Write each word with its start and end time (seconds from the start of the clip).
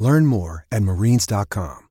Learn 0.00 0.24
more 0.26 0.66
at 0.72 0.82
marines.com. 0.82 1.86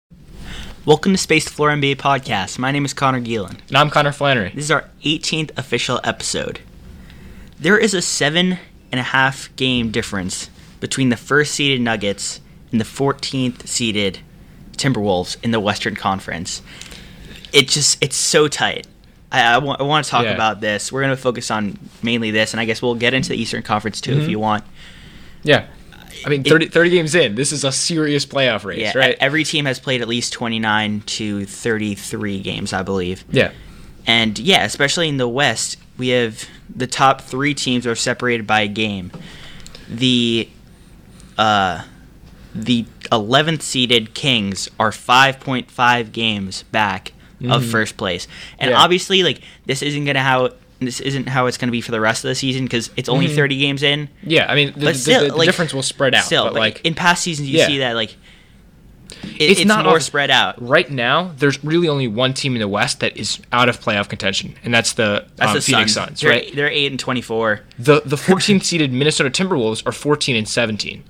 Welcome 0.83 1.11
to 1.11 1.17
Space 1.19 1.47
Floor 1.47 1.69
NBA 1.69 1.97
Podcast. 1.97 2.57
My 2.57 2.71
name 2.71 2.83
is 2.83 2.91
Connor 2.93 3.21
Geelan. 3.21 3.59
And 3.67 3.77
I'm 3.77 3.91
Connor 3.91 4.11
Flannery. 4.11 4.49
This 4.55 4.63
is 4.65 4.71
our 4.71 4.85
18th 5.05 5.55
official 5.57 5.99
episode. 6.03 6.59
There 7.59 7.77
is 7.77 7.93
a 7.93 8.01
seven 8.01 8.57
and 8.91 8.99
a 8.99 9.03
half 9.03 9.55
game 9.57 9.91
difference 9.91 10.49
between 10.79 11.09
the 11.09 11.17
first 11.17 11.53
seeded 11.53 11.81
Nuggets 11.81 12.41
and 12.71 12.81
the 12.81 12.85
14th 12.85 13.67
seeded 13.67 14.19
Timberwolves 14.71 15.37
in 15.43 15.51
the 15.51 15.59
Western 15.59 15.95
Conference. 15.95 16.63
It 17.53 17.67
just, 17.67 18.03
it's 18.03 18.15
so 18.15 18.47
tight. 18.47 18.87
I, 19.31 19.53
I, 19.53 19.57
want, 19.59 19.81
I 19.81 19.83
want 19.83 20.05
to 20.05 20.09
talk 20.09 20.23
Yeah. 20.23 20.33
about 20.33 20.61
this. 20.61 20.91
We're 20.91 21.01
going 21.03 21.15
to 21.15 21.21
focus 21.21 21.51
on 21.51 21.77
mainly 22.01 22.31
this, 22.31 22.53
and 22.55 22.59
I 22.59 22.65
guess 22.65 22.81
we'll 22.81 22.95
get 22.95 23.13
into 23.13 23.29
the 23.29 23.37
Eastern 23.39 23.61
Conference 23.61 24.01
too 24.01 24.13
Mm-hmm. 24.13 24.21
if 24.21 24.29
you 24.29 24.39
want. 24.39 24.63
Yeah. 25.43 25.67
I 26.25 26.29
mean, 26.29 26.43
30, 26.43 26.67
30 26.69 26.89
games 26.89 27.15
in, 27.15 27.35
this 27.35 27.51
is 27.51 27.63
a 27.63 27.71
serious 27.71 28.25
playoff 28.25 28.63
race, 28.65 28.79
Yeah, 28.79 28.97
right? 28.97 29.17
every 29.19 29.43
team 29.43 29.65
has 29.65 29.79
played 29.79 30.01
at 30.01 30.07
least 30.07 30.33
29 30.33 31.01
to 31.05 31.45
33 31.45 32.41
games, 32.41 32.73
I 32.73 32.83
believe. 32.83 33.23
yeah. 33.29 33.51
And 34.07 34.39
yeah, 34.39 34.63
especially 34.63 35.07
in 35.07 35.17
the 35.17 35.27
West, 35.27 35.77
we 35.97 36.07
have 36.09 36.47
the 36.73 36.87
top 36.87 37.21
three 37.21 37.53
teams 37.53 37.85
are 37.85 37.95
separated 37.95 38.47
by 38.47 38.61
a 38.61 38.67
game. 38.67 39.11
The 39.87 40.49
uh, 41.37 41.83
the 42.55 42.85
11th 43.11 43.61
seeded 43.61 44.13
Kings 44.13 44.67
are 44.79 44.91
5.5 44.91 46.11
games 46.11 46.63
back 46.63 47.13
of 47.47 47.63
first 47.65 47.95
place, 47.97 48.27
and 48.57 48.69
Mm-hmm. 48.71 48.77
Yeah. 48.77 48.83
obviously, 48.83 49.23
like 49.23 49.41
this 49.65 49.81
isn't 49.81 50.05
gonna 50.05 50.23
how 50.23 50.49
this 50.79 50.99
isn't 50.99 51.27
how 51.27 51.45
it's 51.47 51.57
gonna 51.57 51.71
be 51.71 51.81
for 51.81 51.91
the 51.91 51.99
rest 51.99 52.23
of 52.23 52.29
the 52.29 52.35
season 52.35 52.63
because 52.65 52.89
it's 52.95 53.09
only 53.09 53.27
30 53.27 53.57
games 53.57 53.83
in. 53.83 54.09
Yeah, 54.23 54.49
I 54.49 54.55
mean, 54.55 54.73
the, 54.77 54.93
still, 54.93 55.23
the, 55.23 55.29
the 55.29 55.35
like, 55.35 55.45
difference 55.45 55.73
will 55.73 55.83
spread 55.83 56.15
out. 56.15 56.23
Still, 56.23 56.45
but 56.45 56.53
like, 56.53 56.85
in 56.85 56.95
past 56.95 57.23
seasons, 57.23 57.49
you 57.49 57.57
yeah. 57.59 57.67
see 57.67 57.79
that 57.79 57.95
like 57.95 58.15
it, 59.23 59.51
It's 59.51 59.59
it's, 59.61 59.67
not 59.67 59.85
more 59.85 59.95
all- 59.95 59.99
spread 59.99 60.29
out. 60.29 60.61
right 60.61 60.89
now, 60.89 61.33
there's 61.37 61.63
really 61.63 61.89
only 61.89 62.07
one 62.07 62.33
team 62.33 62.55
in 62.55 62.59
the 62.61 62.67
West 62.67 62.99
that 63.01 63.17
is 63.17 63.39
out 63.51 63.69
of 63.69 63.79
playoff 63.79 64.07
contention, 64.07 64.55
and 64.63 64.73
that's 64.73 64.93
the, 64.93 65.27
That's 65.35 65.49
um, 65.49 65.55
the 65.55 65.61
Phoenix 65.61 65.93
Suns. 65.93 66.07
Suns, 66.07 66.21
They're, 66.21 66.31
right? 66.31 66.55
They're 66.55 66.69
eight 66.69 66.91
and 66.91 66.99
24. 66.99 67.61
The 67.77 68.01
the 68.05 68.15
14th 68.15 68.63
seeded 68.63 68.93
Minnesota 68.93 69.29
Timberwolves 69.29 69.85
are 69.85 69.91
14 69.91 70.35
and 70.35 70.47
17. 70.47 71.03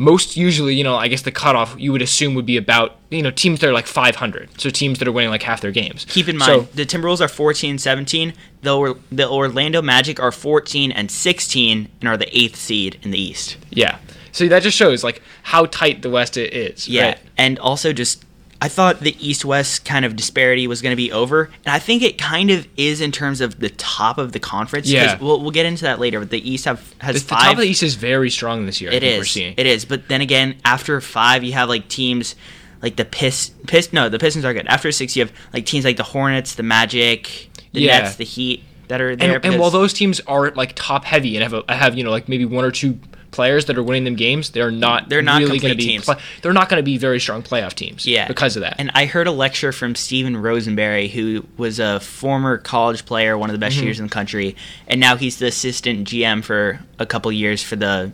Most 0.00 0.36
usually, 0.36 0.74
you 0.74 0.82
know, 0.82 0.96
I 0.96 1.08
guess 1.08 1.22
the 1.22 1.30
cutoff 1.30 1.74
you 1.78 1.92
would 1.92 2.00
assume 2.00 2.34
would 2.34 2.46
be 2.46 2.56
about, 2.56 2.96
you 3.10 3.20
know, 3.22 3.30
teams 3.30 3.60
that 3.60 3.68
are 3.68 3.72
like 3.74 3.86
500. 3.86 4.58
So 4.58 4.70
teams 4.70 4.98
that 4.98 5.06
are 5.06 5.12
winning 5.12 5.30
like 5.30 5.42
half 5.42 5.60
their 5.60 5.72
games. 5.72 6.06
Keep 6.08 6.28
in 6.28 6.38
mind, 6.38 6.48
So, 6.66 6.68
the 6.74 6.86
Timberwolves 6.86 7.20
are 7.20 7.28
14 7.28 7.70
and 7.70 7.80
17. 7.80 8.32
The, 8.62 8.74
Or- 8.76 8.96
the 9.12 9.28
Orlando 9.28 9.82
Magic 9.82 10.18
are 10.18 10.32
14 10.32 10.90
and 10.90 11.10
16 11.10 11.88
and 12.00 12.08
are 12.08 12.16
the 12.16 12.34
eighth 12.36 12.56
seed 12.56 12.98
in 13.02 13.10
the 13.10 13.20
East. 13.20 13.56
yeah. 13.70 13.98
So 14.32 14.46
that 14.48 14.62
just 14.62 14.76
shows 14.76 15.02
like 15.04 15.20
how 15.42 15.66
tight 15.66 16.02
the 16.02 16.08
West 16.10 16.36
is. 16.36 16.88
Yeah. 16.88 17.02
right? 17.08 17.18
And 17.36 17.58
also, 17.58 17.92
just, 17.92 18.24
I 18.62 18.68
thought 18.68 19.00
the 19.00 19.16
East 19.26 19.44
West 19.44 19.84
kind 19.86 20.04
of 20.04 20.16
disparity 20.16 20.66
was 20.66 20.82
going 20.82 20.92
to 20.92 20.96
be 20.96 21.10
over. 21.10 21.44
And 21.64 21.74
I 21.74 21.78
think 21.78 22.02
it 22.02 22.18
kind 22.18 22.50
of 22.50 22.68
is 22.76 23.00
in 23.00 23.10
terms 23.10 23.40
of 23.40 23.58
the 23.58 23.70
top 23.70 24.18
of 24.18 24.32
the 24.32 24.38
conference. 24.40 24.88
Yeah. 24.90 25.16
We'll, 25.18 25.40
we'll 25.40 25.50
get 25.50 25.64
into 25.64 25.84
that 25.84 25.98
later. 25.98 26.20
But 26.20 26.28
the 26.30 26.50
East 26.50 26.66
have 26.66 26.94
has 26.98 27.14
The, 27.14 27.20
the 27.20 27.26
five. 27.26 27.42
top 27.42 27.52
of 27.52 27.58
the 27.60 27.68
East 27.68 27.82
is 27.82 27.94
very 27.94 28.28
strong 28.28 28.66
this 28.66 28.80
year. 28.80 28.90
I 28.90 28.94
It 28.96 29.02
is. 29.02 29.30
seeing. 29.30 29.54
It 29.56 29.66
is. 29.66 29.84
But 29.86 30.08
then 30.08 30.20
again, 30.20 30.56
after 30.64 31.00
five, 31.00 31.42
you 31.42 31.52
have 31.54 31.68
like 31.70 31.88
teams 31.88 32.34
like 32.82 32.96
the 32.96 33.04
Pist. 33.06 33.66
Pist. 33.66 33.92
No, 33.94 34.08
the 34.10 34.18
Pistons 34.18 34.44
are 34.44 34.52
good. 34.52 34.66
After 34.66 34.92
six, 34.92 35.16
you 35.16 35.24
have 35.24 35.32
like 35.54 35.64
teams 35.64 35.84
like 35.86 35.96
the 35.96 36.02
Hornets, 36.02 36.54
the 36.56 36.62
Magic, 36.62 37.48
the 37.72 37.80
Yeah. 37.82 38.00
Nets, 38.00 38.16
the 38.16 38.24
Heat 38.24 38.64
that 38.88 39.00
are 39.00 39.14
there. 39.16 39.36
And, 39.36 39.44
and 39.46 39.58
while 39.60 39.70
those 39.70 39.92
teams 39.92 40.20
are 40.26 40.50
like 40.50 40.72
top 40.74 41.04
heavy 41.04 41.36
and 41.36 41.42
have 41.44 41.64
a, 41.66 41.72
have 41.74 41.96
you 41.96 42.04
know 42.04 42.10
like 42.10 42.28
maybe 42.28 42.44
one 42.44 42.64
or 42.64 42.70
two 42.72 42.98
players 43.30 43.66
that 43.66 43.78
are 43.78 43.82
winning 43.82 44.04
them 44.04 44.16
games, 44.16 44.50
they're 44.50 44.70
not. 44.70 45.08
They're 45.08 45.22
not 45.22 45.40
really 45.40 45.58
gonna 45.58 45.74
be 45.76 45.84
teams. 45.86 46.04
pla- 46.04 46.18
they're 46.42 46.52
not 46.52 46.68
going 46.68 46.78
to 46.80 46.84
be 46.84 46.98
very 46.98 47.20
strong 47.20 47.42
playoff 47.42 47.74
teams. 47.74 48.06
Yeah. 48.06 48.26
Because 48.26 48.56
of 48.56 48.62
that. 48.62 48.76
And 48.78 48.90
I 48.94 49.06
heard 49.06 49.26
a 49.26 49.30
lecture 49.32 49.70
from 49.72 49.94
Steven 49.94 50.36
Rosenberry, 50.36 51.08
who 51.08 51.46
was 51.56 51.78
a 51.78 52.00
former 52.00 52.58
college 52.58 53.04
player, 53.06 53.38
one 53.38 53.48
of 53.50 53.54
the 53.54 53.58
best 53.58 53.76
Mm-hmm. 53.76 53.82
shooters 53.84 54.00
in 54.00 54.06
the 54.06 54.12
country, 54.12 54.56
and 54.88 55.00
now 55.00 55.16
he's 55.16 55.38
the 55.38 55.46
assistant 55.46 56.08
GM 56.08 56.42
for 56.42 56.80
a 56.98 57.06
couple 57.06 57.30
years 57.30 57.62
for 57.62 57.76
the 57.76 58.12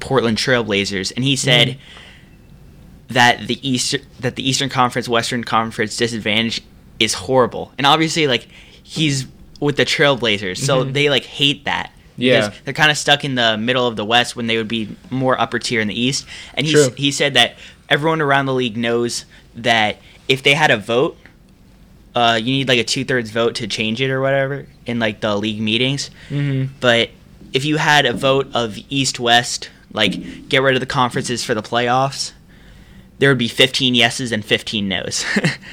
Portland 0.00 0.36
Trailblazers. 0.38 1.12
And 1.16 1.24
he 1.24 1.36
said 1.36 1.68
Mm-hmm. 1.68 3.14
that 3.14 3.46
the 3.46 3.66
East 3.68 3.96
that 4.20 4.36
the 4.36 4.48
Eastern 4.48 4.68
Conference 4.68 5.08
Western 5.08 5.44
Conference 5.44 5.96
disadvantage 5.96 6.62
is 6.98 7.14
horrible. 7.14 7.72
And 7.78 7.86
obviously 7.86 8.26
like 8.26 8.48
he's 8.82 9.26
with 9.60 9.76
the 9.76 9.84
Trailblazers, 9.84 10.58
so 10.58 10.84
they 10.84 11.08
like 11.08 11.24
hate 11.24 11.64
that. 11.66 11.92
Mm-hmm. 12.22 12.24
Yeah. 12.24 12.48
Because 12.48 12.60
they're 12.64 12.74
kind 12.74 12.90
of 12.90 12.98
stuck 12.98 13.24
in 13.24 13.34
the 13.34 13.56
middle 13.58 13.86
of 13.86 13.96
the 13.96 14.04
West 14.04 14.36
when 14.36 14.46
they 14.46 14.56
would 14.56 14.68
be 14.68 14.96
more 15.10 15.40
upper 15.40 15.58
tier 15.58 15.80
in 15.80 15.88
the 15.88 16.00
East. 16.00 16.26
And 16.54 16.66
he 16.66 16.88
he 16.96 17.10
said 17.10 17.34
that 17.34 17.56
everyone 17.88 18.20
around 18.20 18.46
the 18.46 18.54
league 18.54 18.76
knows 18.76 19.24
that 19.54 19.98
if 20.28 20.42
they 20.42 20.54
had 20.54 20.70
a 20.70 20.76
vote, 20.76 21.18
uh, 22.14 22.38
you 22.40 22.52
need 22.52 22.68
like 22.68 22.78
a 22.78 22.84
two 22.84 23.04
thirds 23.04 23.30
vote 23.30 23.56
to 23.56 23.66
change 23.66 24.00
it 24.00 24.10
or 24.10 24.20
whatever 24.20 24.66
in 24.86 24.98
like 24.98 25.20
the 25.20 25.36
league 25.36 25.60
meetings. 25.60 26.10
Mm-hmm. 26.28 26.74
But 26.80 27.10
if 27.52 27.64
you 27.64 27.76
had 27.76 28.06
a 28.06 28.12
vote 28.12 28.48
of 28.54 28.78
East 28.88 29.18
West, 29.18 29.70
like 29.92 30.48
get 30.48 30.62
rid 30.62 30.74
of 30.74 30.80
the 30.80 30.86
conferences 30.86 31.44
for 31.44 31.54
the 31.54 31.62
playoffs, 31.62 32.32
there 33.18 33.28
would 33.28 33.38
be 33.38 33.48
15 33.48 33.94
yeses 33.94 34.32
and 34.32 34.44
15 34.44 34.88
nos. 34.88 35.24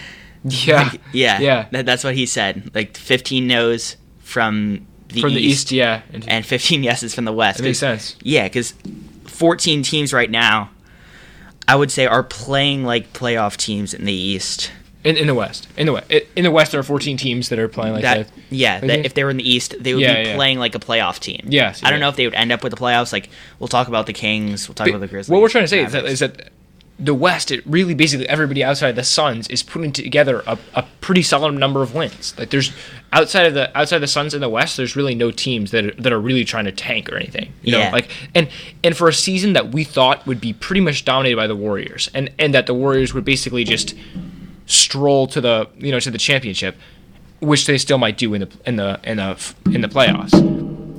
yeah. 0.43 0.91
yeah, 1.13 1.39
Yeah. 1.39 1.67
That, 1.71 1.85
that's 1.85 2.03
what 2.03 2.15
he 2.15 2.25
said. 2.25 2.71
Like 2.73 2.97
15 2.97 3.47
nos 3.47 3.97
from 4.19 4.85
the 5.09 5.21
From 5.21 5.31
East, 5.31 5.37
the 5.37 5.47
East, 5.47 5.71
yeah. 5.71 6.01
And, 6.13 6.27
and 6.29 6.45
15 6.45 6.83
yeses 6.89 7.13
from 7.15 7.25
the 7.25 7.33
West. 7.33 7.57
that 7.57 7.63
makes 7.63 7.79
sense. 7.79 8.15
yeah, 8.21 8.43
because 8.47 8.73
14 9.25 9.83
teams 9.83 10.13
right 10.13 10.29
now, 10.29 10.69
I 11.67 11.75
would 11.75 11.91
say, 11.91 12.05
are 12.05 12.23
playing 12.23 12.83
like 12.83 13.13
playoff 13.13 13.57
teams 13.57 13.93
in 13.93 14.05
the 14.05 14.13
East. 14.13 14.71
In, 15.03 15.15
in 15.15 15.27
the 15.27 15.33
West. 15.35 15.67
In 15.77 15.85
the 15.85 15.93
West. 15.93 16.11
In 16.35 16.43
the 16.43 16.51
West, 16.51 16.71
there 16.71 16.79
are 16.79 16.83
14 16.83 17.15
teams 17.15 17.47
that 17.49 17.57
are 17.59 17.69
playing 17.69 17.93
like 17.93 18.01
That 18.01 18.27
that. 18.27 18.33
yeah, 18.49 18.79
that 18.81 19.05
if 19.05 19.13
they 19.13 19.23
were 19.23 19.29
in 19.29 19.37
the 19.37 19.49
East, 19.49 19.75
they 19.79 19.93
would 19.93 20.01
Yeah, 20.01 20.23
be 20.23 20.29
yeah. 20.29 20.35
playing 20.35 20.59
like 20.59 20.75
a 20.75 20.79
playoff 20.79 21.19
team. 21.19 21.41
Yes, 21.47 21.81
I 21.83 21.89
don't 21.89 22.01
know 22.01 22.09
if 22.09 22.17
they 22.17 22.25
would 22.25 22.33
end 22.33 22.51
up 22.51 22.63
with 22.63 22.71
the 22.71 22.77
playoffs. 22.77 23.13
Like 23.13 23.29
we'll 23.59 23.69
talk 23.69 23.87
about 23.87 24.07
the 24.07 24.13
Kings, 24.13 24.67
we'll 24.67 24.75
talk 24.75 24.85
But 24.87 24.95
about 24.95 24.99
the 25.01 25.07
Grizzlies. 25.07 25.29
what 25.31 25.41
we're 25.41 25.47
trying 25.49 25.63
to 25.63 25.67
say 25.69 25.85
is 25.85 25.93
that, 25.93 26.03
is 26.05 26.19
that 26.19 26.49
the 27.01 27.13
West, 27.13 27.49
it 27.49 27.65
really 27.65 27.93
basically 27.93 28.27
everybody 28.27 28.61
outside 28.63 28.93
the 28.97 29.03
Suns 29.05 29.47
is 29.47 29.63
putting 29.63 29.93
together 29.93 30.43
a, 30.45 30.57
a 30.75 30.85
pretty 30.99 31.21
solid 31.21 31.53
number 31.53 31.81
of 31.81 31.95
wins. 31.95 32.37
Like 32.37 32.49
there's 32.49 32.73
outside 33.13 33.45
of 33.45 33.53
the 33.53 33.75
outside 33.77 33.99
the 33.99 34.07
Suns 34.07 34.33
in 34.33 34.41
the 34.41 34.49
West, 34.49 34.75
there's 34.75 34.95
really 34.97 35.15
no 35.15 35.31
teams 35.31 35.71
that 35.71 35.85
are, 35.85 36.01
that 36.01 36.11
are 36.11 36.19
really 36.19 36.43
trying 36.43 36.65
to 36.65 36.71
tank 36.73 37.09
or 37.11 37.15
anything. 37.15 37.53
You 37.61 37.77
Yeah. 37.77 37.85
know, 37.85 37.91
like 37.93 38.09
and 38.35 38.49
and 38.83 38.97
for 38.97 39.07
a 39.07 39.13
season 39.13 39.53
that 39.53 39.71
we 39.71 39.85
thought 39.85 40.27
would 40.27 40.41
be 40.41 40.51
pretty 40.51 40.81
much 40.81 41.05
dominated 41.05 41.38
by 41.38 41.47
the 41.47 41.55
Warriors, 41.55 42.09
and 42.13 42.31
and 42.38 42.53
that 42.53 42.65
the 42.65 42.73
Warriors 42.73 43.13
would 43.13 43.23
basically 43.25 43.63
just 43.63 43.95
stroll 44.65 45.25
to 45.27 45.41
the 45.41 45.67
you 45.77 45.91
know 45.91 45.99
to 45.99 46.11
the 46.11 46.17
championship, 46.17 46.75
which 47.39 47.65
they 47.65 47.77
still 47.77 47.97
might 47.97 48.17
do 48.17 48.33
in 48.33 48.41
the 48.41 48.49
in 48.65 48.75
the 48.75 48.99
in 49.03 49.17
the 49.17 49.53
in 49.71 49.81
the 49.81 49.88
playoffs. 49.88 50.33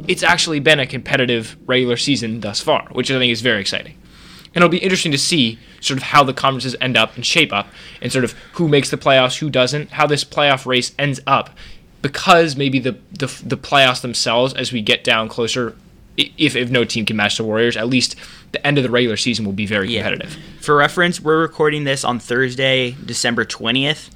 It's 0.08 0.22
actually 0.22 0.60
been 0.60 0.80
a 0.80 0.86
competitive 0.86 1.56
regular 1.66 1.96
season 1.96 2.40
thus 2.40 2.60
far, 2.60 2.88
which 2.92 3.10
I 3.10 3.18
think 3.18 3.30
is 3.30 3.42
very 3.42 3.60
exciting. 3.60 3.96
And 4.54 4.62
it'll 4.62 4.68
be 4.68 4.78
interesting 4.78 5.12
to 5.12 5.18
see 5.18 5.58
sort 5.80 5.96
of 5.98 6.02
how 6.04 6.24
the 6.24 6.32
conferences 6.34 6.74
end 6.80 6.96
up 6.96 7.14
and 7.16 7.24
shape 7.24 7.52
up, 7.52 7.68
and 8.02 8.10
sort 8.10 8.24
of 8.24 8.32
who 8.54 8.66
makes 8.68 8.90
the 8.90 8.96
playoffs, 8.96 9.38
who 9.38 9.48
doesn't, 9.50 9.90
how 9.92 10.06
this 10.06 10.24
playoff 10.24 10.66
race 10.66 10.92
ends 10.98 11.20
up, 11.26 11.50
because 12.02 12.56
maybe 12.56 12.78
the 12.78 12.92
the, 13.12 13.26
the 13.46 13.56
playoffs 13.56 14.00
themselves, 14.00 14.52
as 14.54 14.72
we 14.72 14.82
get 14.82 15.04
down 15.04 15.28
closer, 15.28 15.76
if 16.16 16.56
if 16.56 16.70
no 16.70 16.84
team 16.84 17.06
can 17.06 17.16
match 17.16 17.36
the 17.36 17.44
Warriors, 17.44 17.76
at 17.76 17.86
least 17.88 18.16
the 18.52 18.66
end 18.66 18.76
of 18.78 18.82
the 18.84 18.90
regular 18.90 19.16
season 19.16 19.44
will 19.44 19.52
be 19.52 19.66
very 19.66 19.88
Yeah. 19.88 20.02
competitive. 20.02 20.36
For 20.60 20.74
reference, 20.74 21.20
we're 21.20 21.40
recording 21.40 21.84
this 21.84 22.02
on 22.04 22.18
Thursday, 22.18 22.96
December 23.06 23.44
20th. 23.44 24.10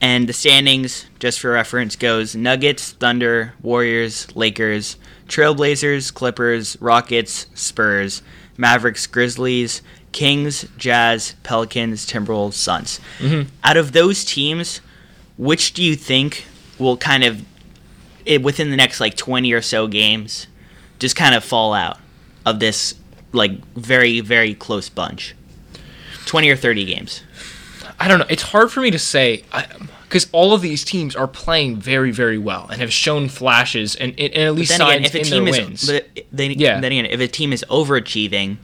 And 0.00 0.28
the 0.28 0.32
standings, 0.34 1.06
just 1.20 1.40
for 1.40 1.50
reference, 1.52 1.96
goes 1.96 2.34
Nuggets, 2.36 2.92
Thunder, 2.92 3.54
Warriors, 3.62 4.26
Lakers, 4.36 4.96
Trailblazers, 5.26 6.12
Clippers, 6.12 6.76
Rockets, 6.80 7.46
Spurs, 7.54 8.22
Mavericks, 8.58 9.06
Grizzlies, 9.06 9.82
Kings, 10.12 10.66
Jazz, 10.78 11.34
Pelicans, 11.42 12.06
Timberwolves, 12.06 12.54
Suns. 12.54 13.00
Out 13.64 13.76
of 13.76 13.92
those 13.92 14.24
teams, 14.24 14.80
which 15.36 15.72
do 15.74 15.82
you 15.82 15.94
think 15.96 16.46
will 16.78 16.96
kind 16.96 17.24
of, 17.24 17.44
eh, 18.26 18.38
within 18.38 18.70
the 18.70 18.76
next 18.76 19.00
like 19.00 19.16
20 19.16 19.52
or 19.52 19.62
so 19.62 19.86
games, 19.86 20.46
just 20.98 21.16
kind 21.16 21.34
of 21.34 21.44
fall 21.44 21.74
out 21.74 21.98
of 22.44 22.60
this 22.60 22.94
like 23.32 23.52
very 23.74 24.20
very 24.20 24.54
close 24.54 24.88
bunch 24.88 25.34
20 26.26 26.48
or 26.48 26.56
30 26.56 26.84
games 26.86 27.22
I 27.98 28.08
don't 28.08 28.18
know. 28.18 28.26
It's 28.28 28.42
hard 28.42 28.70
for 28.70 28.80
me 28.80 28.90
to 28.90 28.98
say 28.98 29.44
because 30.08 30.28
all 30.32 30.52
of 30.52 30.62
these 30.62 30.84
teams 30.84 31.16
are 31.16 31.26
playing 31.26 31.76
very, 31.76 32.10
very 32.12 32.38
well 32.38 32.66
and 32.70 32.80
have 32.80 32.92
shown 32.92 33.28
flashes 33.28 33.94
and, 33.96 34.14
and 34.18 34.34
at 34.34 34.54
least 34.54 34.70
Then 34.70 34.78
signs 34.78 34.94
again, 34.94 35.04
if 35.06 35.14
a 35.14 35.18
in 35.18 35.24
team 35.24 35.44
their 35.44 35.54
is, 35.54 35.58
wins. 35.66 35.86
but 35.90 36.24
then, 36.32 36.50
Yeah. 36.52 36.80
then 36.80 36.92
again, 36.92 37.06
if 37.06 37.20
a 37.20 37.28
team 37.28 37.52
is 37.52 37.64
overachieving, 37.68 38.56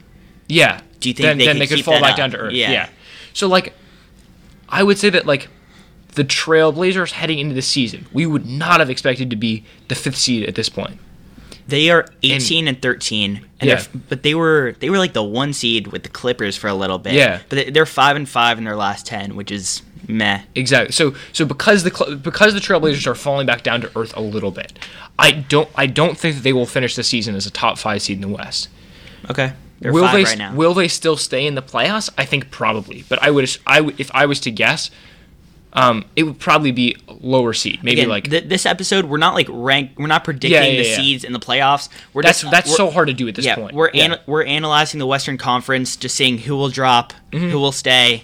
yeah. 0.47 0.81
Do 0.99 1.09
you 1.09 1.13
think 1.13 1.25
then, 1.25 1.37
they 1.37 1.45
then 1.45 1.55
could 1.57 1.61
they 1.69 1.75
could 1.75 1.85
fall 1.85 1.99
back 1.99 2.11
up? 2.11 2.17
down 2.17 2.31
to 2.31 2.37
earth? 2.37 2.53
Yeah. 2.53 2.71
Yeah. 2.71 2.89
So 3.33 3.47
like, 3.47 3.73
I 4.69 4.83
would 4.83 4.97
say 4.97 5.09
that 5.09 5.25
like 5.25 5.49
the 6.15 6.23
Trailblazers 6.23 7.11
heading 7.11 7.39
into 7.39 7.55
the 7.55 7.61
season, 7.61 8.05
we 8.13 8.25
would 8.25 8.45
not 8.45 8.79
have 8.79 8.89
expected 8.89 9.29
to 9.31 9.35
be 9.35 9.63
the 9.89 9.95
fifth 9.95 10.17
seed 10.17 10.47
at 10.47 10.55
this 10.55 10.69
point. 10.69 10.99
They 11.67 11.89
are 11.89 12.05
18 12.23 12.67
and, 12.67 12.81
13, 12.81 13.41
and 13.59 13.69
Yeah. 13.69 13.83
but 14.09 14.23
they 14.23 14.35
were 14.35 14.75
they 14.79 14.89
were 14.89 14.97
like 14.97 15.13
the 15.13 15.23
one 15.23 15.53
seed 15.53 15.87
with 15.87 16.03
the 16.03 16.09
Clippers 16.09 16.55
for 16.57 16.67
a 16.67 16.73
little 16.73 16.97
bit. 16.99 17.13
Yeah. 17.13 17.39
but 17.49 17.55
they- 17.55 17.69
they're 17.71 17.85
five 17.85 18.15
and 18.15 18.27
five 18.27 18.57
in 18.57 18.63
their 18.63 18.75
last 18.75 19.05
ten, 19.05 19.35
which 19.35 19.51
is 19.51 19.81
meh. 20.07 20.41
Exactly. 20.55 20.91
So 20.91 21.13
so 21.31 21.45
because 21.45 21.83
the 21.83 22.19
because 22.21 22.53
the 22.53 22.59
Trailblazers 22.59 23.07
are 23.07 23.15
falling 23.15 23.45
back 23.47 23.63
down 23.63 23.81
to 23.81 23.91
earth 23.97 24.15
a 24.17 24.21
little 24.21 24.51
bit, 24.51 24.77
I 25.17 25.31
don't 25.31 25.69
I 25.75 25.85
don't 25.85 26.17
think 26.17 26.35
that 26.35 26.41
they 26.43 26.53
will 26.53 26.65
finish 26.65 26.95
the 26.95 27.03
season 27.03 27.35
as 27.35 27.45
a 27.45 27.51
top 27.51 27.77
five 27.77 28.01
seed 28.01 28.17
in 28.17 28.21
the 28.21 28.35
West. 28.35 28.67
Okay, 29.29 29.53
they're 29.79 29.93
will 29.93 30.11
they 30.11 30.25
right 30.25 30.37
now. 30.37 30.53
will 30.53 30.73
they 30.73 30.89
still 30.89 31.15
stay 31.15 31.45
in 31.47 31.55
the 31.55 31.61
playoffs? 31.61 32.09
I 32.17 32.25
think 32.25 32.51
probably, 32.51 33.05
but 33.07 33.23
I 33.23 33.31
would 33.31 33.49
I 33.65 33.79
would 33.79 33.97
if 33.99 34.11
I 34.13 34.25
was 34.25 34.41
to 34.41 34.51
guess, 34.51 34.91
um, 35.73 36.05
it 36.15 36.23
would 36.23 36.39
probably 36.39 36.71
be 36.71 36.95
lower 37.07 37.51
seed, 37.53 37.83
maybe 37.83 38.01
Again, 38.01 38.09
like 38.09 38.29
th- 38.29 38.45
this 38.45 38.65
episode, 38.65 39.05
we're 39.05 39.17
not 39.17 39.33
like 39.33 39.47
rank, 39.49 39.91
we're 39.97 40.07
not 40.07 40.23
predicting 40.23 40.51
Yeah, 40.51 40.63
yeah, 40.65 40.83
the 40.83 40.89
yeah. 40.89 40.95
seeds 40.95 41.23
in 41.23 41.33
the 41.33 41.39
playoffs. 41.39 41.89
We're 42.13 42.21
that's 42.21 42.41
just 42.41 42.51
that's 42.51 42.75
so 42.75 42.89
hard 42.91 43.07
to 43.07 43.13
do 43.13 43.27
at 43.27 43.35
this 43.35 43.47
point. 43.55 43.73
we're 43.73 43.89
yeah. 43.93 44.03
ana- 44.03 44.21
we're 44.27 44.43
analyzing 44.43 44.99
the 44.99 45.07
Western 45.07 45.37
Conference, 45.37 45.95
just 45.95 46.15
seeing 46.15 46.37
who 46.37 46.55
will 46.55 46.69
drop, 46.69 47.13
Mm-hmm. 47.31 47.49
who 47.49 47.59
will 47.59 47.71
stay, 47.71 48.23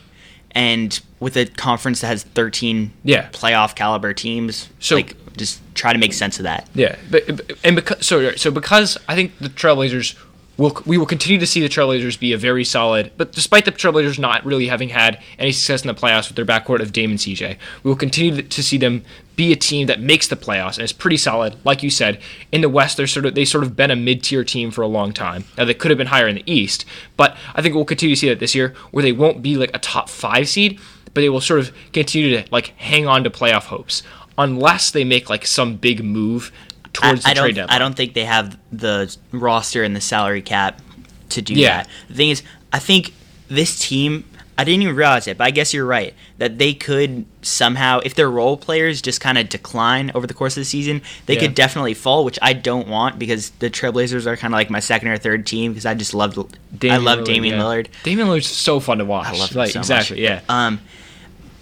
and 0.51 0.99
with 1.19 1.35
a 1.35 1.45
conference 1.47 2.01
that 2.01 2.07
has 2.07 2.23
13 2.23 2.91
Yeah. 3.03 3.29
playoff 3.29 3.75
caliber 3.75 4.13
teams, 4.13 4.69
So- 4.79 4.95
like 4.95 5.15
just 5.37 5.61
try 5.73 5.93
to 5.93 5.99
make 5.99 6.13
sense 6.13 6.37
of 6.37 6.43
that. 6.43 6.67
Yeah, 6.75 6.95
but 7.09 7.25
but- 7.27 7.57
and 7.63 7.75
because 7.75 8.05
so 8.05 8.35
so 8.35 8.51
because 8.51 8.97
I 9.07 9.15
think 9.15 9.37
the 9.39 9.49
Trailblazers 9.49 10.15
will 10.59 10.77
we 10.85 10.97
will 10.97 11.05
continue 11.05 11.39
to 11.39 11.47
see 11.47 11.61
the 11.61 11.69
Trailblazers 11.69 12.19
be 12.19 12.33
a 12.33 12.37
very 12.37 12.65
solid. 12.65 13.11
But 13.17 13.31
despite 13.31 13.65
the 13.65 13.71
Trailblazers 13.71 14.19
not 14.19 14.45
really 14.45 14.67
having 14.67 14.89
had 14.89 15.19
any 15.39 15.51
success 15.51 15.81
in 15.81 15.87
the 15.87 15.99
playoffs 15.99 16.27
with 16.27 16.35
their 16.35 16.45
backcourt 16.45 16.81
of 16.81 16.91
Dame 16.91 17.11
and 17.11 17.19
CJ, 17.19 17.57
we 17.83 17.89
will 17.89 17.95
continue 17.95 18.41
to 18.41 18.63
see 18.63 18.77
them 18.77 19.03
be 19.37 19.53
a 19.53 19.55
team 19.55 19.87
that 19.87 20.01
makes 20.01 20.27
the 20.27 20.35
playoffs 20.35 20.75
and 20.77 20.83
is 20.83 20.91
pretty 20.91 21.15
solid. 21.15 21.55
Like 21.63 21.81
you 21.81 21.89
said, 21.89 22.19
in 22.51 22.59
the 22.59 22.67
West, 22.67 22.97
they're 22.97 23.07
sort 23.07 23.25
of 23.25 23.35
they 23.35 23.45
sort 23.45 23.63
of 23.63 23.75
been 23.75 23.89
a 23.89 23.95
mid 23.95 24.21
tier 24.21 24.43
team 24.43 24.69
for 24.69 24.81
a 24.81 24.87
long 24.87 25.13
time. 25.13 25.45
Now 25.57 25.63
they 25.63 25.73
could 25.73 25.91
have 25.91 25.97
been 25.97 26.07
higher 26.07 26.27
in 26.27 26.35
the 26.35 26.51
East, 26.51 26.85
but 27.15 27.37
I 27.55 27.61
think 27.61 27.73
we'll 27.73 27.85
continue 27.85 28.15
to 28.15 28.19
see 28.19 28.29
that 28.29 28.39
this 28.39 28.53
year, 28.53 28.75
where 28.91 29.01
they 29.01 29.13
won't 29.13 29.41
be 29.41 29.55
like 29.55 29.71
a 29.73 29.79
top 29.79 30.09
five 30.09 30.49
seed, 30.49 30.77
but 31.05 31.21
they 31.21 31.29
will 31.29 31.41
sort 31.41 31.61
of 31.61 31.71
continue 31.93 32.37
to 32.37 32.51
like 32.51 32.67
hang 32.77 33.07
on 33.07 33.23
to 33.23 33.29
playoff 33.29 33.67
hopes 33.67 34.03
unless 34.37 34.91
they 34.91 35.03
make 35.03 35.29
like 35.29 35.45
some 35.45 35.75
big 35.75 36.03
move 36.03 36.51
I, 37.01 37.07
towards 37.09 37.23
the 37.23 37.29
I 37.29 37.33
trade 37.33 37.41
don't. 37.41 37.53
deadline. 37.55 37.75
I 37.75 37.79
don't 37.79 37.95
think 37.95 38.13
they 38.13 38.25
have 38.25 38.57
the 38.71 39.15
roster 39.31 39.83
and 39.83 39.95
the 39.95 40.01
salary 40.01 40.41
cap 40.41 40.81
to 41.29 41.41
do 41.41 41.53
Yeah. 41.53 41.77
that. 41.83 41.87
The 42.09 42.13
thing 42.15 42.29
is, 42.29 42.43
I 42.73 42.79
think 42.79 43.13
this 43.47 43.79
team. 43.79 44.25
I 44.57 44.65
didn't 44.65 44.81
even 44.81 44.95
realize 44.97 45.25
it, 45.25 45.37
but 45.37 45.45
I 45.45 45.51
guess 45.51 45.73
you're 45.73 45.85
right 45.85 46.13
that 46.37 46.57
they 46.57 46.73
could 46.73 47.23
somehow, 47.41 48.01
if 48.03 48.15
their 48.15 48.29
role 48.29 48.57
players 48.57 49.01
just 49.01 49.21
kind 49.21 49.37
of 49.37 49.47
decline 49.47 50.11
over 50.13 50.27
the 50.27 50.33
course 50.33 50.57
of 50.57 50.61
the 50.61 50.65
season, 50.65 51.01
they 51.27 51.35
Yeah. 51.35 51.39
could 51.39 51.55
definitely 51.55 51.93
fall, 51.93 52.25
which 52.25 52.37
I 52.41 52.51
don't 52.51 52.89
want 52.89 53.17
because 53.17 53.51
the 53.59 53.69
Trailblazers 53.69 54.25
are 54.25 54.35
kind 54.35 54.53
of 54.53 54.57
like 54.57 54.69
my 54.69 54.81
second 54.81 55.07
or 55.07 55.17
third 55.17 55.45
team 55.47 55.71
because 55.71 55.85
I 55.85 55.93
just 55.93 56.13
loved, 56.13 56.37
I 56.37 56.97
love 56.97 57.19
Lillard, 57.19 57.25
Damian 57.25 57.55
yeah. 57.55 57.61
Lillard. 57.63 57.87
Damian 58.03 58.27
Lillard's 58.27 58.47
so 58.47 58.81
fun 58.81 58.97
to 58.97 59.05
watch. 59.05 59.27
I 59.27 59.37
love 59.37 59.51
him 59.51 59.57
like 59.59 59.71
so 59.71 59.79
exactly, 59.79 60.17
much. 60.23 60.29
yeah. 60.29 60.41
Um, 60.49 60.81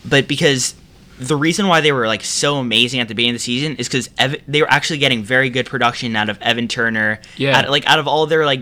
but 0.04 0.28
because 0.28 0.74
the 1.20 1.36
reason 1.36 1.68
why 1.68 1.82
they 1.82 1.92
were 1.92 2.08
like 2.08 2.24
so 2.24 2.58
amazing 2.58 3.00
at 3.00 3.08
the 3.08 3.16
beginning 3.16 3.36
of 3.36 3.40
the 3.42 3.44
season 3.44 3.76
is 3.78 3.88
because 3.88 4.10
Ev- 4.18 4.42
they 4.48 4.62
were 4.62 4.70
actually 4.72 5.00
getting 5.00 5.24
very 5.24 5.50
good 5.50 5.66
production 5.66 6.16
out 6.16 6.30
of 6.30 6.40
Evan 6.42 6.68
Turner. 6.68 7.20
Yeah. 7.38 7.58
out- 7.58 7.70
like 7.70 7.86
out 7.88 8.00
of 8.00 8.08
all 8.08 8.26
their 8.28 8.46
like 8.46 8.62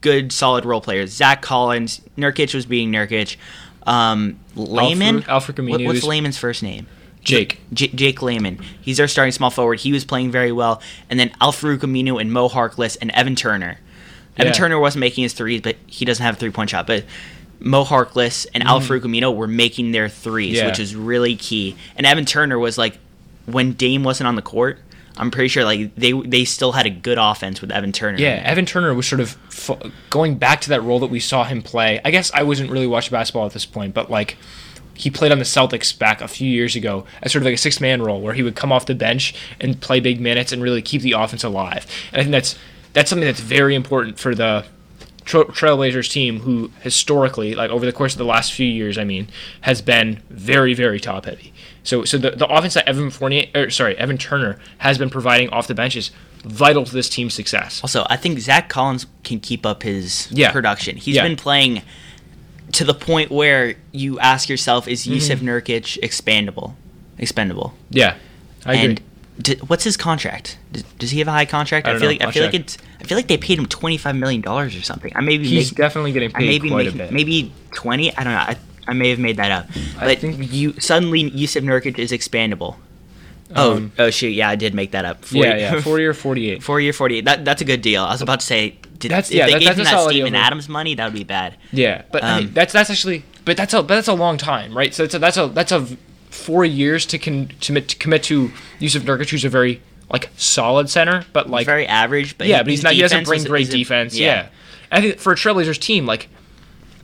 good 0.00 0.32
solid 0.32 0.64
role 0.64 0.80
players, 0.80 1.10
Zach 1.12 1.42
Collins, 1.42 2.00
Nurkic 2.16 2.54
was 2.54 2.66
being 2.66 2.90
Nurkic. 2.92 3.36
Um, 3.86 4.38
Layman, 4.56 5.24
Alfred 5.28 5.56
What- 5.58 5.66
Camino 5.72 5.86
what's 5.88 5.98
is- 5.98 6.04
Layman's 6.04 6.38
first 6.38 6.62
name? 6.62 6.86
Jake. 7.22 7.60
J- 7.72 7.88
Jake 7.88 8.22
Layman. 8.22 8.60
He's 8.80 8.98
their 8.98 9.08
starting 9.08 9.32
small 9.32 9.50
forward. 9.50 9.80
He 9.80 9.90
was 9.92 10.04
playing 10.04 10.30
very 10.30 10.52
well. 10.52 10.80
And 11.10 11.18
then 11.18 11.32
Al-Farouq 11.40 11.78
Aminu 11.80 12.20
and 12.20 12.32
Mo 12.32 12.48
Harkless 12.48 12.96
and 13.02 13.10
Evan 13.10 13.34
Turner. 13.34 13.78
Evan 14.36 14.52
Yeah. 14.52 14.56
Turner 14.56 14.78
wasn't 14.78 15.00
making 15.00 15.22
his 15.22 15.32
threes, 15.32 15.60
but 15.60 15.74
he 15.88 16.04
doesn't 16.04 16.24
have 16.24 16.36
a 16.36 16.38
three 16.38 16.50
point 16.50 16.70
shot. 16.70 16.86
But 16.86 17.04
Mo 17.60 17.84
Harkless 17.84 18.46
and 18.54 18.62
Al-Farouq 18.62 19.00
Aminu 19.02 19.34
were 19.34 19.46
making 19.46 19.92
their 19.92 20.08
threes, 20.08 20.54
Mm. 20.54 20.58
Yeah. 20.58 20.66
which 20.66 20.78
is 20.78 20.94
really 20.94 21.36
key. 21.36 21.76
And 21.96 22.06
Evan 22.06 22.24
Turner 22.26 22.58
was 22.58 22.76
like, 22.78 22.98
when 23.46 23.72
Dame 23.72 24.02
wasn't 24.04 24.26
on 24.28 24.36
the 24.36 24.42
court, 24.42 24.78
I'm 25.16 25.30
pretty 25.30 25.48
sure 25.48 25.64
like 25.64 25.94
they 25.94 26.12
they 26.12 26.44
still 26.44 26.72
had 26.72 26.84
a 26.84 26.90
good 26.90 27.16
offense 27.18 27.62
with 27.62 27.70
Evan 27.72 27.90
Turner. 27.92 28.18
Yeah, 28.18 28.42
Evan 28.44 28.66
Turner 28.66 28.92
was 28.92 29.06
sort 29.06 29.20
of 29.20 29.36
f- 29.48 29.90
going 30.10 30.36
back 30.36 30.60
to 30.62 30.68
that 30.68 30.82
role 30.82 30.98
that 31.00 31.06
we 31.06 31.20
saw 31.20 31.44
him 31.44 31.62
play. 31.62 32.00
I 32.04 32.10
guess 32.10 32.30
I 32.34 32.42
wasn't 32.42 32.70
really 32.70 32.86
watching 32.86 33.12
basketball 33.12 33.46
at 33.46 33.52
this 33.54 33.64
point, 33.64 33.94
but 33.94 34.10
like 34.10 34.36
he 34.92 35.08
played 35.10 35.32
on 35.32 35.38
the 35.38 35.44
Celtics 35.44 35.98
back 35.98 36.20
a 36.20 36.28
few 36.28 36.50
years 36.50 36.76
ago 36.76 37.06
as 37.22 37.32
sort 37.32 37.40
of 37.42 37.46
like 37.46 37.54
a 37.54 37.58
six 37.58 37.80
man 37.80 38.02
role 38.02 38.20
where 38.20 38.34
he 38.34 38.42
would 38.42 38.56
come 38.56 38.70
off 38.72 38.84
the 38.84 38.94
bench 38.94 39.34
and 39.58 39.80
play 39.80 40.00
big 40.00 40.20
minutes 40.20 40.52
and 40.52 40.62
really 40.62 40.82
keep 40.82 41.00
the 41.00 41.12
offense 41.12 41.42
alive. 41.44 41.86
And 42.12 42.20
I 42.20 42.24
think 42.24 42.32
that's 42.32 42.58
that's 42.92 43.08
something 43.08 43.26
that's 43.26 43.40
very 43.40 43.74
important 43.74 44.18
for 44.18 44.34
the 44.34 44.66
Tra- 45.26 45.44
Trailblazers 45.44 46.10
team, 46.10 46.40
who 46.40 46.70
historically, 46.80 47.54
like 47.54 47.70
over 47.70 47.84
the 47.84 47.92
course 47.92 48.14
of 48.14 48.18
the 48.18 48.24
last 48.24 48.52
few 48.54 48.66
years, 48.66 48.96
I 48.96 49.04
mean, 49.04 49.28
has 49.62 49.82
been 49.82 50.22
very, 50.30 50.72
very 50.72 50.98
top 51.00 51.26
heavy. 51.26 51.52
So, 51.82 52.04
so 52.04 52.16
the, 52.16 52.30
the 52.30 52.46
offense 52.46 52.74
that 52.74 52.88
Evan 52.88 53.10
Fournier, 53.10 53.46
or 53.54 53.68
sorry, 53.70 53.96
Evan 53.98 54.16
Turner 54.18 54.58
has 54.78 54.96
been 54.98 55.10
providing 55.10 55.50
off 55.50 55.66
the 55.66 55.74
bench 55.74 55.94
is 55.96 56.10
vital 56.44 56.84
to 56.84 56.92
this 56.92 57.08
team's 57.08 57.34
success. 57.34 57.80
Also, 57.82 58.06
I 58.08 58.16
think 58.16 58.38
Zach 58.38 58.68
Collins 58.68 59.06
can 59.24 59.40
keep 59.40 59.66
up 59.66 59.82
his 59.82 60.28
Yeah. 60.30 60.50
production. 60.52 60.96
He's 60.96 61.16
Yeah. 61.16 61.24
been 61.24 61.36
playing 61.36 61.82
to 62.72 62.84
the 62.84 62.94
point 62.94 63.30
where 63.30 63.74
you 63.92 64.18
ask 64.20 64.48
yourself, 64.48 64.88
is 64.88 65.06
Mm-hmm. 65.06 65.14
Jusuf 65.14 65.38
Nurkic 65.38 65.98
expandable? 66.02 66.74
Expendable. 67.18 67.74
Yeah, 67.90 68.14
I 68.64 68.74
agree. 68.74 68.98
D- 69.38 69.56
what's 69.66 69.84
his 69.84 69.96
contract? 69.96 70.58
Does, 70.72 70.82
does 70.98 71.10
he 71.10 71.18
have 71.18 71.28
a 71.28 71.32
high 71.32 71.44
contract? 71.44 71.86
I 71.86 71.90
I, 71.90 71.94
feel 71.94 72.02
know. 72.02 72.08
like 72.08 72.22
I 72.22 72.24
I'll 72.26 72.32
feel 72.32 72.44
like 72.44 72.54
it's 72.54 72.78
I 73.00 73.04
feel 73.04 73.18
like 73.18 73.26
they 73.28 73.36
paid 73.36 73.58
him 73.58 73.66
twenty 73.66 73.98
five 73.98 74.16
million 74.16 74.40
dollars 74.40 74.74
or 74.74 74.82
something. 74.82 75.12
I 75.14 75.20
may 75.20 75.36
be 75.38 75.46
He's 75.48 75.70
make- 75.72 75.76
definitely 75.76 76.12
getting 76.12 76.30
I 76.34 76.38
paid 76.38 76.62
be 76.62 76.68
quite 76.70 76.86
making, 76.86 77.00
a 77.00 77.04
bit. 77.04 77.12
maybe 77.12 77.52
twenty. 77.74 78.16
I 78.16 78.24
don't 78.24 78.32
know. 78.32 78.38
I, 78.38 78.56
I 78.88 78.92
may 78.94 79.10
have 79.10 79.18
made 79.18 79.36
that 79.36 79.50
up. 79.50 79.66
I 79.98 80.14
think- 80.14 80.52
you 80.52 80.72
suddenly 80.80 81.30
Jusuf 81.30 81.62
Nurkic 81.62 81.98
is 81.98 82.12
expandable. 82.12 82.76
Oh, 83.54 83.76
Um, 83.76 83.92
oh 83.98 84.10
shoot! 84.10 84.30
Yeah, 84.30 84.48
I 84.48 84.56
did 84.56 84.74
make 84.74 84.90
that 84.90 85.04
up. 85.04 85.18
yeah, 85.30 85.56
yeah, 85.56 85.80
forty 85.80 86.04
or 86.04 86.14
forty-eight. 86.14 86.62
Four 86.64 86.80
year 86.86 86.92
forty. 86.92 87.20
That 87.20 87.44
that's 87.44 87.62
a 87.62 87.64
good 87.64 87.80
deal. 87.82 88.02
I 88.04 88.10
was 88.10 88.20
about 88.22 88.40
to 88.40 88.46
say, 88.46 88.70
did, 88.98 89.10
That's- 89.12 89.30
if 89.30 89.36
yeah, 89.36 89.46
they 89.46 89.52
that- 89.52 89.58
gave 89.60 89.66
that's 89.76 89.78
him 89.78 89.84
that 89.84 90.08
Steven 90.10 90.32
deal. 90.32 90.40
Adams 90.42 90.68
money, 90.68 90.94
that 90.96 91.04
would 91.04 91.14
be 91.14 91.22
bad. 91.24 91.56
Yeah, 91.72 92.02
but 92.10 92.24
I 92.24 92.38
mean, 92.40 92.48
Um, 92.48 92.54
that's 92.54 92.72
that's 92.72 92.90
actually, 92.90 93.22
but 93.44 93.56
that's 93.56 93.72
a 93.72 93.82
but 93.82 93.94
that's 93.94 94.08
a 94.08 94.14
long 94.14 94.36
time, 94.38 94.76
right? 94.76 94.92
So 94.92 95.04
it's 95.04 95.14
a, 95.14 95.18
that's 95.20 95.36
a 95.36 95.46
that's 95.46 95.70
a 95.70 95.86
four 96.36 96.64
years 96.64 97.06
to 97.06 97.18
con, 97.18 97.48
to 97.60 97.66
commit 97.66 97.88
to 97.88 97.96
commit 97.96 98.22
to 98.24 98.50
Jusuf 98.80 99.02
Nurkic, 99.02 99.30
who's 99.30 99.44
a 99.44 99.48
very 99.48 99.80
like 100.10 100.30
solid 100.36 100.88
center, 100.88 101.24
but 101.32 101.50
like 101.50 101.66
Very 101.66 101.86
average, 101.86 102.38
but 102.38 102.46
yeah, 102.46 102.62
but 102.62 102.70
he's 102.70 102.82
not. 102.82 102.92
He 102.92 103.00
doesn't 103.00 103.24
bring 103.24 103.40
is- 103.40 103.46
great 103.46 103.68
is 103.68 103.74
defense. 103.74 104.16
Yeah. 104.16 104.48
I 104.92 105.00
think 105.00 105.18
for 105.18 105.32
a 105.32 105.36
Trailblazers 105.36 105.80
team, 105.80 106.06
like 106.06 106.28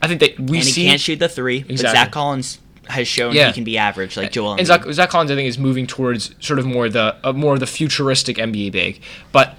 I 0.01 0.07
think 0.07 0.21
that 0.21 0.39
we 0.39 0.57
and 0.59 0.65
see 0.65 0.83
he 0.83 0.87
can't 0.89 1.01
shoot 1.01 1.19
the 1.19 1.27
three. 1.27 1.63
But 1.63 1.71
Exactly. 1.71 1.99
Zach 1.99 2.11
Collins 2.11 2.59
has 2.87 3.07
shown 3.07 3.33
Yeah. 3.33 3.47
he 3.47 3.53
can 3.53 3.63
be 3.65 3.77
average, 3.77 4.15
like 4.15 4.31
Joel. 4.31 4.53
and 4.55 4.65
Zach, 4.67 4.83
Zach 4.91 5.09
Collins, 5.09 5.31
I 5.31 5.35
think, 5.35 5.47
is 5.49 5.57
moving 5.57 5.85
towards 5.87 6.33
sort 6.39 6.59
of 6.59 6.65
more 6.65 6.87
the 6.89 7.15
uh, 7.23 7.33
more 7.33 7.53
of 7.55 7.59
the 7.59 7.67
futuristic 7.67 8.37
NBA 8.37 8.71
big. 8.71 9.01
But 9.33 9.57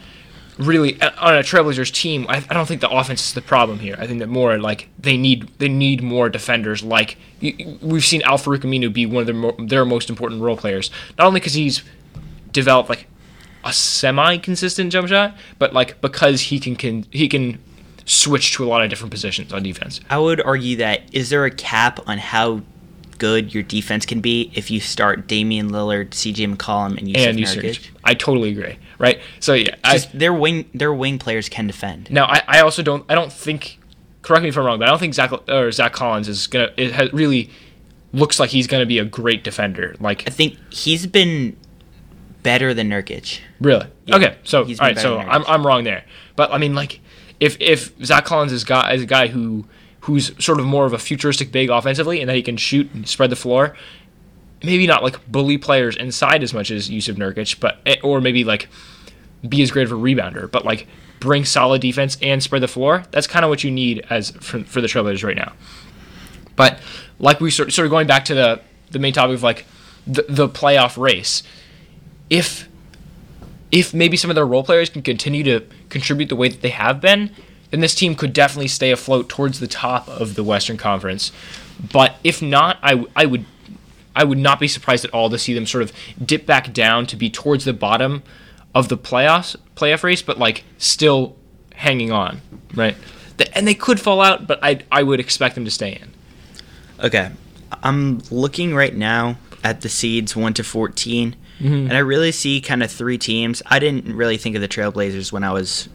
really, 0.59 1.01
uh, 1.01 1.11
on 1.19 1.35
a 1.35 1.41
Trailblazers 1.41 1.93
team, 1.93 2.27
I, 2.29 2.45
I 2.49 2.55
don't 2.55 2.67
think 2.67 2.81
the 2.81 2.91
offense 2.91 3.27
is 3.29 3.35
the 3.35 3.43
problem 3.43 3.79
here. 3.79 3.97
I 3.99 4.07
think 4.07 4.21
that 4.21 4.29
more 4.29 4.59
like 4.59 4.89
they 4.99 5.17
need 5.17 5.49
they 5.59 5.69
need 5.69 6.03
more 6.03 6.29
defenders. 6.29 6.83
Like 6.83 7.17
we've 7.41 8.05
seen 8.05 8.23
Al-Farouq 8.23 8.61
Aminu 8.61 8.93
be 8.93 9.07
one 9.07 9.23
of 9.23 9.27
their 9.27 9.35
mo- 9.35 9.57
their 9.59 9.85
most 9.85 10.11
important 10.11 10.41
role 10.41 10.57
players, 10.57 10.91
not 11.19 11.27
only 11.27 11.41
because 11.41 11.55
he's 11.55 11.83
developed 12.53 12.89
like 12.89 13.07
a 13.65 13.73
semi 13.73 14.39
consistent 14.39 14.93
jump 14.93 15.09
shot, 15.09 15.37
but 15.59 15.73
like 15.73 16.01
because 16.01 16.43
he 16.43 16.61
can, 16.61 16.77
can 16.77 17.05
he 17.11 17.29
can 17.29 17.59
switch 18.07 18.53
to 18.53 18.65
a 18.65 18.67
lot 18.67 18.83
of 18.83 18.91
different 18.91 19.11
positions 19.11 19.53
on 19.53 19.63
defense. 19.63 20.01
I 20.11 20.19
would 20.19 20.41
argue 20.41 20.77
that 20.77 21.03
is 21.15 21.31
there 21.31 21.45
a 21.45 21.51
cap 21.51 22.01
on 22.07 22.19
how 22.19 22.63
good 23.19 23.55
your 23.55 23.63
defense 23.63 24.07
can 24.07 24.21
be 24.21 24.51
if 24.55 24.71
you 24.71 24.81
start 24.81 25.27
Damian 25.27 25.71
Lillard, 25.71 26.11
CJ 26.11 26.57
McCollum, 26.57 26.99
and 26.99 27.09
Jusuf 27.09 27.29
and 27.29 27.39
Nurkic? 27.39 27.63
Nurkic. 27.63 27.91
I 28.05 28.15
totally 28.15 28.51
agree. 28.51 28.79
Right. 28.99 29.21
So 29.41 29.55
yeah, 29.55 29.75
I, 29.83 29.95
Just 29.95 30.19
their 30.19 30.33
wing, 30.33 30.69
their 30.75 30.93
wing 30.93 31.19
players 31.19 31.49
can 31.49 31.67
defend. 31.67 32.11
Now, 32.11 32.27
I, 32.27 32.43
I 32.47 32.61
also 32.61 32.83
don't. 32.83 33.05
I 33.09 33.15
don't 33.15 33.33
think. 33.33 33.79
Correct 34.23 34.43
me 34.43 34.49
if 34.49 34.57
I'm 34.57 34.65
wrong, 34.65 34.79
but 34.79 34.89
I 34.89 34.91
don't 34.91 34.99
think 34.99 35.15
Zach 35.15 35.33
or 35.49 35.71
Zach 35.71 35.93
Collins 35.93 36.29
is 36.29 36.47
gonna. 36.47 36.73
It 36.77 36.93
has, 36.93 37.13
really 37.13 37.51
looks 38.13 38.41
like 38.41 38.51
he's 38.51 38.67
gonna 38.67 38.87
be 38.87 38.99
a 38.99 39.05
great 39.05 39.45
defender. 39.45 39.95
Like 40.01 40.27
I 40.27 40.31
think 40.31 40.57
he's 40.73 41.07
been 41.07 41.57
better 42.43 42.73
than 42.73 42.89
Nurkic. 42.89 43.41
really. 43.61 43.87
Yeah, 44.07 44.17
okay, 44.17 44.39
so 44.45 44.65
he's 44.65 44.81
all 44.81 44.87
right, 44.87 44.99
so 44.99 45.19
I'm 45.19 45.45
I'm 45.47 45.67
wrong 45.67 45.85
there. 45.85 46.05
But 46.37 46.53
I 46.53 46.59
mean, 46.59 46.75
like 46.75 47.01
if 47.41 47.57
if 47.61 47.93
Zach 48.05 48.25
Collins 48.25 48.53
is 48.53 48.65
guy 48.65 48.95
is 48.95 49.03
a 49.03 49.07
guy 49.07 49.27
who 49.27 49.67
who's 50.05 50.33
sort 50.45 50.61
of 50.61 50.67
more 50.67 50.85
of 50.85 50.93
a 50.93 50.99
futuristic 50.99 51.51
big 51.51 51.71
offensively 51.71 52.21
and 52.21 52.29
that 52.29 52.37
he 52.37 52.43
can 52.43 52.59
shoot 52.59 52.93
and 52.93 53.09
spread 53.09 53.31
the 53.31 53.37
floor. 53.37 53.75
Maybe 54.63 54.87
not 54.87 55.03
like 55.03 55.31
bully 55.31 55.57
players 55.57 55.97
inside 55.97 56.43
as 56.43 56.53
much 56.53 56.71
as 56.71 56.91
Jusuf 56.91 57.17
Nurkic, 57.17 57.59
but 57.59 57.79
eh, 57.87 57.97
or 58.03 58.21
maybe 58.21 58.45
like 58.45 58.69
be 59.49 59.63
as 59.63 59.71
great 59.71 59.87
of 59.87 59.93
a 59.93 59.95
rebounder, 59.95 60.51
but 60.51 60.65
like 60.65 60.87
bring 61.21 61.47
solid 61.47 61.81
defense 61.81 62.19
and 62.21 62.43
spread 62.43 62.63
the 62.63 62.69
floor. 62.69 63.05
That's 63.13 63.27
kind 63.27 63.47
of 63.47 63.49
what 63.49 63.65
you 63.65 63.71
need 63.71 64.07
as 64.11 64.31
for, 64.33 64.63
for 64.65 64.83
the 64.83 64.89
Trailblazers 64.89 65.25
right 65.25 65.37
now. 65.37 65.55
But 66.55 66.81
like 67.19 67.41
we 67.41 67.51
sort 67.51 67.73
sort 67.73 67.87
of 67.87 67.91
going 67.91 68.07
back 68.07 68.27
to 68.27 68.35
the 68.35 68.61
the 68.91 68.99
main 68.99 69.15
topic 69.15 69.37
of 69.37 69.43
like 69.43 69.65
the, 70.07 70.27
the 70.29 70.49
playoff 70.51 70.99
race, 70.99 71.43
if 72.29 72.69
if 73.73 73.95
maybe 73.95 74.19
some 74.19 74.31
of 74.31 74.37
their 74.37 74.47
role 74.47 74.65
players 74.65 74.91
can 74.91 75.01
continue 75.01 75.43
to 75.45 75.61
contribute 75.89 76.29
the 76.29 76.37
way 76.37 76.49
that 76.49 76.61
they 76.61 76.69
have 76.69 77.01
been, 77.01 77.31
then 77.71 77.81
this 77.81 77.95
team 77.95 78.15
could 78.15 78.33
definitely 78.33 78.69
stay 78.69 78.91
afloat 78.91 79.29
towards 79.29 79.61
the 79.61 79.67
top 79.67 80.09
of 80.09 80.35
the 80.35 80.45
Western 80.45 80.77
Conference. 80.77 81.33
But 81.93 82.17
if 82.23 82.41
not, 82.41 82.79
I, 82.83 83.05
I 83.17 83.27
would 83.27 83.45
I 84.17 84.23
would 84.25 84.39
not 84.39 84.61
be 84.61 84.69
surprised 84.69 85.05
at 85.05 85.13
all 85.13 85.29
to 85.31 85.39
see 85.39 85.55
them 85.55 85.67
sort 85.67 85.83
of 85.83 85.93
dip 86.25 86.47
back 86.47 86.73
down 86.73 87.07
to 87.07 87.17
be 87.17 87.29
towards 87.31 87.65
the 87.65 87.73
bottom 87.73 88.23
of 88.75 88.89
the 88.89 88.97
playoffs 88.97 89.57
playoff 89.75 90.03
race, 90.03 90.23
but 90.23 90.39
like 90.39 90.65
still 90.79 91.37
hanging 91.75 92.13
on, 92.13 92.41
right? 92.75 92.97
And 93.55 93.67
they 93.67 93.75
could 93.75 94.01
fall 94.01 94.21
out, 94.21 94.47
but 94.47 94.61
I 94.63 94.81
I 94.91 95.03
would 95.03 95.21
expect 95.21 95.55
them 95.57 95.65
to 95.65 95.71
stay 95.71 95.93
in. 96.01 96.13
Okay. 97.05 97.31
I'm 97.83 98.23
looking 98.31 98.75
right 98.75 98.95
now 98.95 99.37
at 99.65 99.81
the 99.81 99.89
seeds 99.89 100.37
1 100.37 100.55
to 100.55 100.65
14, 100.65 101.35
mm-hmm. 101.59 101.75
and 101.75 101.93
I 101.93 101.99
really 101.99 102.31
see 102.31 102.61
kind 102.61 102.83
of 102.83 102.91
three 102.91 103.19
teams. 103.19 103.63
I 103.67 103.79
didn't 103.79 104.15
really 104.15 104.37
think 104.37 104.55
of 104.55 104.63
the 104.63 104.69
Trailblazers 104.69 105.33
when 105.33 105.43
I 105.43 105.53
was 105.53 105.89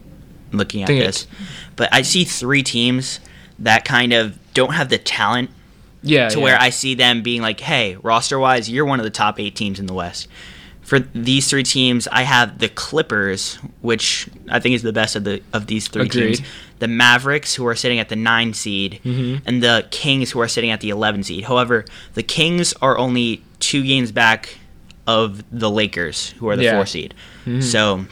looking 0.52 0.82
at 0.82 0.90
it- 0.90 0.98
this, 0.98 1.26
but 1.76 1.88
I 1.92 2.02
see 2.02 2.24
three 2.24 2.62
teams 2.62 3.20
that 3.58 3.84
kind 3.84 4.12
of 4.12 4.38
don't 4.54 4.74
have 4.74 4.88
the 4.88 4.98
talent 4.98 5.50
Yeah, 6.02 6.28
to 6.30 6.40
where 6.40 6.58
I 6.58 6.70
see 6.70 6.94
them 6.94 7.22
being 7.22 7.42
like, 7.42 7.60
hey, 7.60 7.96
roster 8.02 8.38
wise, 8.38 8.70
you're 8.70 8.86
one 8.86 8.98
of 9.00 9.04
the 9.04 9.10
top 9.10 9.38
eight 9.38 9.54
teams 9.54 9.78
in 9.78 9.86
the 9.86 9.92
West. 9.94 10.28
For 10.80 10.98
these 10.98 11.48
three 11.48 11.62
teams, 11.62 12.08
I 12.10 12.22
have 12.22 12.58
the 12.58 12.68
Clippers, 12.68 13.58
which 13.80 14.26
I 14.48 14.58
think 14.58 14.74
is 14.74 14.82
the 14.82 14.92
best 14.92 15.14
of 15.14 15.22
the 15.24 15.40
of 15.52 15.66
these 15.66 15.86
three 15.86 16.06
Agreed. 16.06 16.36
teams. 16.36 16.48
The 16.80 16.88
Mavericks, 16.88 17.54
who 17.54 17.64
are 17.66 17.76
sitting 17.76 18.00
at 18.00 18.08
the 18.08 18.16
nine 18.16 18.54
seed, 18.54 18.98
Mm-hmm. 19.04 19.46
and 19.46 19.62
the 19.62 19.86
Kings, 19.92 20.30
who 20.32 20.40
are 20.40 20.48
sitting 20.48 20.70
at 20.70 20.80
the 20.80 20.88
eleven 20.90 21.22
seed. 21.22 21.44
However, 21.44 21.84
the 22.14 22.24
Kings 22.24 22.72
are 22.82 22.98
only 22.98 23.42
two 23.60 23.84
games 23.84 24.10
back 24.10 24.58
of 25.06 25.44
the 25.52 25.70
Lakers, 25.70 26.30
who 26.38 26.48
are 26.48 26.56
the 26.56 26.64
Yeah. 26.64 26.70
Mm-hmm. 26.70 26.78
four 26.78 26.86
seed. 26.86 27.14
So, 27.62 28.06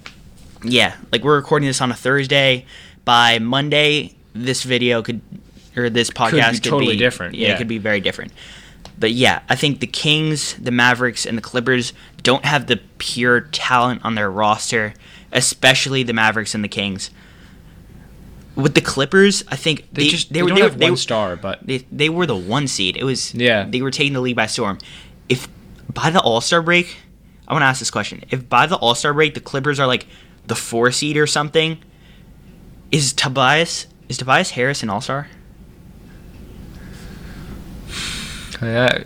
yeah, 0.63 0.97
like 1.13 1.23
we're 1.25 1.37
recording 1.37 1.67
this 1.69 1.81
on 1.81 1.91
a 1.91 1.95
Thursday. 1.95 2.67
By 3.05 3.39
Monday, 3.39 4.15
this 4.35 4.63
video 4.65 5.03
could 5.03 5.21
or 5.77 5.89
this 5.89 6.11
podcast 6.11 6.55
could, 6.55 6.63
be 6.65 6.69
totally 6.71 6.97
different, 6.97 7.35
Yeah, 7.37 7.49
yeah. 7.49 7.55
it 7.55 7.59
could 7.59 7.69
be 7.69 7.79
very 7.79 8.01
different. 8.01 8.33
But 8.99 9.13
yeah, 9.13 9.41
I 9.49 9.55
think 9.57 9.81
the 9.81 9.87
Kings, 9.87 10.55
the 10.55 10.71
Mavericks, 10.73 11.25
and 11.25 11.39
the 11.39 11.43
Clippers 11.43 11.93
don't 12.23 12.45
have 12.45 12.67
the 12.67 12.81
pure 12.99 13.43
talent 13.43 14.05
on 14.05 14.15
their 14.17 14.31
roster, 14.31 14.93
especially 15.33 16.03
the 16.03 16.13
Mavericks 16.13 16.55
and 16.55 16.65
the 16.65 16.69
Kings. 16.69 17.11
With 18.57 18.75
the 18.75 18.81
Clippers, 18.81 19.45
I 19.49 19.55
think 19.57 19.87
they, 19.93 20.09
just 20.09 20.33
they, 20.33 20.43
were 20.43 20.49
don't 20.49 20.57
they, 20.57 20.63
have 20.65 20.73
were- 20.75 20.79
they 20.79 20.85
one 20.87 20.93
were- 20.95 20.97
star, 20.97 21.37
but 21.37 21.65
they, 21.65 21.79
they 21.93 22.09
were 22.09 22.27
the 22.27 22.37
one 22.37 22.67
seed. 22.67 22.97
It 22.97 23.05
was 23.05 23.33
Yeah. 23.35 23.65
They 23.69 23.81
were 23.83 23.93
taking 23.93 24.15
the 24.15 24.21
lead 24.21 24.35
by 24.35 24.47
storm. 24.47 24.79
If 25.29 25.47
by 25.95 26.11
the 26.11 26.21
All 26.21 26.41
Star 26.41 26.61
break, 26.61 26.97
I 27.47 27.53
want 27.53 27.63
to 27.63 27.67
ask 27.67 27.79
this 27.79 27.91
question: 27.93 28.25
If 28.31 28.49
by 28.49 28.67
the 28.67 28.77
All 28.77 28.97
Star 28.97 29.15
break 29.15 29.35
the 29.35 29.41
Clippers 29.41 29.79
are 29.79 29.87
like 29.87 30.07
the 30.49 30.55
four 30.57 30.91
seed 30.91 31.17
or 31.17 31.27
something, 31.27 31.79
is 32.91 33.13
Tobias 33.13 33.87
is 34.09 34.19
Tobias 34.19 34.51
Harris 34.51 34.83
an 34.83 34.91
All 34.91 35.01
Star? 35.01 35.29
yeah, 38.63 39.05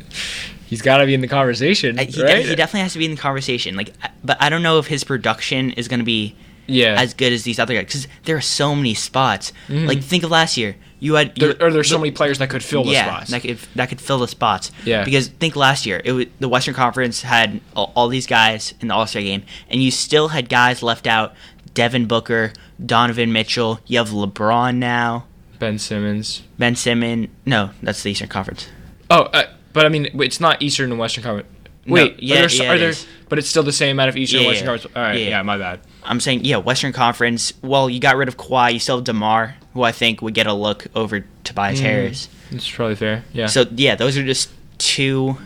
he's 0.67 0.81
got 0.83 0.99
to 0.99 1.07
be 1.07 1.15
in 1.15 1.21
the 1.21 1.29
conversation, 1.29 1.99
He, 1.99 2.07
de- 2.07 2.25
right? 2.25 2.45
he 2.45 2.55
definitely 2.55 2.81
has 2.81 2.93
to 2.95 2.99
be 2.99 3.05
in 3.05 3.11
the 3.13 3.21
conversation. 3.21 3.77
Like, 3.77 3.93
but 4.25 4.41
I 4.41 4.49
don't 4.49 4.63
know 4.63 4.79
if 4.79 4.87
his 4.87 5.05
production 5.05 5.73
is 5.73 5.89
going 5.89 6.01
to 6.01 6.05
be 6.07 6.35
yeah, 6.67 6.95
as 6.99 7.13
good 7.15 7.33
as 7.33 7.43
these 7.43 7.59
other 7.59 7.75
guys 7.75 7.85
because 7.85 8.09
there 8.25 8.37
are 8.37 8.41
so 8.41 8.75
many 8.75 8.95
spots. 8.95 9.53
Mm-hmm. 9.69 9.87
Like, 9.87 10.03
think 10.03 10.25
of 10.25 10.31
last 10.31 10.57
year. 10.57 10.77
You 11.03 11.15
had 11.15 11.37
you, 11.37 11.53
there, 11.53 11.67
or 11.67 11.73
there's 11.73 11.89
so 11.89 11.99
many 11.99 12.13
players 12.13 12.39
that 12.39 12.49
could 12.49 12.63
fill 12.63 12.85
the 12.85 12.93
yeah, 12.93 13.07
spots. 13.07 13.31
that 13.33 13.43
could 13.43 13.59
that 13.75 13.89
could 13.89 14.01
fill 14.01 14.21
the 14.21 14.29
spots. 14.29 14.71
Yeah. 14.85 15.05
Because 15.05 15.27
think 15.27 15.57
last 15.57 15.85
year, 15.85 16.01
it 16.05 16.13
was, 16.13 16.27
the 16.39 16.49
Western 16.49 16.75
Conference 16.75 17.23
had 17.23 17.61
all, 17.75 17.93
all 17.97 18.07
these 18.07 18.29
guys 18.29 18.73
in 18.81 18.87
the 18.87 18.95
All 18.95 19.09
Star 19.09 19.21
game, 19.21 19.43
and 19.69 19.83
you 19.83 19.91
still 19.91 20.29
had 20.29 20.49
guys 20.49 20.81
left 20.81 21.09
out: 21.09 21.35
Devin 21.75 22.07
Booker, 22.07 22.53
Donovan 22.87 23.33
Mitchell. 23.33 23.81
You 23.85 23.99
have 23.99 24.11
LeBron 24.11 24.77
now, 24.77 25.27
ben 25.59 25.77
Simmons. 25.77 26.45
Ben 26.57 26.77
Simmons. 26.77 27.31
No, 27.45 27.71
that's 27.83 28.05
the 28.05 28.13
Eastern 28.13 28.29
Conference. 28.29 28.69
Oh, 29.11 29.23
uh, 29.23 29.47
but 29.73 29.85
I 29.85 29.89
mean, 29.89 30.07
it's 30.21 30.39
not 30.39 30.63
Eastern 30.63 30.93
and 30.93 31.01
Western 31.01 31.25
Conference. 31.25 31.49
No, 31.85 31.95
Wait, 31.95 32.23
yeah, 32.23 32.37
are 32.45 32.49
there, 32.49 32.51
yeah, 32.51 32.73
are 32.73 32.79
there, 32.79 32.93
but 33.29 33.39
it's 33.41 33.49
still 33.49 33.65
the 33.65 33.73
same 33.73 33.97
amount 33.97 34.09
of 34.11 34.17
Eastern 34.17 34.43
Yeah, 34.43 34.47
Western 34.49 34.67
yeah. 34.67 34.73
Conference. 34.73 34.97
All 34.97 35.03
right, 35.03 35.19
Yeah. 35.21 35.29
yeah. 35.31 35.43
my 35.43 35.59
bad. 35.59 35.81
I'm 36.05 36.21
saying, 36.21 36.45
yeah, 36.45 36.59
Western 36.59 36.93
Conference. 36.93 37.53
Well, 37.63 37.91
you 37.91 37.99
got 37.99 38.17
rid 38.17 38.29
of 38.29 38.37
Kawhi. 38.37 38.75
You 38.75 38.79
still 38.79 38.97
have 38.99 39.05
DeMar, 39.05 39.57
who 39.75 39.83
I 39.83 39.91
think 39.93 40.23
would 40.23 40.35
get 40.35 40.47
a 40.47 40.53
look 40.53 40.87
over 40.95 41.25
Tobias 41.45 41.81
Mm. 41.81 41.83
Harris. 41.83 42.29
That's 42.53 42.71
probably 42.71 42.95
fair. 42.97 43.25
Yeah. 43.33 43.47
So 43.47 43.65
yeah, 43.75 43.97
those 43.97 44.17
are 44.17 44.25
just 44.25 44.51
two 44.79 45.37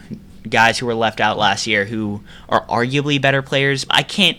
guys 0.48 0.78
who 0.78 0.86
were 0.86 0.94
left 0.94 1.20
out 1.20 1.38
last 1.38 1.66
year 1.66 1.84
who 1.86 2.22
are 2.48 2.64
arguably 2.66 3.20
better 3.20 3.40
players. 3.42 3.86
I 3.88 4.02
can't. 4.02 4.36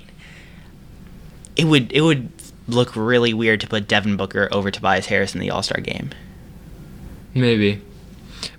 It 1.56 1.66
would 1.66 1.92
it 1.92 2.02
would 2.02 2.30
look 2.68 2.96
really 2.96 3.34
weird 3.34 3.62
to 3.62 3.68
put 3.68 3.88
Devin 3.88 4.18
Booker 4.18 4.50
over 4.52 4.70
Tobias 4.70 5.08
Harris 5.08 5.34
in 5.34 5.42
the 5.42 5.50
All 5.50 5.64
Star 5.64 5.82
game. 5.82 6.12
Maybe. 7.34 7.82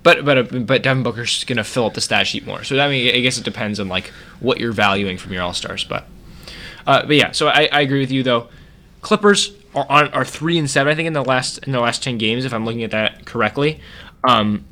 But 0.03 0.25
but 0.25 0.39
uh, 0.39 0.59
but 0.61 0.83
Devin 0.83 1.03
Booker's 1.03 1.45
gonna 1.45 1.65
fill 1.65 1.87
up 1.87 1.95
the 1.95 2.01
stat 2.01 2.27
sheet 2.27 2.47
more. 2.47 2.65
So 2.65 2.79
I 2.79 2.89
mean, 2.89 3.15
I 3.15 3.21
guess 3.21 3.39
it 3.39 3.45
depends 3.45 3.79
on 3.81 3.89
like 3.89 4.09
what 4.41 4.59
you're 4.59 4.73
valuing 4.73 5.19
from 5.19 5.33
your 5.33 5.43
All 5.43 5.55
Stars. 5.55 5.85
But 5.85 6.07
uh, 6.87 7.07
but 7.07 7.17
yeah, 7.17 7.33
so 7.33 7.49
I, 7.49 7.69
I 7.71 7.81
agree 7.81 8.01
with 8.01 8.11
you 8.11 8.23
though. 8.23 8.49
Clippers 9.03 9.53
are 9.75 9.87
on 9.89 10.09
are 10.09 10.25
three 10.25 10.59
and 10.59 10.69
seven, 10.69 10.93
I 10.93 10.97
think, 10.97 11.07
in 11.07 11.13
the 11.13 11.25
last 11.25 11.59
in 11.59 11.73
the 11.73 11.81
last 11.81 12.03
ten 12.03 12.19
games, 12.19 12.45
if 12.45 12.53
I'm 12.53 12.65
looking 12.65 12.83
at 12.83 12.91
that 12.93 13.25
correctly. 13.25 13.81
Um, 14.25 14.65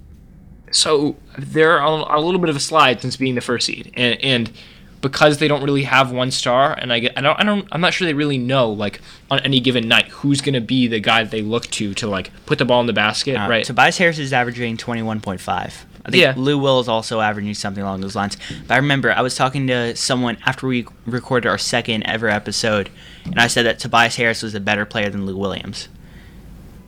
so 0.71 1.17
they're 1.39 1.81
on 1.81 2.01
a 2.11 2.21
little 2.21 2.41
bit 2.41 2.51
of 2.51 2.57
a 2.57 2.61
slide 2.61 3.01
since 3.01 3.17
being 3.17 3.35
the 3.35 3.41
first 3.41 3.67
seed, 3.67 3.93
and 3.95 4.21
and 4.23 4.53
because 5.01 5.39
they 5.39 5.49
don't 5.49 5.63
really 5.63 5.85
have 5.85 6.11
one 6.13 6.31
star, 6.31 6.73
and 6.73 6.93
I 6.93 6.99
get 7.01 7.13
I 7.17 7.21
don't 7.21 7.39
I 7.39 7.45
don't 7.45 7.69
I'm 7.73 7.81
not 7.81 7.93
sure 7.95 8.07
they 8.07 8.15
really 8.15 8.39
know 8.39 8.71
like 8.71 9.01
on 9.31 9.41
any 9.41 9.61
given 9.61 9.87
night 9.89 10.09
who's 10.09 10.41
gonna 10.41 10.61
be 10.61 10.87
the 10.89 11.01
guy 11.01 11.23
that 11.23 11.31
they 11.31 11.43
look 11.43 11.67
to 11.73 11.95
to 11.95 12.07
like 12.07 12.31
put 12.47 12.59
the 12.59 12.65
ball 12.65 12.81
in 12.81 12.87
the 12.87 12.93
basket, 12.93 13.37
Uh, 13.37 13.49
right? 13.49 13.65
Tobias 13.65 13.99
Harris 13.99 14.19
is 14.19 14.33
averaging 14.33 14.77
twenty 14.77 15.03
one 15.03 15.21
point 15.21 15.41
five. 15.41 15.85
I 16.05 16.11
think 16.11 16.23
Yeah. 16.23 16.35
Lou 16.37 16.57
Will 16.57 16.79
is 16.79 16.89
also 16.89 17.21
averaging 17.21 17.55
something 17.55 17.83
along 17.83 18.01
those 18.01 18.15
lines. 18.15 18.37
But 18.69 18.75
I 18.75 18.77
remember 18.77 19.11
I 19.13 19.23
was 19.23 19.35
talking 19.35 19.67
to 19.67 19.97
someone 19.97 20.37
after 20.47 20.67
we 20.69 20.87
recorded 21.05 21.49
our 21.49 21.59
second 21.59 22.05
ever 22.05 22.29
episode, 22.29 22.91
and 23.25 23.39
I 23.41 23.49
said 23.49 23.67
that 23.67 23.81
Tobias 23.81 24.15
Harris 24.15 24.41
was 24.43 24.55
a 24.55 24.61
better 24.61 24.85
player 24.87 25.11
than 25.11 25.27
Lou 25.27 25.37
Williams. 25.37 25.89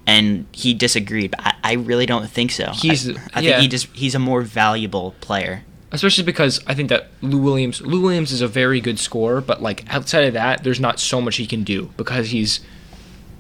And 0.07 0.47
he 0.53 0.73
disagreed. 0.73 1.33
But 1.33 1.41
I, 1.45 1.55
I 1.65 1.73
really 1.75 2.07
don't 2.07 2.31
think 2.31 2.51
so. 2.53 2.71
He's- 2.75 3.09
I, 3.09 3.13
I 3.35 3.41
yeah. 3.41 3.51
think 3.51 3.63
he 3.63 3.69
just 3.69 3.89
he's 3.93 4.15
a 4.15 4.19
more 4.19 4.43
valuable 4.43 5.15
player. 5.21 5.65
Especially 5.93 6.25
because 6.25 6.61
I 6.67 6.75
think 6.75 6.89
that 6.91 7.09
Lou 7.23 7.39
Williams 7.39 7.81
Lou 7.81 8.01
Williams 8.01 8.33
is 8.33 8.41
a 8.43 8.49
very 8.49 8.81
good 8.81 8.99
scorer, 8.99 9.41
but 9.41 9.63
like 9.63 9.85
outside 9.93 10.25
of 10.25 10.35
that, 10.35 10.65
there's 10.65 10.81
not 10.81 11.01
so 11.01 11.21
much 11.21 11.37
he 11.37 11.47
can 11.47 11.65
do 11.65 11.91
because 11.97 12.31
he's 12.31 12.61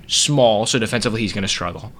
small, 0.06 0.64
so 0.66 0.78
defensively 0.78 1.20
he's 1.20 1.32
going 1.32 1.42
to 1.42 1.48
struggle. 1.48 1.92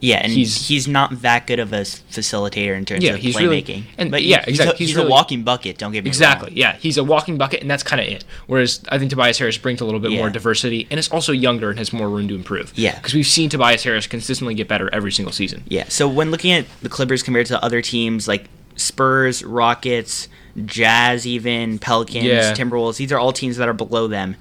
Yeah, 0.00 0.18
and 0.22 0.30
He's- 0.30 0.68
he's 0.68 0.86
not 0.86 1.22
that 1.22 1.46
good 1.46 1.58
of 1.58 1.72
a 1.72 1.80
facilitator 1.80 2.76
in 2.76 2.84
terms 2.84 3.02
Yeah, 3.02 3.14
of 3.14 3.20
he's 3.20 3.36
really- 3.36 3.62
playmaking. 3.62 3.82
and- 3.96 4.10
but 4.10 4.22
yeah, 4.22 4.40
he's, 4.44 4.60
exactly, 4.60 4.76
he's, 4.76 4.88
he's 4.90 4.96
a 4.98 5.06
walking 5.06 5.42
bucket. 5.44 5.78
Don't 5.78 5.92
get 5.92 6.04
me 6.04 6.08
Exactly. 6.10 6.50
wrong. 6.50 6.56
Yeah, 6.58 6.76
he's 6.78 6.98
a 6.98 7.02
walking 7.04 7.38
bucket, 7.38 7.62
and 7.62 7.70
that's 7.70 7.82
kind 7.82 8.00
of 8.02 8.06
it. 8.08 8.22
Whereas 8.46 8.80
I 8.90 8.98
think 8.98 9.10
Tobias 9.10 9.38
Harris 9.38 9.56
brings 9.56 9.80
a 9.80 9.84
little 9.86 10.00
bit 10.00 10.12
more 10.12 10.28
diversity, 10.28 10.86
and 10.90 11.00
is 11.00 11.08
also 11.08 11.32
younger 11.32 11.70
and 11.70 11.78
has 11.78 11.90
more 11.92 12.08
room 12.10 12.28
to 12.28 12.34
improve. 12.34 12.72
Yeah. 12.76 12.94
because 12.96 13.14
we've 13.14 13.26
seen 13.26 13.48
Tobias 13.48 13.82
Harris 13.82 14.06
consistently 14.06 14.54
get 14.54 14.68
better 14.68 14.90
every 14.92 15.10
single 15.10 15.32
season. 15.32 15.62
Yeah. 15.68 15.84
So 15.88 16.06
when 16.06 16.30
looking 16.30 16.52
at 16.52 16.66
the 16.82 16.90
Clippers 16.90 17.22
compared 17.22 17.46
to 17.46 17.64
other 17.64 17.80
teams 17.80 18.28
like 18.28 18.44
Spurs, 18.76 19.42
Rockets, 19.44 20.28
Jazz, 20.66 21.26
even 21.26 21.78
Pelicans, 21.78 22.24
Yeah. 22.24 22.52
Timberwolves, 22.54 22.96
these 22.96 23.12
are 23.12 23.18
all 23.18 23.32
teams 23.32 23.56
that 23.56 23.68
are 23.68 23.72
below 23.74 24.06
them. 24.06 24.36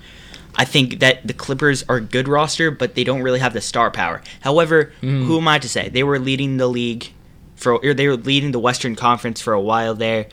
I 0.56 0.66
think 0.66 1.00
that 1.00 1.26
the 1.26 1.34
Clippers 1.34 1.84
are 1.90 1.96
a 1.98 2.02
good 2.02 2.28
roster, 2.28 2.70
but 2.70 2.94
they 2.96 3.04
don't 3.04 3.22
really 3.24 3.40
have 3.40 3.54
the 3.54 3.62
star 3.62 3.90
power. 3.90 4.22
However, 4.42 4.92
Mm. 5.02 5.26
who 5.26 5.38
am 5.40 5.48
I 5.48 5.58
to 5.60 5.68
say? 5.68 5.90
They 5.90 6.04
were 6.04 6.20
leading 6.20 6.58
the 6.58 6.68
league 6.68 7.10
for, 7.56 7.74
or 7.84 7.94
they 7.96 8.08
were 8.08 8.18
leading 8.18 8.52
the 8.52 8.60
Western 8.60 8.96
Conference 8.96 9.42
for 9.42 9.54
a 9.54 9.62
while 9.62 9.96
there. 9.96 10.28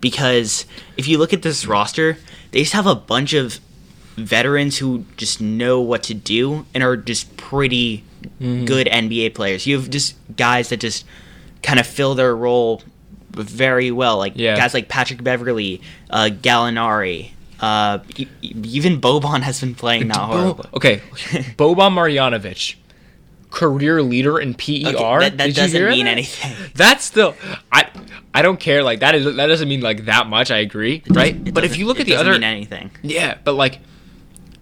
Because 0.00 0.64
if 0.96 1.08
you 1.08 1.18
look 1.18 1.32
at 1.32 1.42
this 1.42 1.66
roster, 1.66 2.18
they 2.52 2.60
just 2.60 2.72
have 2.74 2.86
a 2.86 2.94
bunch 2.94 3.32
of 3.32 3.58
veterans 4.16 4.78
who 4.78 5.04
just 5.16 5.40
know 5.40 5.80
what 5.80 6.02
to 6.04 6.14
do 6.14 6.66
and 6.74 6.84
are 6.84 6.96
just 6.96 7.36
pretty 7.36 8.04
Mm-hmm. 8.40 8.64
good 8.64 8.86
NBA 8.90 9.34
players. 9.34 9.66
You 9.66 9.76
have 9.78 9.90
just 9.90 10.14
guys 10.34 10.70
that 10.70 10.80
just 10.80 11.04
kind 11.62 11.78
of 11.78 11.86
fill 11.86 12.14
their 12.14 12.34
role 12.34 12.82
very 13.34 13.90
well, 13.90 14.18
like 14.18 14.32
Yeah. 14.36 14.56
guys 14.56 14.74
like 14.74 14.88
Patrick 14.88 15.22
Beverley, 15.22 15.80
uh, 16.10 16.30
Gallinari. 16.32 17.30
Uh, 17.60 17.98
e- 18.16 18.26
even 18.42 19.00
Boban 19.00 19.40
has 19.42 19.60
been 19.60 19.74
playing 19.74 20.08
not 20.08 20.30
Bo- 20.30 20.36
horrible. 20.40 20.66
okay, 20.74 20.96
Boban 21.56 21.92
Marjanovic 21.94 22.74
career 23.50 24.02
leader 24.02 24.38
in 24.40 24.52
PER. 24.54 24.88
Okay, 24.88 25.28
that 25.28 25.38
that 25.38 25.54
doesn't 25.54 25.88
mean 25.88 26.04
that? 26.06 26.10
anything. 26.10 26.52
That's 26.74 27.04
still 27.04 27.34
I 27.72 27.88
I 28.34 28.42
don't 28.42 28.58
care. 28.58 28.82
Like 28.82 29.00
that 29.00 29.14
is 29.14 29.24
that 29.24 29.46
doesn't 29.46 29.68
mean 29.68 29.80
like 29.80 30.06
that 30.06 30.26
much. 30.26 30.50
I 30.50 30.58
agree, 30.58 31.02
right? 31.08 31.54
But 31.54 31.64
if 31.64 31.78
you 31.78 31.86
look 31.86 32.00
at 32.00 32.06
the 32.06 32.16
other, 32.16 32.32
mean 32.32 32.42
anything. 32.44 32.90
yeah, 33.02 33.38
but 33.44 33.52
like 33.54 33.78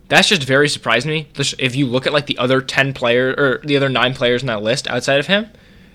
that's 0.09 0.29
just 0.29 0.43
very 0.45 0.69
surprising 0.69 1.09
to 1.11 1.43
me. 1.43 1.55
If 1.59 1.75
you 1.75 1.87
look 1.87 2.07
at 2.07 2.12
like 2.12 2.26
the 2.26 2.37
other 2.38 2.61
ten 2.61 2.93
player 2.93 3.35
or 3.37 3.61
the 3.64 3.76
other 3.79 3.88
nine 3.88 4.12
players 4.14 4.43
in 4.43 4.47
that 4.49 4.62
list 4.62 4.87
outside 4.88 5.19
of 5.19 5.26
him, 5.26 5.47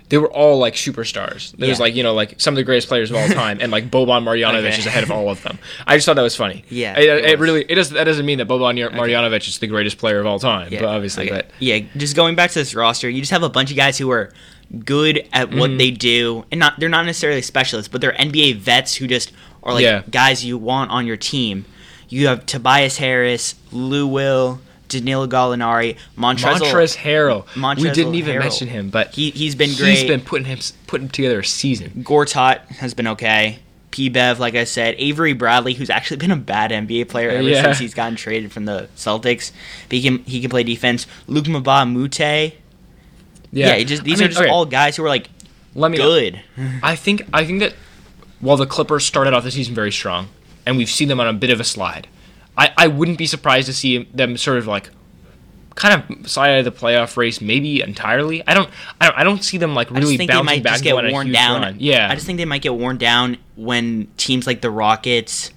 they 0.10 0.18
were 0.18 0.32
all 0.32 0.58
like 0.58 0.74
superstars. 0.76 1.52
There's 1.58 1.78
Yeah. 1.80 1.84
like 1.84 1.96
you 1.96 2.04
know 2.04 2.14
like 2.14 2.40
some 2.40 2.54
of 2.54 2.56
the 2.56 2.64
greatest 2.64 2.88
players 2.88 3.10
of 3.12 3.18
all 3.18 3.28
time, 3.44 3.60
and 3.62 3.72
like 3.72 3.90
Boban 3.92 4.24
Marjanovic 4.24 4.68
Okay. 4.70 4.78
is 4.80 4.86
ahead 4.86 5.04
of 5.04 5.12
all 5.12 5.30
of 5.30 5.42
them. 5.44 5.60
I 5.86 5.98
just 5.98 6.06
thought 6.06 6.16
that 6.16 6.22
was 6.22 6.36
funny. 6.36 6.64
Yeah, 6.70 6.98
it, 6.98 7.10
it 7.10 7.26
it 7.26 7.40
really 7.40 7.64
it 7.68 7.76
does 7.76 7.90
that 7.92 8.06
doesn't 8.06 8.26
mean 8.26 8.38
that 8.38 8.48
Boban 8.48 8.78
Marjanovic 8.92 9.48
is 9.48 9.60
the 9.60 9.68
greatest 9.68 9.98
player 9.98 10.20
of 10.20 10.26
all 10.26 10.40
time, 10.40 10.72
Yeah, 10.72 10.82
but 10.82 10.90
obviously, 10.90 11.26
okay. 11.32 11.36
but 11.42 11.52
yeah, 11.60 11.80
just 11.98 12.16
going 12.16 12.36
back 12.36 12.52
to 12.52 12.60
this 12.60 12.74
roster, 12.76 13.10
you 13.10 13.20
just 13.22 13.32
have 13.32 13.44
a 13.44 13.50
bunch 13.50 13.70
of 13.72 13.78
guys 13.78 13.98
who 13.98 14.10
are 14.12 14.32
good 14.86 15.28
at 15.34 15.50
what 15.54 15.70
Mm-hmm. 15.70 15.78
they 15.78 15.92
do, 15.92 16.46
and 16.52 16.60
not 16.60 16.80
they're 16.80 16.90
not 16.90 17.06
necessarily 17.06 17.42
specialists, 17.42 17.88
but 17.90 18.02
they're 18.02 18.14
NBA 18.14 18.58
vets 18.58 18.96
who 18.96 19.08
just 19.08 19.32
are 19.64 19.74
like 19.74 19.84
Yeah. 19.84 20.02
guys 20.10 20.44
you 20.46 20.58
want 20.58 20.92
on 20.92 21.06
your 21.06 21.18
team. 21.18 21.66
You 22.10 22.28
have 22.28 22.46
Tobias 22.46 22.98
Harris, 22.98 23.56
Lou 23.74 24.08
Will, 24.08 24.62
Danilo 24.88 25.28
Gallinari, 25.28 25.98
Montrezl. 26.18 26.60
Montrez 26.60 26.96
Harrell. 26.96 27.46
we 27.82 27.90
didn't 27.92 28.16
even 28.16 28.36
Harrell. 28.36 28.40
mention 28.40 28.68
him, 28.68 28.90
but 28.90 29.14
He 29.14 29.32
he's 29.32 29.56
been 29.56 29.76
great. 29.76 29.98
He's 29.98 30.04
been 30.08 30.22
putting 30.22 30.46
him 30.46 30.60
putting 30.88 31.10
together 31.10 31.40
a 31.40 31.46
season. 31.46 32.04
Gortat 32.06 32.60
has 32.78 32.94
been 32.94 33.08
okay. 33.08 33.60
P. 33.90 34.10
Bev, 34.10 34.40
like 34.40 34.54
I 34.54 34.66
said, 34.66 34.94
Avery 35.00 35.34
Bradley, 35.34 35.74
who's 35.74 35.90
actually 35.90 36.18
been 36.18 36.30
a 36.32 36.36
bad 36.36 36.72
NBA 36.72 37.08
player 37.10 37.30
ever 37.30 37.48
Yeah. 37.50 37.64
since 37.64 37.80
he's 37.80 37.94
gotten 37.96 38.16
traded 38.16 38.52
from 38.52 38.66
the 38.66 38.90
Celtics, 38.96 39.52
but 39.90 39.98
he 39.98 40.02
can 40.04 40.20
he 40.26 40.40
can 40.42 40.50
play 40.50 40.64
defense. 40.64 41.08
Luke 41.26 41.46
Mbah 41.46 41.92
Mute, 41.92 42.54
yeah, 43.52 43.74
it 43.74 43.86
just 43.86 44.02
I 44.02 44.06
these 44.06 44.20
mean, 44.20 44.26
are 44.26 44.30
just 44.30 44.42
okay, 44.42 44.50
all 44.50 44.66
guys 44.66 44.98
who 44.98 45.06
are 45.06 45.10
like 45.10 45.30
let 45.74 45.92
me 45.92 45.98
good. 45.98 46.42
I 46.84 46.96
think 46.96 47.24
I 47.34 47.46
think 47.46 47.60
that 47.60 47.74
while 48.40 48.58
the 48.58 48.68
Clippers 48.68 49.06
started 49.06 49.34
off 49.34 49.44
the 49.44 49.52
season 49.52 49.74
very 49.74 49.92
strong, 49.92 50.28
and 50.66 50.78
we've 50.78 50.90
seen 50.90 51.08
them 51.08 51.20
on 51.20 51.28
a 51.28 51.34
bit 51.34 51.50
of 51.50 51.60
a 51.60 51.64
slide, 51.64 52.08
I, 52.58 52.72
I 52.78 52.88
wouldn't 52.88 53.18
be 53.18 53.26
surprised 53.28 53.68
to 53.68 53.74
see 53.74 54.04
them 54.14 54.36
sort 54.38 54.58
of 54.58 54.68
like 54.68 54.90
kind 55.76 56.04
of 56.10 56.28
slide 56.30 56.54
out 56.54 56.60
of 56.60 56.66
the 56.66 56.72
playoff 56.72 57.16
race, 57.18 57.40
maybe 57.40 57.82
entirely. 57.82 58.46
I 58.48 58.54
don't 58.56 58.70
I 59.00 59.06
don't, 59.08 59.18
I 59.20 59.24
don't 59.24 59.44
see 59.44 59.58
them 59.60 59.76
like 59.76 59.92
I 59.92 59.96
just 59.96 60.02
really 60.04 60.18
think 60.18 60.32
they 60.32 60.36
bouncing 60.36 60.46
might 60.46 60.64
back 60.64 60.74
just 60.74 60.84
get 60.84 60.92
going 60.92 61.06
on 61.06 61.12
a 61.12 61.14
worn 61.14 61.32
down. 61.32 61.62
run. 61.62 61.76
Yeah, 61.80 62.10
I 62.10 62.16
just 62.16 62.26
think 62.26 62.38
they 62.38 62.46
might 62.46 62.64
get 62.64 62.74
worn 62.74 62.98
down 62.98 63.38
when 63.56 64.08
teams 64.18 64.48
like 64.48 64.62
the 64.62 64.72
Rockets, 64.72 65.52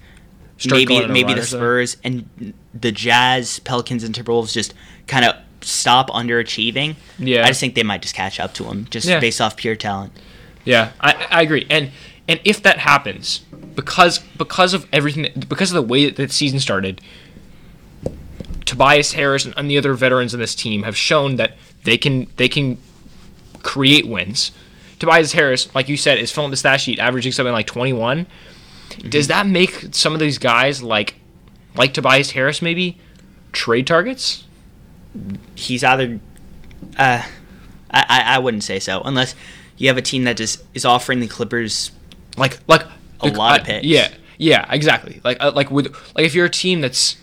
Start 0.57 0.77
maybe 0.77 0.85
going 0.93 1.03
on 1.05 1.09
a 1.09 1.13
maybe 1.13 1.33
the. 1.33 1.43
Spurs 1.43 1.97
and 2.03 2.53
the 2.79 2.91
Jazz, 2.91 3.59
Pelicans, 3.59 4.03
and 4.03 4.13
Timberwolves 4.13 4.53
just 4.53 4.75
kind 5.07 5.25
of 5.25 5.35
stop 5.61 6.09
underachieving. 6.11 6.95
Yeah. 7.17 7.43
I 7.43 7.47
just 7.47 7.59
think 7.59 7.73
they 7.75 7.83
might 7.83 8.01
just 8.03 8.13
catch 8.15 8.39
up 8.39 8.53
to 8.55 8.63
them 8.63 8.85
just 8.91 9.07
Yeah. 9.07 9.19
based 9.19 9.41
off 9.41 9.57
pure 9.57 9.75
talent. 9.75 10.13
Yeah, 10.65 10.91
I, 11.01 11.27
I 11.31 11.41
agree. 11.41 11.65
And 11.69 11.89
and 12.27 12.39
if 12.45 12.61
that 12.61 12.77
happens, 12.77 13.41
because 13.75 14.19
because 14.37 14.73
of 14.73 14.87
everything, 14.91 15.31
because 15.47 15.71
of 15.71 15.75
the 15.75 15.81
way 15.81 16.05
that 16.05 16.15
the 16.15 16.29
season 16.29 16.59
started, 16.59 17.01
Tobias 18.65 19.13
Harris 19.13 19.45
and, 19.45 19.53
and 19.57 19.69
the 19.69 19.77
other 19.77 19.93
veterans 19.93 20.33
in 20.33 20.39
this 20.39 20.55
team 20.55 20.83
have 20.83 20.97
shown 20.97 21.35
that 21.37 21.57
they 21.83 21.97
can 21.97 22.27
they 22.37 22.47
can 22.49 22.77
create 23.63 24.07
wins. 24.07 24.51
Tobias 24.99 25.33
Harris, 25.33 25.73
like 25.73 25.89
you 25.89 25.97
said, 25.97 26.19
is 26.19 26.31
filling 26.31 26.51
the 26.51 26.57
stat 26.57 26.79
sheet, 26.79 26.99
averaging 26.99 27.31
something 27.31 27.53
like 27.53 27.65
21. 27.65 28.27
Does 29.09 29.27
that 29.27 29.47
make 29.47 29.87
some 29.91 30.13
of 30.13 30.19
these 30.19 30.37
guys 30.37 30.83
like 30.83 31.15
like 31.75 31.93
Tobias 31.93 32.31
Harris 32.31 32.61
maybe 32.61 32.97
trade 33.51 33.87
targets? 33.87 34.45
he's 35.55 35.83
either 35.83 36.19
uh 36.97 37.23
I, 37.91 38.05
I 38.09 38.21
I 38.35 38.39
wouldn't 38.39 38.63
say 38.63 38.79
so 38.79 39.01
unless 39.03 39.35
you 39.77 39.87
have 39.87 39.97
a 39.97 40.01
team 40.01 40.23
that 40.23 40.37
just 40.37 40.63
is 40.73 40.85
offering 40.85 41.19
the 41.19 41.27
Clippers 41.27 41.91
like 42.37 42.59
like 42.67 42.85
A 43.23 43.27
lot 43.27 43.59
of 43.61 43.65
picks. 43.65 43.85
Yeah, 43.85 44.09
yeah, 44.37 44.65
exactly. 44.71 45.21
Like 45.23 45.37
uh, 45.39 45.51
like 45.55 45.69
with 45.71 45.87
like 46.15 46.25
if 46.25 46.33
you're 46.35 46.45
a 46.45 46.49
team 46.49 46.81
that's 46.81 47.17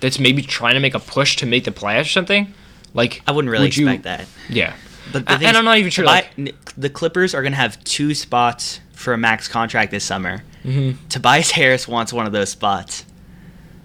that's 0.00 0.18
maybe 0.18 0.42
trying 0.42 0.74
to 0.74 0.80
make 0.80 0.94
a 0.94 1.00
push 1.00 1.36
to 1.36 1.46
make 1.46 1.64
the 1.64 1.70
playoffs 1.70 2.02
or 2.02 2.08
something, 2.08 2.52
like 2.94 3.22
I 3.26 3.32
wouldn't 3.32 3.50
really 3.50 3.64
would 3.66 3.76
you- 3.76 3.86
expect 3.88 4.04
that. 4.04 4.26
Yeah, 4.48 4.74
But 5.12 5.26
the 5.26 5.38
thing 5.38 5.48
and 5.48 5.56
I'm 5.56 5.64
not 5.64 5.78
even 5.78 5.90
sure. 5.90 6.04
Tobi- 6.04 6.36
Like, 6.46 6.74
the 6.76 6.90
Clippers 6.90 7.34
are 7.34 7.42
gonna 7.42 7.56
have 7.56 7.82
two 7.84 8.14
spots 8.14 8.80
for 8.92 9.12
a 9.12 9.18
max 9.18 9.48
contract 9.48 9.90
this 9.90 10.04
summer. 10.04 10.42
Mm-hmm. 10.64 11.06
Tobias 11.08 11.50
Harris 11.52 11.86
wants 11.88 12.12
one 12.12 12.26
of 12.26 12.32
those 12.32 12.50
spots. 12.50 13.04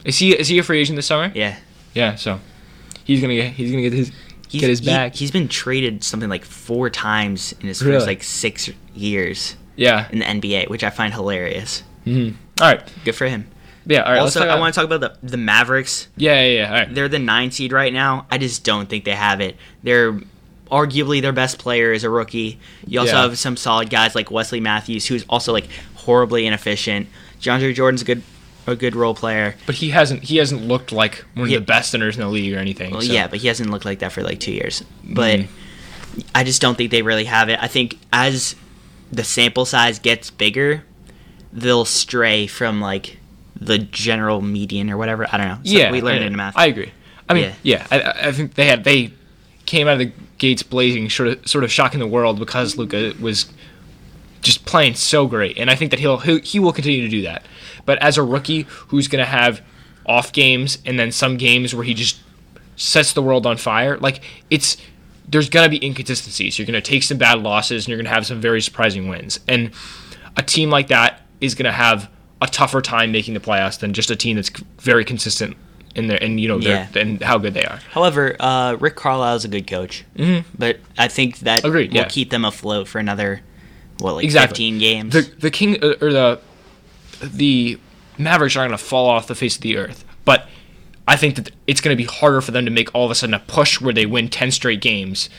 is 0.06 0.18
he 0.20 0.32
is 0.38 0.48
he 0.48 0.58
a 0.60 0.64
free 0.64 0.80
agent 0.82 0.96
this 0.98 1.06
summer? 1.06 1.32
Yeah, 1.34 1.58
Yeah, 1.94 2.16
so 2.16 2.40
he's 3.04 3.22
gonna 3.22 3.36
get 3.36 3.54
he's 3.54 3.72
gonna 3.72 3.84
get 3.84 3.94
his 3.94 4.12
he's, 4.50 4.62
get 4.62 4.70
his 4.70 4.80
he- 4.80 4.86
back. 4.88 5.16
he's 5.16 5.32
been 5.32 5.48
traded 5.48 6.04
something 6.04 6.30
like 6.30 6.44
four 6.44 6.90
times 6.90 7.54
in 7.62 7.68
his 7.68 7.82
Really? 7.82 7.96
first 7.98 8.08
like 8.08 8.24
six 8.24 8.70
years 8.94 9.56
yeah. 9.76 10.08
in 10.12 10.20
the 10.20 10.26
NBA, 10.26 10.70
which 10.70 10.84
I 10.84 10.90
find 10.90 11.14
hilarious. 11.14 11.84
Mm-hmm. 12.06 12.36
All 12.62 12.68
right. 12.74 12.82
Good 13.06 13.16
for 13.16 13.28
him. 13.28 13.48
Yeah. 13.86 14.02
All 14.04 14.12
right. 14.12 14.20
also, 14.20 14.48
I 14.48 14.60
want 14.60 14.74
to 14.74 14.80
talk 14.80 14.90
about 14.92 15.02
the 15.22 15.28
the 15.28 15.38
Mavericks. 15.38 16.08
Yeah, 16.18 16.42
yeah, 16.44 16.48
yeah. 16.62 16.66
All 16.68 16.74
right. 16.74 16.94
They're 16.94 17.10
the 17.10 17.20
nine 17.20 17.52
seed 17.52 17.72
right 17.72 17.92
now. 17.92 18.26
I 18.30 18.38
just 18.38 18.64
don't 18.64 18.88
think 18.90 19.06
they 19.06 19.16
have 19.16 19.42
it. 19.42 19.56
They're 19.84 20.20
arguably 20.72 21.22
their 21.22 21.34
best 21.34 21.58
player 21.60 21.92
is 21.92 22.04
a 22.04 22.10
rookie. 22.10 22.60
You 22.88 23.00
also 23.02 23.14
Yeah. 23.14 23.22
have 23.24 23.38
some 23.38 23.58
solid 23.58 23.90
guys 23.90 24.16
like 24.16 24.32
Wesley 24.32 24.60
Matthews, 24.62 25.06
who's 25.08 25.26
also 25.28 25.52
like 25.52 25.68
horribly 25.96 26.46
inefficient. 26.46 27.08
DeAndre 27.42 27.74
Jordan's 27.74 28.02
a 28.04 28.06
good 28.06 28.22
a 28.68 28.76
good 28.76 28.96
role 28.96 29.16
player. 29.16 29.56
But 29.66 29.76
he 29.76 29.90
hasn't 29.90 30.24
he 30.24 30.38
hasn't 30.38 30.62
looked 30.68 30.92
like 30.92 31.26
one 31.34 31.46
of 31.46 31.52
Yeah. 31.52 31.58
the 31.60 31.66
best 31.66 31.92
centers 31.92 32.16
in 32.16 32.22
the 32.22 32.30
league 32.30 32.54
or 32.54 32.60
anything. 32.60 32.92
Well, 32.92 33.02
so- 33.02 33.12
yeah, 33.12 33.28
but 33.28 33.40
he 33.40 33.48
hasn't 33.48 33.70
looked 33.72 33.86
like 33.86 34.00
that 34.00 34.12
for 34.12 34.22
like 34.22 34.40
two 34.40 34.54
years. 34.54 34.84
But 35.04 35.40
Mhm. 35.42 35.48
I 36.36 36.44
just 36.44 36.62
don't 36.62 36.76
think 36.78 36.92
they 36.92 37.02
really 37.02 37.26
have 37.26 37.50
it. 37.50 37.58
I 37.62 37.68
think 37.68 37.98
as 38.14 38.56
the 39.12 39.24
sample 39.24 39.66
size 39.66 40.00
gets 40.00 40.30
bigger, 40.30 40.84
they'll 41.54 41.86
stray 41.86 42.48
from 42.48 42.80
like 42.82 43.18
the 43.60 43.78
general 43.78 44.42
median 44.42 44.90
or 44.90 44.98
whatever. 44.98 45.28
I 45.32 45.38
don't 45.38 45.48
know. 45.48 45.56
So 45.64 45.78
yeah, 45.78 45.92
we 45.92 46.02
learned 46.02 46.24
I, 46.24 46.28
in 46.28 46.36
math. 46.36 46.58
I 46.58 46.66
agree. 46.68 46.92
I 47.30 47.34
mean, 47.34 47.54
Yeah. 47.64 47.82
yeah, 47.82 47.88
I- 47.92 48.02
I, 48.02 48.28
I 48.28 48.32
think 48.32 48.56
they 48.56 48.66
had 48.68 48.84
they 48.84 49.12
came 49.66 49.88
out 49.88 49.94
of 49.94 50.00
the 50.00 50.12
gates 50.38 50.64
blazing, 50.64 51.10
sort 51.10 51.30
of 51.30 51.48
sort 51.48 51.64
of 51.64 51.72
shocking 51.72 52.00
the 52.00 52.08
world 52.08 52.40
because 52.40 52.78
Luka 52.78 53.14
was 53.22 53.52
just 54.42 54.66
playing 54.66 54.96
so 54.96 55.28
great, 55.28 55.58
and 55.58 55.70
I 55.70 55.76
think 55.76 55.92
that 55.92 56.00
he'll 56.00 56.18
he, 56.18 56.40
he 56.40 56.60
will 56.60 56.74
continue 56.74 57.02
to 57.02 57.08
do 57.10 57.22
that. 57.24 57.44
But 57.86 58.00
as 58.00 58.18
a 58.18 58.24
rookie 58.24 58.64
who's 58.88 59.08
going 59.08 59.24
to 59.24 59.30
have 59.30 59.62
off 60.06 60.32
games 60.34 60.80
and 60.86 60.98
then 61.00 61.12
some 61.12 61.38
games 61.38 61.76
where 61.76 61.84
he 61.84 61.94
just 61.94 62.20
sets 62.76 63.14
the 63.14 63.22
world 63.22 63.46
on 63.46 63.58
fire, 63.58 63.98
like 63.98 64.24
it's 64.50 64.78
there's 65.32 65.50
going 65.50 65.70
to 65.70 65.70
be 65.70 65.84
inconsistencies. 65.86 66.60
You're 66.60 66.66
going 66.66 66.82
to 66.82 66.82
take 66.82 67.04
some 67.04 67.18
bad 67.18 67.42
losses 67.42 67.86
and 67.86 67.90
you're 67.90 67.98
going 67.98 68.06
to 68.06 68.14
have 68.14 68.26
some 68.26 68.42
very 68.42 68.62
surprising 68.62 69.08
wins. 69.08 69.40
And 69.48 69.72
a 70.38 70.44
team 70.44 70.70
like 70.70 70.88
that 70.88 71.22
is 71.40 71.56
going 71.56 71.66
to 71.66 71.72
have 71.72 72.10
a 72.42 72.48
tougher 72.48 72.82
time 72.82 73.12
making 73.12 73.34
the 73.34 73.40
playoffs 73.40 73.80
than 73.80 73.94
just 73.94 74.12
a 74.12 74.16
team 74.16 74.36
that's 74.36 74.50
very 74.80 75.06
consistent 75.06 75.56
in 75.96 76.08
their 76.08 76.22
and 76.24 76.40
you 76.40 76.48
know 76.48 76.58
their 76.60 76.88
Yeah. 76.94 77.02
and 77.02 77.22
how 77.22 77.38
good 77.38 77.54
they 77.54 77.66
are. 77.66 77.80
However, 77.92 78.36
uh, 78.40 78.78
Rick 78.80 78.96
Carlisle 78.96 79.36
is 79.38 79.46
a 79.46 79.48
good 79.50 79.68
coach, 79.68 80.06
mm-hmm. 80.16 80.48
but 80.58 80.80
I 80.98 81.08
think 81.08 81.40
that 81.40 81.66
Agreed, 81.66 81.92
will 81.92 81.98
yeah. 81.98 82.08
keep 82.08 82.30
them 82.30 82.46
afloat 82.46 82.88
for 82.88 83.00
another 83.00 83.42
what 84.00 84.16
like 84.16 84.24
Exactly. 84.24 84.54
15 84.54 84.80
games. 84.80 85.14
The 85.14 85.22
the 85.40 85.52
king 85.52 85.84
uh, 85.84 85.96
or 86.02 86.12
the 86.12 86.40
the 87.22 87.80
Mavericks 88.18 88.56
are 88.56 88.60
going 88.60 88.72
to 88.72 88.78
fall 88.78 89.10
off 89.10 89.28
the 89.28 89.36
face 89.36 89.56
of 89.56 89.62
the 89.62 89.78
earth, 89.78 90.06
but 90.26 90.48
I 91.08 91.16
think 91.16 91.36
that 91.36 91.52
it's 91.68 91.82
going 91.82 91.96
to 91.96 92.02
be 92.02 92.08
harder 92.08 92.42
for 92.42 92.52
them 92.52 92.66
to 92.66 92.72
make 92.72 92.94
all 92.94 93.06
of 93.06 93.12
a 93.12 93.16
sudden 93.16 93.34
a 93.34 93.40
push 93.40 93.82
where 93.82 93.94
they 93.94 94.06
win 94.06 94.30
10 94.30 94.52
straight 94.52 94.82
games 94.82 95.30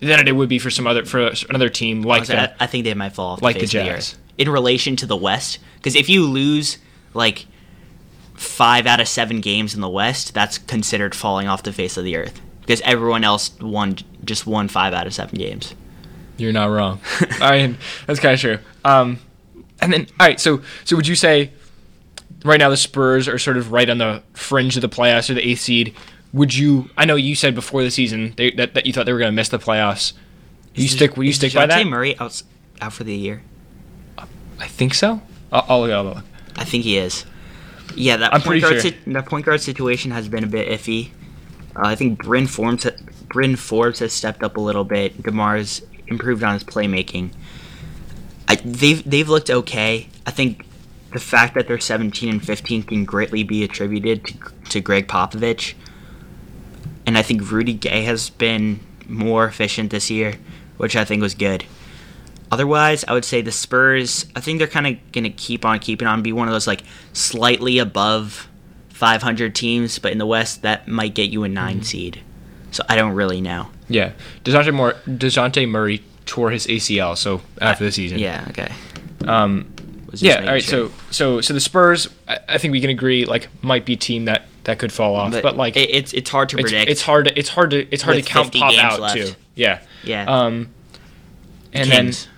than 0.00 0.26
it 0.26 0.32
would 0.32 0.48
be 0.48 0.58
for 0.58 0.70
some 0.70 0.86
other 0.86 1.04
for 1.04 1.32
another 1.48 1.68
team 1.68 2.02
like 2.02 2.18
Honestly, 2.18 2.36
the 2.36 2.52
I, 2.52 2.64
I 2.64 2.66
think 2.66 2.84
they 2.84 2.94
might 2.94 3.14
fall 3.14 3.32
off 3.32 3.42
like 3.42 3.54
the 3.54 3.60
the 3.60 3.66
face 3.66 3.74
of 3.74 3.84
the 3.84 3.92
earth 3.92 4.18
in 4.38 4.48
relation 4.50 4.96
to 4.96 5.06
the 5.06 5.16
West. 5.16 5.58
Because 5.76 5.96
if 5.96 6.08
you 6.08 6.24
lose 6.24 6.78
like 7.14 7.46
five 8.34 8.86
out 8.86 9.00
of 9.00 9.08
seven 9.08 9.40
games 9.40 9.74
in 9.74 9.80
the 9.80 9.88
West, 9.88 10.34
that's 10.34 10.58
considered 10.58 11.14
falling 11.14 11.48
off 11.48 11.62
the 11.62 11.72
face 11.72 11.96
of 11.96 12.04
the 12.04 12.16
earth. 12.16 12.40
Because 12.60 12.80
everyone 12.82 13.24
else 13.24 13.58
won 13.60 13.96
just 14.24 14.46
won 14.46 14.68
five 14.68 14.92
out 14.92 15.06
of 15.06 15.14
seven 15.14 15.38
games. 15.38 15.74
You're 16.36 16.52
not 16.52 16.66
wrong. 16.66 17.00
I 17.40 17.58
mean, 17.58 17.78
that's 18.06 18.20
kind 18.20 18.34
of 18.34 18.40
true. 18.40 18.58
Um, 18.84 19.20
and 19.80 19.92
then, 19.92 20.06
all 20.20 20.26
right. 20.26 20.38
So, 20.38 20.62
so 20.84 20.96
would 20.96 21.06
you 21.06 21.14
say 21.14 21.52
right 22.44 22.58
now 22.58 22.70
the 22.70 22.76
Spurs 22.76 23.28
are 23.28 23.38
sort 23.38 23.56
of 23.56 23.72
right 23.72 23.88
on 23.88 23.98
the 23.98 24.22
fringe 24.32 24.76
of 24.76 24.82
the 24.82 24.88
playoffs 24.88 25.30
or 25.30 25.34
the 25.34 25.46
eighth 25.46 25.60
seed? 25.60 25.94
Would 26.32 26.54
you? 26.54 26.90
I 26.96 27.04
know 27.04 27.16
you 27.16 27.34
said 27.34 27.54
before 27.54 27.82
the 27.82 27.90
season 27.90 28.34
they, 28.36 28.50
that, 28.52 28.74
that 28.74 28.86
you 28.86 28.92
thought 28.92 29.06
they 29.06 29.12
were 29.12 29.18
going 29.18 29.30
to 29.30 29.36
miss 29.36 29.48
the 29.48 29.58
playoffs. 29.58 30.12
You 30.74 30.84
Is- 30.84 30.92
stick? 30.92 31.16
Will 31.16 31.24
you 31.24 31.32
stick 31.32 31.54
by 31.54 31.66
that? 31.66 31.86
Murray 31.86 32.18
out, 32.18 32.42
out 32.80 32.92
for 32.92 33.04
the 33.04 33.14
year. 33.14 33.42
I 34.58 34.66
think 34.66 34.94
so. 34.94 35.22
I'll, 35.52 35.64
I'll 35.68 35.80
look. 35.80 35.92
I'll. 35.92 36.22
I 36.56 36.64
think 36.64 36.84
he 36.84 36.96
is. 36.98 37.24
Yeah, 37.94 38.16
that 38.18 38.34
I'm 38.34 38.40
point 38.42 38.62
guard 38.62 38.74
sure. 38.74 38.80
sit- 38.80 39.04
that 39.12 39.26
point 39.26 39.46
guard 39.46 39.60
situation 39.60 40.10
has 40.10 40.28
been 40.28 40.44
a 40.44 40.48
bit 40.48 40.68
iffy. 40.68 41.10
Uh, 41.74 41.82
I 41.84 41.94
think 41.94 42.22
Bryn 42.22 42.46
Forbes, 42.46 42.86
Bryn 43.28 43.56
Forbes 43.56 44.00
has 44.00 44.12
stepped 44.12 44.42
up 44.42 44.56
a 44.56 44.60
little 44.60 44.84
bit. 44.84 45.22
DeMar's 45.22 45.82
improved 46.06 46.42
on 46.42 46.54
his 46.54 46.64
playmaking. 46.64 47.30
I, 48.48 48.56
they've 48.56 49.08
they've 49.08 49.28
looked 49.28 49.50
okay. 49.50 50.08
I 50.26 50.30
think 50.30 50.65
the 51.12 51.20
fact 51.20 51.54
that 51.54 51.68
they're 51.68 51.78
17 51.78 52.28
and 52.28 52.44
15 52.44 52.82
can 52.82 53.04
greatly 53.04 53.42
be 53.42 53.62
attributed 53.64 54.24
to, 54.26 54.34
to 54.70 54.80
Gregg 54.80 55.06
Popovich. 55.08 55.74
And 57.06 57.16
I 57.16 57.22
think 57.22 57.50
Rudy 57.50 57.72
Gay 57.74 58.02
has 58.04 58.30
been 58.30 58.80
more 59.08 59.46
efficient 59.46 59.90
this 59.90 60.10
year, 60.10 60.34
which 60.76 60.96
I 60.96 61.04
think 61.04 61.22
was 61.22 61.34
good. 61.34 61.64
Otherwise, 62.50 63.04
I 63.08 63.12
would 63.12 63.24
say 63.24 63.40
the 63.42 63.52
Spurs. 63.52 64.26
I 64.36 64.40
think 64.40 64.58
they're 64.58 64.68
kind 64.68 64.86
of 64.86 65.12
gonna 65.12 65.30
keep 65.30 65.64
on 65.64 65.78
keeping 65.78 66.06
on, 66.08 66.22
be 66.22 66.32
one 66.32 66.48
of 66.48 66.52
those 66.52 66.66
like 66.66 66.82
slightly 67.12 67.78
above 67.78 68.48
500 68.90 69.54
teams, 69.54 69.98
but 69.98 70.12
in 70.12 70.18
the 70.18 70.26
West 70.26 70.62
that 70.62 70.86
might 70.88 71.14
get 71.14 71.30
you 71.30 71.44
a 71.44 71.48
9 71.48 71.74
Mm-hmm. 71.76 71.82
seed. 71.82 72.20
So 72.72 72.82
I 72.88 72.96
don't 72.96 73.12
really 73.14 73.40
know. 73.40 73.68
Yeah, 73.88 74.12
Dejounte, 74.44 74.74
Moore, 74.74 74.94
Dejounte 75.06 75.68
Murray 75.68 76.02
tore 76.24 76.50
his 76.50 76.66
ACL, 76.66 77.16
so 77.16 77.40
after 77.60 77.84
the 77.84 77.92
season. 77.92 78.18
Yeah. 78.18 78.44
Okay. 78.50 78.72
Um, 79.26 79.72
yeah. 80.14 80.40
All 80.40 80.46
right. 80.46 80.62
sure. 80.62 80.88
So 80.88 80.94
so 81.10 81.40
so 81.40 81.54
the 81.54 81.60
Spurs, 81.60 82.08
I, 82.28 82.38
I 82.48 82.58
think 82.58 82.72
we 82.72 82.80
can 82.80 82.90
agree, 82.90 83.24
like 83.24 83.48
might 83.62 83.84
be 83.84 83.94
a 83.94 83.96
team 83.96 84.26
that 84.26 84.46
that 84.64 84.78
could 84.78 84.92
fall 84.92 85.14
off, 85.14 85.32
but, 85.42 85.56
like 85.56 85.76
it, 85.76 85.90
it's 85.90 86.12
it's 86.12 86.28
hard 86.30 86.48
to 86.50 86.56
it's, 86.56 86.70
predict. 86.70 86.90
it's 86.90 87.02
hard 87.02 87.26
to 87.26 87.38
it's 87.38 87.48
hard 87.48 87.70
to 87.70 87.86
it's 87.92 88.02
hard 88.02 88.16
With 88.16 88.26
to 88.26 88.30
count 88.32 88.52
Pop 88.54 88.74
out 88.76 89.00
left. 89.00 89.14
too. 89.16 89.32
Yeah. 89.54 89.80
Yeah. 90.02 90.24
Um, 90.24 90.70
and 91.72 91.90
Kings. 91.90 92.24
then 92.24 92.32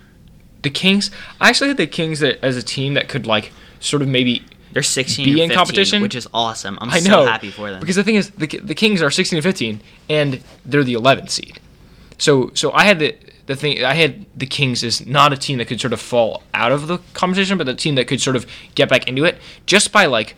the 0.61 0.69
Kings. 0.69 1.11
I 1.39 1.49
actually 1.49 1.69
had 1.69 1.77
the 1.77 1.87
Kings 1.87 2.19
that, 2.19 2.43
as 2.43 2.57
a 2.57 2.63
team 2.63 2.93
that 2.95 3.07
could 3.09 3.25
like 3.25 3.51
sort 3.79 4.01
of 4.01 4.07
maybe. 4.07 4.43
They're 4.71 4.83
16 4.83 5.25
be 5.25 5.31
and 5.31 5.39
in 5.39 5.49
15, 5.49 5.57
competition? 5.57 6.01
which 6.03 6.13
is 6.13 6.27
awesome. 6.31 6.77
I'm 6.79 6.91
I 6.91 6.99
so 6.99 7.09
know 7.09 7.25
happy 7.25 7.49
for 7.49 7.71
them. 7.71 7.79
because 7.79 7.95
the 7.95 8.03
thing 8.03 8.13
is 8.15 8.29
the 8.29 8.45
the 8.45 8.75
Kings 8.75 9.01
are 9.01 9.09
16 9.09 9.37
and 9.37 9.43
15 9.43 9.81
and 10.09 10.43
they're 10.63 10.83
the 10.83 10.93
11th 10.93 11.31
seed. 11.31 11.59
So 12.19 12.51
so 12.53 12.71
I 12.73 12.83
had 12.83 12.99
the 12.99 13.15
the 13.49 13.55
thing 13.55 13.83
I 13.83 13.95
had 13.95 14.27
the 14.37 14.45
Kings 14.45 14.83
is 14.83 15.05
not 15.07 15.33
a 15.33 15.37
team 15.37 15.57
that 15.57 15.65
could 15.65 15.81
sort 15.81 15.91
of 15.91 15.99
fall 15.99 16.43
out 16.53 16.71
of 16.71 16.87
the 16.87 16.99
competition, 17.13 17.57
but 17.57 17.65
the 17.65 17.73
team 17.73 17.95
that 17.95 18.07
could 18.07 18.21
sort 18.21 18.35
of 18.35 18.45
get 18.75 18.87
back 18.89 19.07
into 19.07 19.25
it 19.25 19.39
just 19.65 19.91
by 19.91 20.05
like 20.05 20.35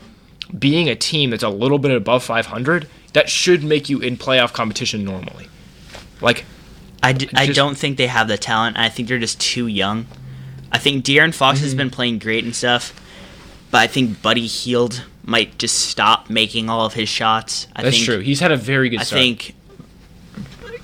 being 0.57 0.87
a 0.89 0.95
team 0.95 1.29
that's 1.29 1.43
a 1.43 1.49
little 1.49 1.77
bit 1.77 1.91
above 1.91 2.23
500. 2.23 2.87
That 3.13 3.29
should 3.29 3.61
make 3.65 3.89
you 3.89 3.99
in 3.99 4.15
playoff 4.15 4.53
competition 4.53 5.03
normally. 5.03 5.49
Like 6.21 6.45
I, 7.03 7.11
d- 7.11 7.29
I 7.33 7.47
just- 7.47 7.57
don't 7.57 7.77
think 7.77 7.97
they 7.97 8.07
have 8.07 8.29
the 8.29 8.37
talent. 8.37 8.77
I 8.77 8.87
think 8.87 9.09
they're 9.09 9.19
just 9.19 9.41
too 9.41 9.67
young. 9.67 10.05
I 10.71 10.77
think 10.77 11.03
De'Aaron 11.03 11.33
Fox 11.33 11.57
Mm-hmm. 11.57 11.65
has 11.65 11.75
been 11.75 11.89
playing 11.89 12.19
great 12.19 12.45
and 12.45 12.55
stuff, 12.55 12.93
but 13.71 13.79
I 13.79 13.87
think 13.87 14.21
Buddy 14.21 14.47
Hield 14.47 15.03
might 15.23 15.57
just 15.57 15.77
stop 15.89 16.29
making 16.29 16.69
all 16.69 16.85
of 16.85 16.93
his 16.93 17.09
shots. 17.09 17.67
I 17.75 17.83
that's 17.83 17.97
think, 17.97 18.05
true. 18.05 18.19
He's 18.19 18.39
had 18.39 18.53
a 18.53 18.57
very 18.57 18.87
good 18.87 19.01
start. 19.01 19.19
I 19.21 19.25
start. 19.35 19.39
think 19.41 19.55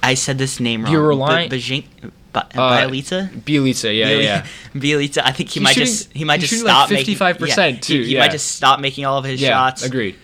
I 0.03 0.13
said 0.13 0.37
this 0.37 0.59
name 0.59 0.83
wrong. 0.83 0.91
You're 0.91 1.07
relying- 1.07 1.49
B- 1.49 1.57
Bajin- 1.57 2.11
Ba- 2.53 2.59
Uh, 2.61 2.77
Bjelica? 2.87 3.29
Bjelica, 3.41 3.97
yeah, 3.97 4.09
yeah, 4.09 4.17
yeah. 4.19 4.45
Bjelica. 4.75 5.21
I 5.23 5.31
think 5.31 5.49
he 5.49 5.59
He's 5.59 5.63
might 5.63 5.73
shooting- 5.73 5.85
just 5.87 6.13
he 6.13 6.23
might 6.23 6.39
just 6.39 6.51
shooting 6.51 6.65
like 6.67 6.87
stop 6.87 6.91
making 6.91 7.15
55% 7.15 7.57
yeah, 7.73 7.79
too, 7.79 7.93
He, 8.01 8.05
he 8.05 8.13
yeah. 8.15 8.19
might 8.21 8.31
just 8.31 8.51
stop 8.53 8.79
making 8.79 9.05
all 9.05 9.17
of 9.17 9.25
his 9.25 9.41
Yeah, 9.41 9.49
shots. 9.49 9.83
agreed. 9.83 10.15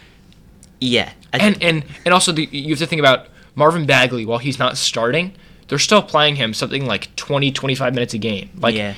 Yeah, 0.80 1.12
I 1.34 1.38
And 1.38 1.64
and 1.64 1.84
and 2.06 2.14
also 2.14 2.32
the, 2.32 2.46
you 2.52 2.70
have 2.70 2.80
to 2.80 2.88
think 2.88 3.00
about 3.00 3.28
Marvin 3.56 3.86
Bagley 3.86 4.26
while 4.26 4.40
he's 4.40 4.60
not 4.60 4.78
starting, 4.78 5.34
they're 5.68 5.80
still 5.80 6.02
playing 6.02 6.36
him 6.36 6.54
something 6.54 6.86
like 6.86 7.16
20 7.16 7.52
25 7.52 7.94
minutes 7.94 8.14
a 8.14 8.18
game. 8.18 8.50
Like 8.60 8.76
yeah, 8.76 8.96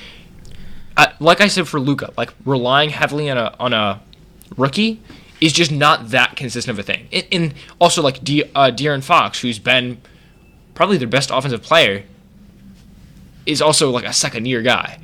I, 0.96 1.12
like 1.20 1.40
I 1.40 1.48
said 1.48 1.68
for 1.68 1.78
Luka, 1.78 2.12
like 2.16 2.32
relying 2.44 2.90
heavily 2.90 3.30
on 3.30 3.38
a 3.38 3.54
on 3.60 3.72
a 3.72 4.00
rookie 4.56 5.00
is 5.40 5.52
just 5.52 5.70
not 5.70 6.08
that 6.10 6.34
consistent 6.34 6.76
of 6.76 6.78
a 6.78 6.82
thing. 6.82 7.08
And, 7.12 7.26
and 7.30 7.54
also 7.78 8.00
like 8.02 8.24
De, 8.24 8.42
uh, 8.54 8.70
De'Aaron 8.70 9.02
Fox, 9.04 9.40
who's 9.40 9.58
been 9.58 10.00
probably 10.74 10.96
their 10.96 11.06
best 11.08 11.30
offensive 11.30 11.62
player, 11.62 12.04
is 13.46 13.62
also 13.62 13.90
like 13.90 14.04
a 14.04 14.12
second 14.12 14.46
year 14.46 14.62
guy. 14.62 14.98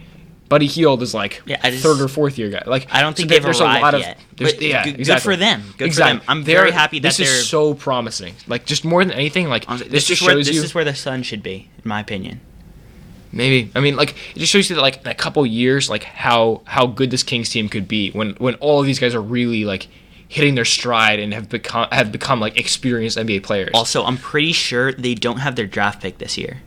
Buddy 0.49 0.67
Hield 0.67 1.03
is 1.03 1.15
like 1.15 1.41
Yeah, 1.47 1.57
just- 1.71 1.83
third 1.83 1.99
or 2.01 2.09
fourth 2.09 2.37
year 2.37 2.51
guy. 2.51 2.63
Like 2.67 2.87
I 2.93 3.01
don't 3.01 3.17
think 3.17 3.29
there- 3.31 3.37
they've 3.39 3.45
there's 3.45 3.61
arrived 3.63 3.79
a 3.79 3.83
lot 3.85 3.99
yet. 4.01 4.19
of 4.19 4.37
But 4.37 4.61
yeah, 4.61 4.85
good- 4.85 5.05
good 5.07 5.23
for 5.23 5.35
them. 5.35 5.63
Good 5.63 5.79
for 5.79 5.85
exactly. 5.85 6.19
them. 6.19 6.25
I'm 6.29 6.45
They're- 6.45 6.59
very 6.59 6.73
happy 6.73 6.99
that 6.99 7.17
this 7.17 7.17
they're- 7.27 7.37
is 7.39 7.49
so 7.49 7.73
promising. 7.73 8.35
Like 8.47 8.67
just 8.67 8.85
more 8.85 9.03
than 9.03 9.15
anything, 9.15 9.49
like 9.49 9.65
Honestly, 9.67 9.89
this, 9.89 10.03
this, 10.03 10.09
just 10.09 10.21
is 10.23 10.27
where 10.27 10.37
shows 10.37 10.47
this 10.49 10.57
you 10.57 10.63
is 10.63 10.75
where 10.75 10.85
the 10.85 10.95
sun 10.95 11.23
should 11.23 11.43
be, 11.43 11.69
in 11.83 11.89
my 11.89 12.01
opinion. 12.01 12.41
Maybe. 13.35 13.71
I 13.75 13.81
mean, 13.81 13.97
like 13.97 14.15
it 14.35 14.41
just 14.41 14.53
shows 14.53 14.69
you 14.69 14.77
that 14.77 14.83
like 14.83 15.01
in 15.01 15.07
a 15.09 15.15
couple 15.15 15.47
years, 15.47 15.89
like 15.89 16.05
how 16.05 16.61
how 16.67 16.87
good 16.87 17.11
this 17.11 17.23
Kings 17.23 17.49
team 17.49 17.71
could 17.71 17.89
be 17.89 18.11
when 18.11 18.33
when 18.35 18.55
all 18.57 18.79
of 18.81 18.85
these 18.87 18.99
guys 18.99 19.15
are 19.15 19.23
really 19.23 19.65
like 19.65 19.89
hitting 20.29 20.55
their 20.55 20.67
stride 20.67 21.19
and 21.19 21.33
have 21.33 21.49
become 21.49 21.89
have 21.93 22.13
become 22.13 22.41
like 22.41 22.59
experienced 22.59 23.17
NBA 23.17 23.43
players. 23.43 23.71
Also, 23.73 24.05
I'm 24.05 24.19
pretty 24.19 24.53
sure 24.53 24.93
they 24.93 25.15
don't 25.15 25.39
have 25.39 25.57
their 25.57 25.67
draft 25.67 26.03
pick 26.03 26.19
this 26.19 26.37
year. 26.37 26.61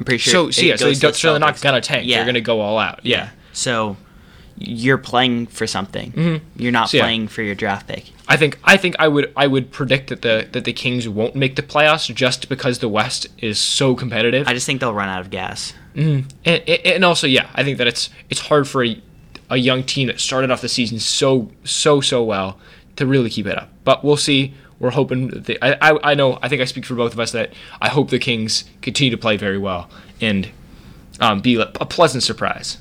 I'm 0.00 0.04
pretty 0.04 0.18
sure. 0.18 0.32
so 0.32 0.50
so 0.50 0.62
it 0.62 0.66
yeah, 0.66 0.76
so, 0.76 0.92
to 0.92 1.14
so 1.14 1.30
they're 1.32 1.40
not 1.40 1.60
gonna 1.60 1.80
tank. 1.80 2.06
Yeah. 2.06 2.16
They're 2.16 2.26
gonna 2.26 2.40
go 2.40 2.60
all 2.60 2.78
out. 2.78 3.04
Yeah. 3.04 3.28
So 3.52 3.96
you're 4.56 4.98
playing 4.98 5.46
for 5.46 5.66
something. 5.66 6.12
Mm-hmm. 6.12 6.60
You're 6.62 6.72
not 6.72 6.88
So, 6.90 6.96
yeah. 6.98 7.02
playing 7.04 7.28
for 7.28 7.42
your 7.42 7.54
draft 7.54 7.86
pick. 7.86 8.12
I 8.28 8.36
think 8.38 8.58
I 8.64 8.76
think 8.78 8.96
I 8.98 9.08
would 9.08 9.30
I 9.36 9.46
would 9.46 9.70
predict 9.70 10.08
that 10.08 10.22
the 10.22 10.48
that 10.52 10.64
the 10.64 10.72
Kings 10.72 11.06
won't 11.06 11.34
make 11.36 11.56
the 11.56 11.62
playoffs 11.62 12.12
just 12.14 12.48
because 12.48 12.78
the 12.78 12.88
West 12.88 13.26
is 13.38 13.58
so 13.58 13.94
competitive. 13.94 14.48
I 14.48 14.54
just 14.54 14.64
think 14.66 14.80
they'll 14.80 14.94
run 14.94 15.08
out 15.08 15.20
of 15.20 15.28
gas. 15.30 15.74
Mm-hmm. 15.94 16.28
and, 16.44 16.62
and 16.68 16.80
and 16.86 17.04
also 17.04 17.26
yeah, 17.26 17.50
I 17.54 17.62
think 17.62 17.76
that 17.76 17.86
it's 17.86 18.08
it's 18.30 18.40
hard 18.40 18.66
for 18.66 18.82
a, 18.84 19.00
a 19.50 19.58
young 19.58 19.82
team 19.82 20.06
that 20.06 20.18
started 20.18 20.50
off 20.50 20.62
the 20.62 20.68
season 20.68 20.98
so 20.98 21.50
so 21.64 22.00
so 22.00 22.22
well 22.22 22.58
to 22.96 23.06
really 23.06 23.28
keep 23.28 23.46
it 23.46 23.58
up. 23.58 23.70
But 23.84 24.02
we'll 24.04 24.16
see. 24.16 24.54
We're 24.80 24.90
hoping. 24.90 25.28
That 25.28 25.44
they, 25.44 25.58
I, 25.60 25.92
I 25.92 26.10
I 26.10 26.14
know. 26.14 26.38
I 26.42 26.48
think 26.48 26.60
I 26.60 26.64
speak 26.64 26.84
for 26.84 26.96
both 26.96 27.12
of 27.12 27.20
us 27.20 27.30
that 27.32 27.52
I 27.80 27.88
hope 27.88 28.10
the 28.10 28.18
Kings 28.18 28.64
continue 28.82 29.12
to 29.12 29.18
play 29.18 29.36
very 29.36 29.58
well 29.58 29.88
and 30.20 30.48
um, 31.20 31.40
be 31.40 31.60
a 31.60 31.66
pleasant 31.66 32.24
surprise. 32.24 32.78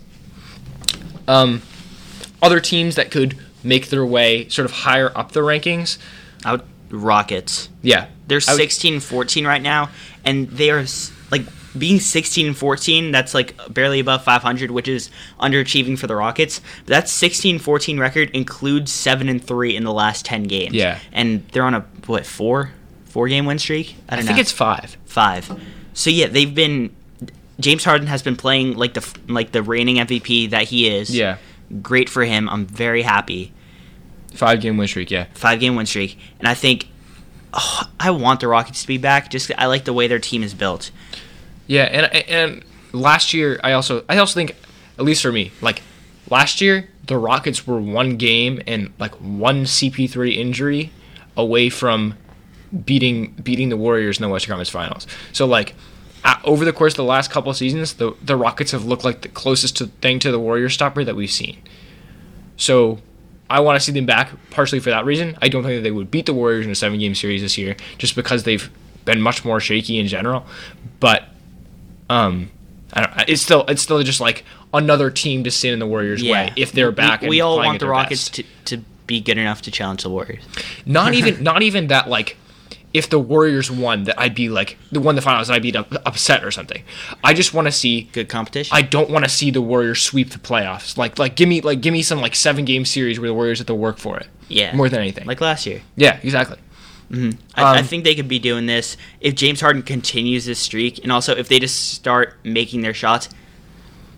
Um, 1.28 1.62
other 2.42 2.60
teams 2.60 2.96
that 2.96 3.12
could 3.12 3.38
make 3.64 3.90
their 3.90 4.06
way 4.06 4.48
sort 4.50 4.66
of 4.66 4.72
higher 4.72 5.16
up 5.16 5.34
the 5.34 5.42
rankings. 5.42 5.98
I 6.44 6.54
would, 6.54 6.64
Rockets. 6.90 7.70
Yeah, 7.84 8.08
They're 8.28 8.38
I 8.38 8.56
16 8.56 9.00
14 9.00 9.46
right 9.46 9.62
now, 9.62 9.90
and 10.26 10.50
they 10.50 10.72
are 10.72 10.86
like 11.30 11.44
being 11.78 12.00
16 12.00 12.48
and 12.48 12.58
14. 12.58 13.12
That's 13.12 13.34
like 13.34 13.56
barely 13.74 14.00
above 14.00 14.24
500, 14.24 14.72
which 14.72 14.88
is 14.88 15.10
underachieving 15.40 15.98
for 15.98 16.08
the 16.08 16.16
Rockets. 16.16 16.62
But 16.86 16.88
that 16.88 17.10
16 17.10 17.60
14 17.60 18.00
record 18.00 18.30
includes 18.32 18.92
seven 18.92 19.30
and 19.30 19.44
three 19.44 19.76
in 19.76 19.84
the 19.84 19.94
last 19.94 20.26
10 20.26 20.44
games. 20.44 20.74
Yeah. 20.74 21.00
and 21.12 21.48
they're 21.50 21.64
on 21.64 21.76
a 21.76 21.82
what 22.08 22.26
four 22.26 22.72
four 23.06 23.28
game 23.28 23.46
win 23.46 23.60
streak. 23.60 23.96
I 24.10 24.14
I 24.14 24.16
don't 24.18 24.26
think 24.26 24.38
know. 24.38 24.42
it's 24.42 24.52
five. 24.52 24.98
five. 25.06 25.52
So 25.94 26.10
yeah, 26.10 26.28
they've 26.28 26.54
been. 26.54 26.96
James 27.60 27.84
Harden 27.84 28.08
has 28.08 28.22
been 28.24 28.38
playing 28.38 28.78
like 28.78 28.94
the 28.94 29.06
like 29.28 29.52
the 29.52 29.62
reigning 29.62 29.98
MVP 29.98 30.50
that 30.52 30.64
he 30.70 30.88
is. 30.88 31.14
Yeah, 31.14 31.38
great 31.82 32.08
for 32.10 32.24
him. 32.24 32.48
I'm 32.48 32.66
very 32.66 33.02
happy. 33.02 33.52
five 34.34 34.62
game 34.62 34.78
win 34.78 34.88
streak. 34.88 35.12
Yeah, 35.12 35.26
Five 35.34 35.60
game 35.60 35.76
win 35.76 35.86
streak, 35.86 36.18
and 36.40 36.48
I 36.48 36.54
think 36.54 36.88
oh, 37.54 37.82
I 38.00 38.12
want 38.12 38.40
the 38.40 38.48
Rockets 38.48 38.82
to 38.84 38.88
be 38.88 38.98
back. 38.98 39.30
Just 39.30 39.52
I 39.58 39.66
like 39.66 39.84
the 39.84 39.92
way 39.92 40.08
their 40.08 40.20
team 40.20 40.42
is 40.42 40.54
built. 40.54 40.90
Yeah, 41.70 41.84
and 41.84 42.16
and 42.28 42.66
last 42.94 43.32
year 43.32 43.60
I 43.64 43.74
also 43.74 44.04
I 44.10 44.18
also 44.18 44.34
think 44.34 44.56
at 44.98 45.06
least 45.06 45.22
for 45.22 45.32
me 45.32 45.52
like 45.62 45.84
last 46.28 46.62
year 46.62 46.90
the 47.06 47.16
Rockets 47.16 47.68
were 47.68 47.80
one 47.80 48.18
game 48.18 48.60
and 48.66 48.92
like 48.98 49.14
one 49.16 49.66
CP3 49.66 50.36
injury 50.36 50.92
away 51.38 51.70
from 51.70 52.16
beating 52.86 53.34
beating 53.44 53.70
the 53.70 53.78
Warriors 53.78 54.18
in 54.18 54.24
the 54.24 54.30
Western 54.30 54.54
Conference 54.54 54.70
Finals. 54.70 55.06
So 55.32 55.46
like 55.46 55.76
over 56.44 56.66
the 56.66 56.74
course 56.74 56.94
of 56.94 56.98
the 56.98 57.04
last 57.04 57.30
couple 57.30 57.54
seasons, 57.54 57.94
the 57.94 58.16
the 58.20 58.36
Rockets 58.36 58.72
have 58.72 58.86
looked 58.86 59.04
like 59.04 59.22
the 59.22 59.28
closest 59.28 59.78
to, 59.78 59.86
thing 60.02 60.18
to 60.20 60.32
the 60.32 60.40
Warrior 60.40 60.70
stopper 60.70 61.04
that 61.04 61.16
we've 61.16 61.30
seen. 61.30 61.62
So 62.58 62.98
I 63.48 63.60
want 63.60 63.76
to 63.76 63.80
see 63.80 63.92
them 63.92 64.08
back 64.08 64.32
partially 64.50 64.80
for 64.80 64.90
that 64.90 65.06
reason. 65.06 65.38
I 65.40 65.50
don't 65.50 65.62
think 65.62 65.78
that 65.78 65.84
they 65.84 65.92
would 65.92 66.10
beat 66.10 66.26
the 66.26 66.34
Warriors 66.34 66.66
in 66.66 66.72
a 66.72 66.76
seven 66.76 66.98
game 66.98 67.14
series 67.14 67.44
this 67.44 67.60
year 67.60 67.76
just 68.00 68.16
because 68.16 68.42
they've 68.44 68.72
been 69.06 69.22
much 69.22 69.46
more 69.46 69.60
shaky 69.60 70.00
in 70.00 70.08
general. 70.08 70.48
But 71.00 71.29
um, 72.10 72.50
I 72.94 73.02
don't, 73.02 73.30
it's 73.30 73.42
still 73.42 73.66
it's 73.68 73.82
still 73.82 74.02
just 74.04 74.20
like 74.20 74.44
another 74.74 75.10
team 75.12 75.44
to 75.44 75.52
sit 75.52 75.74
in 75.74 75.80
the 75.80 75.88
Warriors' 75.88 76.24
way 76.24 76.52
if 76.56 76.72
they're 76.72 76.92
back. 76.92 77.22
We, 77.22 77.30
we 77.30 77.42
all 77.42 77.58
want 77.58 77.80
the 77.80 77.88
Rockets 77.88 78.30
best. 78.30 78.44
to, 78.66 78.78
to 78.78 78.84
be 79.08 79.22
good 79.22 79.38
enough 79.38 79.62
to 79.64 79.72
challenge 79.72 80.04
the 80.04 80.10
Warriors. 80.10 80.44
Not 80.86 81.14
even 81.14 81.44
not 81.44 81.62
even 81.62 81.88
that 81.88 82.10
like 82.10 82.38
if 82.92 83.08
the 83.08 83.20
Warriors 83.20 83.70
won 83.70 84.06
that 84.06 84.20
I'd 84.20 84.34
be 84.34 84.50
like 84.50 84.78
the 84.92 85.00
won 85.00 85.14
the 85.16 85.22
finals 85.22 85.52
I'd 85.52 85.62
be 85.62 85.76
upset 85.76 86.44
or 86.44 86.50
something. 86.50 86.84
I 87.24 87.36
just 87.36 87.54
want 87.54 87.68
to 87.68 87.72
see 87.72 88.10
Good 88.12 88.30
competition. 88.30 88.76
I 88.76 88.82
don't 88.82 89.12
want 89.12 89.26
to 89.26 89.30
see 89.30 89.52
the 89.52 89.62
Warriors 89.62 90.02
sweep 90.02 90.32
the 90.32 90.40
playoffs. 90.40 90.98
Like 90.98 91.20
like 91.20 91.36
give 91.36 91.48
me 91.48 91.62
like 91.62 91.82
give 91.82 91.94
me 91.94 92.02
some 92.02 92.20
like 92.22 92.34
seven 92.34 92.66
game 92.66 92.86
series 92.86 93.20
where 93.20 93.28
the 93.30 93.34
Warriors 93.36 93.60
have 93.60 93.68
to 93.68 93.76
work 93.76 94.00
for 94.00 94.18
it. 94.18 94.26
yeah, 94.48 94.76
More 94.76 94.90
than 94.90 95.00
anything. 95.02 95.28
like 95.28 95.40
last 95.42 95.68
year. 95.68 95.82
yeah, 95.96 96.20
exactly. 96.24 96.58
I, 97.12 97.34
I 97.56 97.80
Um, 97.80 97.86
think 97.86 98.04
they 98.04 98.16
could 98.16 98.28
be 98.28 98.40
doing 98.40 98.66
this 98.68 98.96
if 99.20 99.36
James 99.36 99.62
Harden 99.62 99.82
continues 99.82 100.46
this 100.46 100.60
streak, 100.60 101.00
and 101.04 101.12
also 101.12 101.36
if 101.36 101.48
they 101.48 101.60
just 101.60 101.94
start 101.94 102.38
making 102.44 102.82
their 102.82 102.94
shots. 102.94 103.30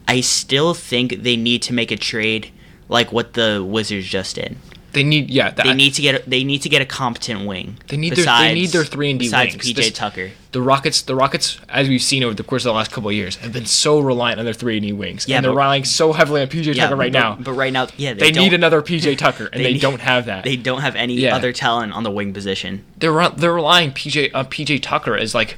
I 0.08 0.20
still 0.22 0.74
think 0.74 1.24
they 1.24 1.38
need 1.38 1.62
to 1.64 1.74
make 1.74 1.90
a 1.92 1.96
trade 1.96 2.52
like 2.90 3.14
what 3.14 3.34
the 3.34 3.64
Wizards 3.66 4.08
just 4.08 4.36
did. 4.36 4.58
They 4.94 5.04
need 5.04 5.30
yeah, 5.30 5.52
that, 5.52 5.66
They 5.66 5.74
need 5.74 5.94
to 5.94 6.02
get 6.02 6.30
they 6.30 6.44
need 6.44 6.62
to 6.64 6.70
get 6.70 6.82
a 6.82 6.86
competent 6.86 7.46
wing. 7.46 7.78
They 7.88 7.96
need 7.96 8.14
their- 8.16 8.26
they 8.26 8.54
need 8.54 8.72
their 8.72 8.84
3 8.84 9.12
and 9.12 9.20
D 9.20 9.26
besides 9.28 9.54
wings. 9.54 9.66
PJ 9.70 9.76
This- 9.76 9.92
Tucker. 9.92 10.32
the 10.52 10.62
Rockets, 10.62 11.02
the 11.04 11.16
Rockets, 11.16 11.60
as 11.70 11.88
we've 11.88 12.02
seen 12.02 12.24
over 12.26 12.34
the 12.34 12.44
course 12.44 12.64
of 12.66 12.72
the 12.72 12.74
last 12.74 12.92
couple 12.92 13.10
of 13.10 13.16
years, 13.16 13.38
have 13.38 13.54
been 13.54 13.66
so 13.66 14.00
reliant 14.02 14.40
on 14.40 14.44
their 14.46 14.54
three 14.54 14.76
and 14.78 14.86
D 14.86 14.92
wings, 14.92 15.26
Yeah, 15.30 15.38
and 15.38 15.46
they're 15.46 15.52
but- 15.54 15.58
relying 15.60 15.86
so 15.86 16.12
heavily 16.12 16.42
on 16.42 16.48
PJ 16.50 16.74
Tucker 16.74 16.98
right 16.98 17.12
but, 17.14 17.18
now. 17.20 17.38
But 17.40 17.54
right 17.54 17.72
now, 17.72 17.88
yeah, 17.96 18.14
they 18.14 18.32
don't- 18.32 18.44
need 18.44 18.54
another 18.54 18.82
PJ 18.82 19.16
Tucker, 19.18 19.50
and 19.54 19.64
they, 19.64 19.74
need- 19.74 19.82
don't 19.82 20.02
have 20.02 20.26
that. 20.26 20.44
They 20.44 20.58
don't 20.58 20.82
have 20.82 20.98
any 20.98 21.14
Yeah. 21.16 21.36
other 21.38 21.54
talent 21.54 21.94
on 21.94 22.04
the 22.04 22.12
wing 22.12 22.34
position. 22.34 22.84
they're 22.98 23.30
they're 23.30 23.54
relying 23.54 23.92
PJ 23.92 24.32
on 24.34 24.46
PJ 24.48 24.80
Tucker 24.82 25.16
as 25.16 25.34
like 25.34 25.58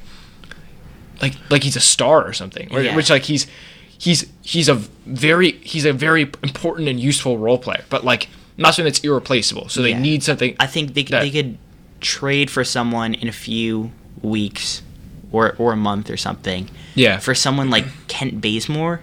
like 1.22 1.34
like 1.50 1.62
he's 1.64 1.76
a 1.76 1.80
star 1.80 2.24
or 2.26 2.32
something. 2.32 2.68
Or- 2.72 2.82
Yeah. 2.82 2.94
Which 2.96 3.10
like 3.10 3.24
he's 3.24 3.46
he's 3.98 4.26
he's 4.42 4.68
a 4.68 4.74
very 4.74 5.52
he's 5.62 5.84
a 5.84 5.92
very 5.92 6.22
important 6.42 6.88
and 6.88 7.00
useful 7.00 7.38
role 7.38 7.58
player, 7.58 7.84
but 7.88 8.04
like 8.04 8.28
not 8.56 8.74
saying 8.74 8.84
that's 8.84 9.00
irreplaceable. 9.00 9.68
So 9.68 9.82
they 9.82 9.90
Yeah. 9.90 9.98
need 10.00 10.22
something. 10.22 10.54
I 10.60 10.66
think 10.66 10.94
they, 10.94 11.02
that- 11.04 11.20
they 11.20 11.30
could 11.30 11.58
trade 12.00 12.50
for 12.50 12.64
someone 12.64 13.14
in 13.14 13.28
a 13.28 13.32
few 13.32 13.90
weeks 14.22 14.82
or, 15.32 15.54
or 15.58 15.72
a 15.72 15.76
month 15.76 16.10
or 16.10 16.16
something. 16.16 16.68
Yeah. 16.94 17.18
For 17.18 17.34
someone 17.34 17.70
like 17.70 17.84
Kent 18.08 18.40
Bazemore. 18.40 19.00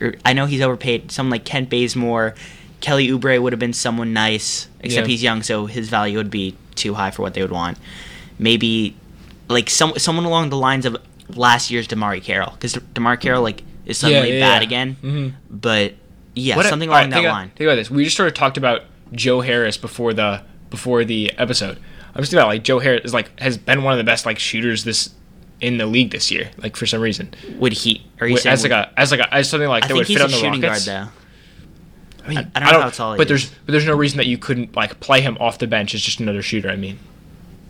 Or, 0.00 0.14
I 0.24 0.32
know 0.32 0.46
he's 0.46 0.60
overpaid. 0.60 1.10
Someone 1.10 1.30
like 1.30 1.44
Kent 1.44 1.70
Bazemore. 1.70 2.34
Kelly 2.80 3.08
Oubre 3.08 3.40
would 3.40 3.52
have 3.52 3.60
been 3.60 3.72
someone 3.72 4.12
nice, 4.12 4.66
except 4.80 5.06
Yeah. 5.06 5.10
he's 5.12 5.22
young, 5.22 5.42
so 5.44 5.66
his 5.66 5.88
value 5.88 6.16
would 6.18 6.30
be 6.30 6.56
too 6.74 6.94
high 6.94 7.12
for 7.12 7.22
what 7.22 7.34
they 7.34 7.40
would 7.42 7.52
want. 7.52 7.78
Maybe 8.38 8.96
like 9.48 9.70
some 9.70 9.92
someone 9.98 10.24
along 10.24 10.50
the 10.50 10.56
lines 10.56 10.84
of 10.84 10.96
last 11.28 11.70
year's 11.70 11.86
DeMarre 11.86 12.22
Carroll, 12.22 12.50
because 12.52 12.74
DeMarre 12.74 13.20
Carroll 13.20 13.42
like 13.42 13.62
is 13.86 13.98
suddenly 13.98 14.34
yeah, 14.38 14.40
bad 14.40 14.62
yeah. 14.62 14.66
again. 14.66 14.96
Mhm. 15.02 15.32
But 15.48 15.94
yeah, 16.34 16.56
What- 16.56 16.66
something 16.66 16.88
right, 16.90 17.00
along 17.00 17.10
that 17.10 17.16
think, 17.16 17.28
line. 17.28 17.44
About, 17.46 17.56
think 17.56 17.68
about 17.68 17.74
this. 17.76 17.90
We 17.90 18.04
just 18.04 18.16
sort 18.16 18.28
of 18.28 18.34
talked 18.34 18.56
about 18.56 18.82
Joe 19.12 19.40
Harris 19.40 19.76
before 19.76 20.12
the 20.14 20.42
before 20.70 21.04
the 21.04 21.30
episode. 21.38 21.78
I'm 22.14 22.20
just 22.22 22.30
thinking 22.30 22.38
about 22.40 22.48
like 22.48 22.64
Joe 22.64 22.78
Harris 22.78 23.02
is 23.04 23.14
like 23.14 23.38
has 23.40 23.56
been 23.58 23.82
one 23.82 23.92
of 23.92 23.98
the 23.98 24.04
best 24.04 24.26
like 24.26 24.38
shooters 24.38 24.84
this 24.84 25.10
in 25.60 25.78
the 25.78 25.86
league 25.86 26.10
this 26.10 26.30
year. 26.30 26.50
Like 26.58 26.76
for 26.76 26.86
some 26.86 27.00
reason, 27.00 27.32
Would 27.58 27.72
he? 27.72 28.04
Are 28.20 28.26
you 28.26 28.36
saying 28.36 28.52
as 28.52 28.62
like 28.62 28.70
would- 28.70 28.78
a 28.96 29.00
as 29.00 29.10
like 29.10 29.20
a 29.20 29.34
as 29.34 29.48
something 29.48 29.68
like 29.68 29.84
I 29.84 29.88
that 29.88 29.94
would 29.94 30.06
fit 30.06 30.20
a 30.20 30.24
on 30.24 30.30
the 30.30 30.36
shooting 30.36 30.60
Rockets. 30.60 30.86
guard 30.86 31.08
though. 31.08 31.12
I 32.24 32.28
mean, 32.28 32.38
I 32.54 32.60
don't 32.70 32.72
know 32.74 32.80
how 32.82 32.90
tall 32.90 33.16
but 33.16 33.22
is. 33.22 33.28
there's 33.28 33.50
but 33.66 33.72
there's 33.72 33.86
no 33.86 33.96
reason 33.96 34.18
that 34.18 34.26
you 34.26 34.38
couldn't 34.38 34.76
like 34.76 35.00
play 35.00 35.20
him 35.20 35.36
off 35.40 35.58
the 35.58 35.66
bench 35.66 35.94
as 35.94 36.00
just 36.02 36.20
another 36.20 36.40
shooter. 36.42 36.68
I 36.70 36.76
mean, 36.76 36.98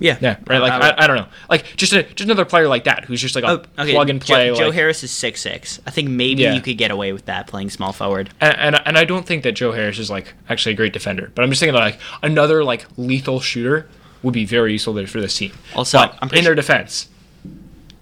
Yeah, 0.02 0.18
yeah, 0.20 0.36
right. 0.46 0.58
Like 0.60 0.72
I 0.72 0.90
I, 0.90 1.04
I 1.04 1.06
don't 1.06 1.16
know, 1.16 1.26
like 1.48 1.64
just 1.76 1.92
a 1.92 2.02
just 2.02 2.20
another 2.20 2.44
player 2.44 2.68
like 2.68 2.84
that 2.84 3.04
who's 3.04 3.20
just 3.20 3.34
like 3.34 3.44
a 3.44 3.48
Oh, 3.48 3.64
okay. 3.82 3.92
plug 3.92 4.10
and 4.10 4.20
play. 4.20 4.48
Joe, 4.48 4.54
Joe 4.56 4.70
Harris 4.70 5.02
is 5.04 5.10
six 5.10 5.40
six. 5.40 5.80
I 5.86 5.90
think 5.90 6.08
maybe 6.10 6.42
Yeah. 6.42 6.54
you 6.54 6.60
could 6.60 6.76
get 6.76 6.90
away 6.90 7.12
with 7.12 7.26
that 7.26 7.46
playing 7.46 7.70
small 7.70 7.92
forward. 7.92 8.30
and, 8.40 8.56
and 8.58 8.82
and 8.84 8.98
I 8.98 9.04
don't 9.04 9.24
think 9.26 9.42
that 9.44 9.52
Joe 9.52 9.72
Harris 9.72 9.98
is 9.98 10.10
like 10.10 10.34
actually 10.48 10.72
a 10.72 10.76
great 10.76 10.92
defender, 10.92 11.30
but 11.34 11.42
I'm 11.44 11.50
just 11.50 11.60
thinking 11.60 11.74
that 11.74 11.80
like 11.80 11.98
another 12.22 12.64
like 12.64 12.84
lethal 12.96 13.40
shooter 13.40 13.88
would 14.22 14.34
be 14.34 14.44
very 14.44 14.72
useful 14.72 14.92
there 14.92 15.06
for 15.06 15.20
this 15.20 15.36
team. 15.36 15.52
Also, 15.74 15.98
but 15.98 16.18
I'm 16.20 16.30
in 16.30 16.44
their 16.44 16.54
defense, 16.54 17.08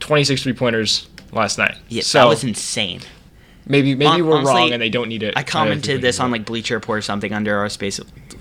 26 0.01 0.43
three 0.43 0.53
pointers 0.53 1.09
last 1.33 1.59
night. 1.59 1.77
Yeah, 1.89 2.03
so 2.03 2.19
that 2.19 2.29
was 2.29 2.45
insane. 2.45 3.01
maybe 3.67 3.95
maybe 3.95 4.11
Hon- 4.11 4.27
we're 4.27 4.37
honestly, 4.37 4.55
wrong 4.55 4.73
and 4.73 4.83
they 4.83 4.89
don't 4.91 5.09
need 5.09 5.23
it. 5.23 5.35
I 5.37 5.43
commented 5.43 6.01
this 6.03 6.19
on 6.21 6.31
like 6.31 6.45
Bleacher 6.45 6.75
Report 6.75 6.99
or 6.99 7.03
something 7.03 7.33
under 7.33 7.57
our 7.57 7.69
Space 7.69 8.01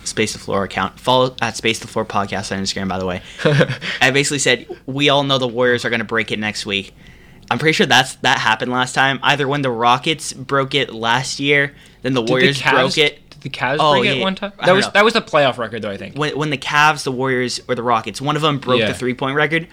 Space 0.09 0.33
the 0.33 0.39
Floor 0.39 0.63
account. 0.63 0.99
Follow 0.99 1.35
at 1.41 1.55
Space 1.55 1.79
the 1.79 1.87
Floor 1.87 2.05
podcast 2.05 2.51
on 2.55 2.61
Instagram, 2.61 2.89
by 2.89 2.99
the 2.99 3.05
way. 3.05 3.21
I 4.01 4.11
basically 4.11 4.39
said 4.39 4.67
we 4.85 5.09
all 5.09 5.23
know 5.23 5.37
the 5.37 5.47
Warriors 5.47 5.85
are 5.85 5.89
going 5.89 5.99
to 5.99 6.05
break 6.05 6.31
it 6.31 6.39
next 6.39 6.65
week. 6.65 6.93
I'm 7.51 7.57
pretty 7.57 7.73
sure 7.73 7.85
that's 7.87 8.15
that 8.17 8.37
happened 8.39 8.71
last 8.71 8.93
time. 8.93 9.19
Either 9.23 9.47
when 9.47 9.61
the 9.61 9.71
Rockets 9.71 10.33
broke 10.33 10.75
it 10.75 10.93
last 10.93 11.39
year, 11.39 11.73
then 12.03 12.13
the 12.13 12.21
Did 12.21 12.29
Warriors 12.29 12.57
the 12.57 12.63
Cavs, 12.63 12.71
broke 12.73 12.97
it. 12.99 13.29
Did 13.31 13.41
the 13.41 13.49
Cavs 13.49 13.77
Oh, 13.79 13.93
break 13.93 14.05
yeah, 14.05 14.11
it 14.11 14.21
one 14.21 14.35
time? 14.35 14.51
That 14.65 14.73
was 14.73 14.85
know. 14.85 14.91
that 14.91 15.03
was 15.03 15.13
the 15.13 15.21
playoff 15.21 15.57
record 15.57 15.81
though. 15.81 15.89
I 15.91 15.97
think. 15.97 16.15
when 16.17 16.37
when 16.37 16.49
the 16.51 16.57
Cavs, 16.57 17.03
the 17.03 17.11
Warriors, 17.11 17.59
or 17.67 17.73
the 17.75 17.83
Rockets, 17.83 18.21
one 18.21 18.35
of 18.35 18.41
them 18.41 18.59
broke 18.59 18.79
Yeah. 18.79 18.87
the 18.89 18.93
three 18.93 19.13
point 19.15 19.35
record. 19.35 19.67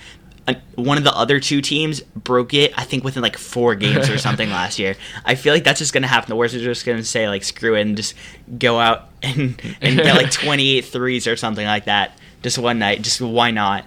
uh, 0.49 0.55
One 0.77 0.97
of 0.97 1.05
the 1.05 1.13
other 1.15 1.39
two 1.41 1.61
teams 1.61 2.01
broke 2.01 2.55
it, 2.55 2.73
I 2.79 2.85
think, 2.85 3.03
within 3.05 3.23
like 3.23 3.37
four 3.37 3.75
games 3.75 4.09
or 4.09 4.17
something 4.27 4.49
last 4.49 4.79
year. 4.79 4.95
I 5.27 5.35
feel 5.35 5.53
like 5.53 5.65
that's 5.65 5.81
just 5.81 5.93
gonna 5.93 6.07
happen. 6.07 6.29
The 6.31 6.37
Warriors 6.37 6.55
are 6.55 6.61
just 6.61 6.87
gonna 6.87 7.05
say 7.05 7.29
like, 7.29 7.45
"Screw 7.45 7.75
it," 7.75 7.83
and 7.83 7.95
just 7.97 8.15
go 8.59 8.79
out 8.79 9.09
and 9.27 9.77
and 9.81 9.97
get 9.99 10.15
like 10.17 10.31
28 10.45 10.85
threes 10.85 11.27
or 11.27 11.37
something 11.37 11.67
like 11.67 11.85
that, 11.87 12.19
just 12.43 12.59
one 12.59 12.79
night. 12.79 13.03
Just 13.03 13.21
why 13.21 13.51
not? 13.51 13.85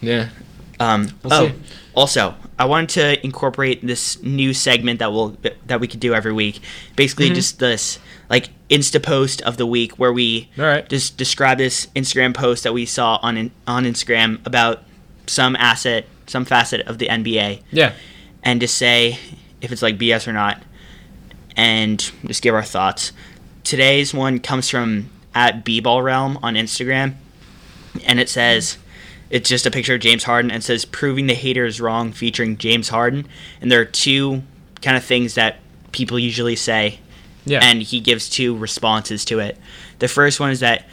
Yeah. 0.00 0.28
Um, 0.80 1.08
We'll 1.24 1.32
oh, 1.34 1.48
see. 1.48 1.54
also, 1.94 2.34
I 2.58 2.64
wanted 2.66 2.88
to 2.90 3.24
incorporate 3.26 3.84
this 3.84 4.22
new 4.22 4.54
segment 4.54 5.00
that 5.00 5.10
will 5.12 5.36
that 5.66 5.80
we 5.80 5.88
could 5.88 6.00
do 6.00 6.14
every 6.14 6.32
week. 6.32 6.60
Basically, 6.96 7.26
Mm-hmm. 7.26 7.34
just 7.34 7.58
this 7.58 7.98
like 8.30 8.50
Insta 8.68 9.02
post 9.02 9.40
of 9.42 9.56
the 9.56 9.66
week 9.66 9.98
where 9.98 10.12
we 10.12 10.48
right. 10.56 10.88
just 10.88 11.16
describe 11.16 11.58
this 11.58 11.86
Instagram 11.96 12.34
post 12.34 12.62
that 12.64 12.72
we 12.72 12.84
saw 12.86 13.18
on 13.22 13.50
on 13.66 13.84
Instagram 13.84 14.44
about 14.46 14.82
some 15.26 15.56
asset, 15.56 16.06
some 16.26 16.44
facet 16.44 16.86
of 16.86 16.98
the 16.98 17.08
NBA, 17.08 17.62
Yeah. 17.72 17.92
and 18.42 18.60
just 18.60 18.76
say 18.76 19.18
if 19.60 19.72
it's 19.72 19.82
like 19.82 19.98
BS 19.98 20.28
or 20.28 20.32
not, 20.32 20.62
and 21.56 21.98
just 22.26 22.42
give 22.42 22.54
our 22.54 22.62
thoughts. 22.62 23.12
Today's 23.68 24.14
one 24.14 24.38
comes 24.38 24.70
from 24.70 25.10
at 25.34 25.62
B-Ball 25.62 26.00
Realm 26.00 26.38
on 26.42 26.54
Instagram, 26.54 27.16
and 28.02 28.18
it 28.18 28.30
says 28.30 28.78
it's 29.28 29.46
just 29.46 29.66
a 29.66 29.70
picture 29.70 29.96
of 29.96 30.00
James 30.00 30.24
Harden 30.24 30.50
and 30.50 30.64
says 30.64 30.86
proving 30.86 31.26
the 31.26 31.34
haters 31.34 31.78
wrong 31.78 32.12
featuring 32.12 32.56
James 32.56 32.88
Harden. 32.88 33.28
And 33.60 33.70
there 33.70 33.78
are 33.78 33.84
two 33.84 34.42
kind 34.80 34.96
of 34.96 35.04
things 35.04 35.34
that 35.34 35.60
people 35.92 36.18
usually 36.18 36.56
say, 36.56 37.00
Yeah. 37.44 37.60
and 37.62 37.82
he 37.82 38.00
gives 38.00 38.30
two 38.30 38.56
responses 38.56 39.22
to 39.26 39.38
it. 39.38 39.58
The 39.98 40.08
first 40.08 40.40
one 40.40 40.50
is 40.50 40.60
that 40.60 40.88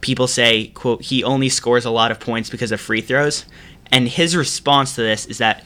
people 0.00 0.26
say, 0.26 0.72
"quote 0.74 1.02
He 1.02 1.22
only 1.22 1.48
scores 1.48 1.84
a 1.84 1.90
lot 1.90 2.10
of 2.10 2.18
points 2.18 2.50
because 2.50 2.72
of 2.72 2.80
free 2.80 3.02
throws," 3.02 3.44
and 3.92 4.08
his 4.08 4.34
response 4.34 4.96
to 4.96 5.00
this 5.00 5.26
is 5.26 5.38
that 5.38 5.64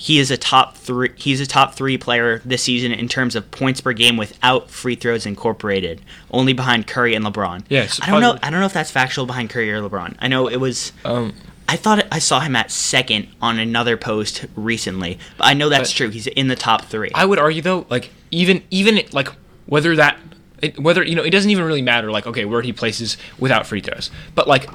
he 0.00 0.20
is 0.20 0.30
a 0.30 0.36
top 0.36 0.76
three. 0.76 1.10
He's 1.16 1.40
a 1.40 1.46
top 1.46 1.74
three 1.74 1.98
player 1.98 2.40
this 2.44 2.62
season 2.62 2.92
in 2.92 3.08
terms 3.08 3.34
of 3.34 3.50
points 3.50 3.80
per 3.80 3.92
game 3.92 4.16
without 4.16 4.70
free 4.70 4.94
throws 4.94 5.26
incorporated, 5.26 6.00
only 6.30 6.52
behind 6.52 6.86
Curry 6.86 7.16
and 7.16 7.24
LeBron. 7.24 7.64
Yeah, 7.68 7.88
I 8.00 8.12
don't 8.12 8.20
know. 8.20 8.38
I 8.40 8.50
don't 8.50 8.60
know 8.60 8.66
if 8.66 8.72
that's 8.72 8.92
factual 8.92 9.26
behind 9.26 9.50
Curry 9.50 9.72
or 9.72 9.82
LeBron. 9.82 10.14
I 10.20 10.28
know 10.28 10.46
it 10.46 10.58
was. 10.58 10.92
Um. 11.04 11.34
I 11.68 11.74
thought 11.74 12.06
I 12.12 12.20
saw 12.20 12.38
him 12.38 12.54
at 12.54 12.70
second 12.70 13.26
on 13.42 13.58
another 13.58 13.96
post 13.96 14.46
recently, 14.54 15.18
but 15.36 15.48
I 15.48 15.54
know 15.54 15.68
that's 15.68 15.90
true. 15.90 16.10
He's 16.10 16.28
in 16.28 16.46
the 16.46 16.56
top 16.56 16.84
three. 16.84 17.10
I 17.12 17.26
would 17.26 17.40
argue 17.40 17.60
though, 17.60 17.84
like 17.90 18.10
even 18.30 18.62
even 18.70 19.00
like 19.10 19.30
whether 19.66 19.96
that 19.96 20.16
it, 20.62 20.78
whether 20.78 21.02
you 21.02 21.16
know 21.16 21.24
it 21.24 21.30
doesn't 21.30 21.50
even 21.50 21.64
really 21.64 21.82
matter 21.82 22.12
like 22.12 22.24
okay 22.28 22.44
where 22.44 22.62
he 22.62 22.72
places 22.72 23.16
without 23.36 23.66
free 23.66 23.80
throws, 23.80 24.12
but 24.36 24.46
like 24.46 24.70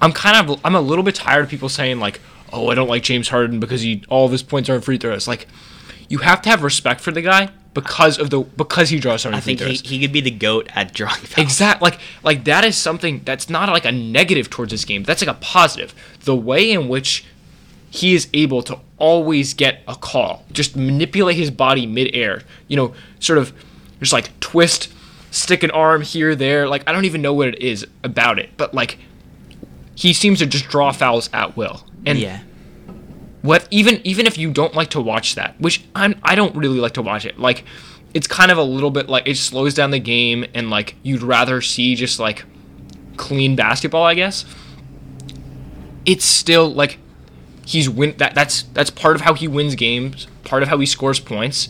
I'm 0.00 0.12
kind 0.12 0.48
of 0.48 0.58
I'm 0.64 0.74
a 0.74 0.80
little 0.80 1.04
bit 1.04 1.14
tired 1.16 1.44
of 1.44 1.50
people 1.50 1.68
saying 1.68 2.00
like 2.00 2.18
oh 2.52 2.68
I 2.68 2.74
don't 2.74 2.88
like 2.88 3.02
James 3.02 3.28
Harden 3.28 3.60
because 3.60 3.80
he 3.82 4.04
all 4.08 4.26
of 4.26 4.32
his 4.32 4.42
points 4.42 4.68
are 4.68 4.74
in 4.74 4.80
free 4.80 4.98
throws. 4.98 5.26
Like 5.28 5.46
you 6.08 6.18
have 6.18 6.42
to 6.42 6.50
have 6.50 6.62
respect 6.62 7.00
for 7.00 7.10
the 7.10 7.22
guy 7.22 7.50
because 7.74 8.18
of 8.18 8.30
the 8.30 8.40
because 8.40 8.90
he 8.90 8.98
draws 8.98 9.22
so 9.22 9.30
many 9.30 9.38
I 9.38 9.40
free 9.40 9.56
think 9.56 9.60
he, 9.60 9.76
throws. 9.76 9.90
he 9.90 10.00
could 10.00 10.12
be 10.12 10.20
the 10.20 10.30
goat 10.30 10.68
at 10.74 10.92
drawing 10.92 11.20
fouls. 11.20 11.38
Exact 11.38 11.82
like 11.82 11.98
like 12.22 12.44
that 12.44 12.64
is 12.64 12.76
something 12.76 13.22
that's 13.24 13.48
not 13.48 13.68
like 13.68 13.84
a 13.84 13.92
negative 13.92 14.50
towards 14.50 14.70
this 14.70 14.84
game. 14.84 15.02
That's 15.04 15.22
like 15.22 15.34
a 15.34 15.40
positive. 15.40 15.94
The 16.20 16.36
way 16.36 16.70
in 16.70 16.88
which 16.88 17.24
he 17.90 18.14
is 18.14 18.28
able 18.32 18.62
to 18.62 18.78
always 18.98 19.54
get 19.54 19.82
a 19.86 19.94
call, 19.94 20.44
just 20.52 20.76
manipulate 20.76 21.36
his 21.36 21.50
body 21.50 21.86
midair. 21.86 22.42
You 22.68 22.76
know, 22.76 22.94
sort 23.20 23.38
of 23.38 23.52
just 24.00 24.12
like 24.12 24.38
twist, 24.40 24.92
stick 25.30 25.62
an 25.62 25.70
arm 25.70 26.02
here, 26.02 26.34
there. 26.34 26.68
Like 26.68 26.88
I 26.88 26.92
don't 26.92 27.04
even 27.04 27.22
know 27.22 27.34
what 27.34 27.48
it 27.48 27.58
is 27.58 27.86
about 28.02 28.38
it, 28.38 28.50
but 28.56 28.74
like 28.74 28.98
he 29.94 30.12
seems 30.12 30.38
to 30.40 30.46
just 30.46 30.68
draw 30.68 30.92
fouls 30.92 31.30
at 31.32 31.56
will. 31.56 31.84
And 32.04 32.18
yeah. 32.18 32.40
what 33.42 33.66
even 33.70 34.00
even 34.04 34.26
if 34.26 34.36
you 34.38 34.50
don't 34.50 34.74
like 34.74 34.90
to 34.90 35.00
watch 35.00 35.34
that, 35.36 35.60
which 35.60 35.84
I'm 35.94 36.14
I 36.22 36.34
don't 36.34 36.54
really 36.56 36.78
like 36.80 36.92
to 36.94 37.02
watch 37.02 37.24
it. 37.24 37.38
Like 37.38 37.64
it's 38.14 38.26
kind 38.26 38.50
of 38.50 38.58
a 38.58 38.62
little 38.62 38.90
bit 38.90 39.08
like 39.08 39.26
it 39.26 39.36
slows 39.36 39.74
down 39.74 39.90
the 39.90 39.98
game 40.00 40.44
and 40.54 40.68
like 40.70 40.96
you'd 41.02 41.22
rather 41.22 41.60
see 41.60 41.94
just 41.94 42.18
like 42.18 42.44
clean 43.16 43.56
basketball, 43.56 44.02
I 44.04 44.14
guess. 44.14 44.44
It's 46.04 46.24
still 46.24 46.68
like 46.72 46.98
he's 47.64 47.88
win 47.88 48.14
that 48.18 48.34
that's 48.34 48.64
that's 48.74 48.90
part 48.90 49.14
of 49.16 49.22
how 49.22 49.34
he 49.34 49.46
wins 49.48 49.74
games, 49.76 50.26
part 50.44 50.62
of 50.62 50.68
how 50.68 50.78
he 50.78 50.86
scores 50.86 51.20
points. 51.20 51.68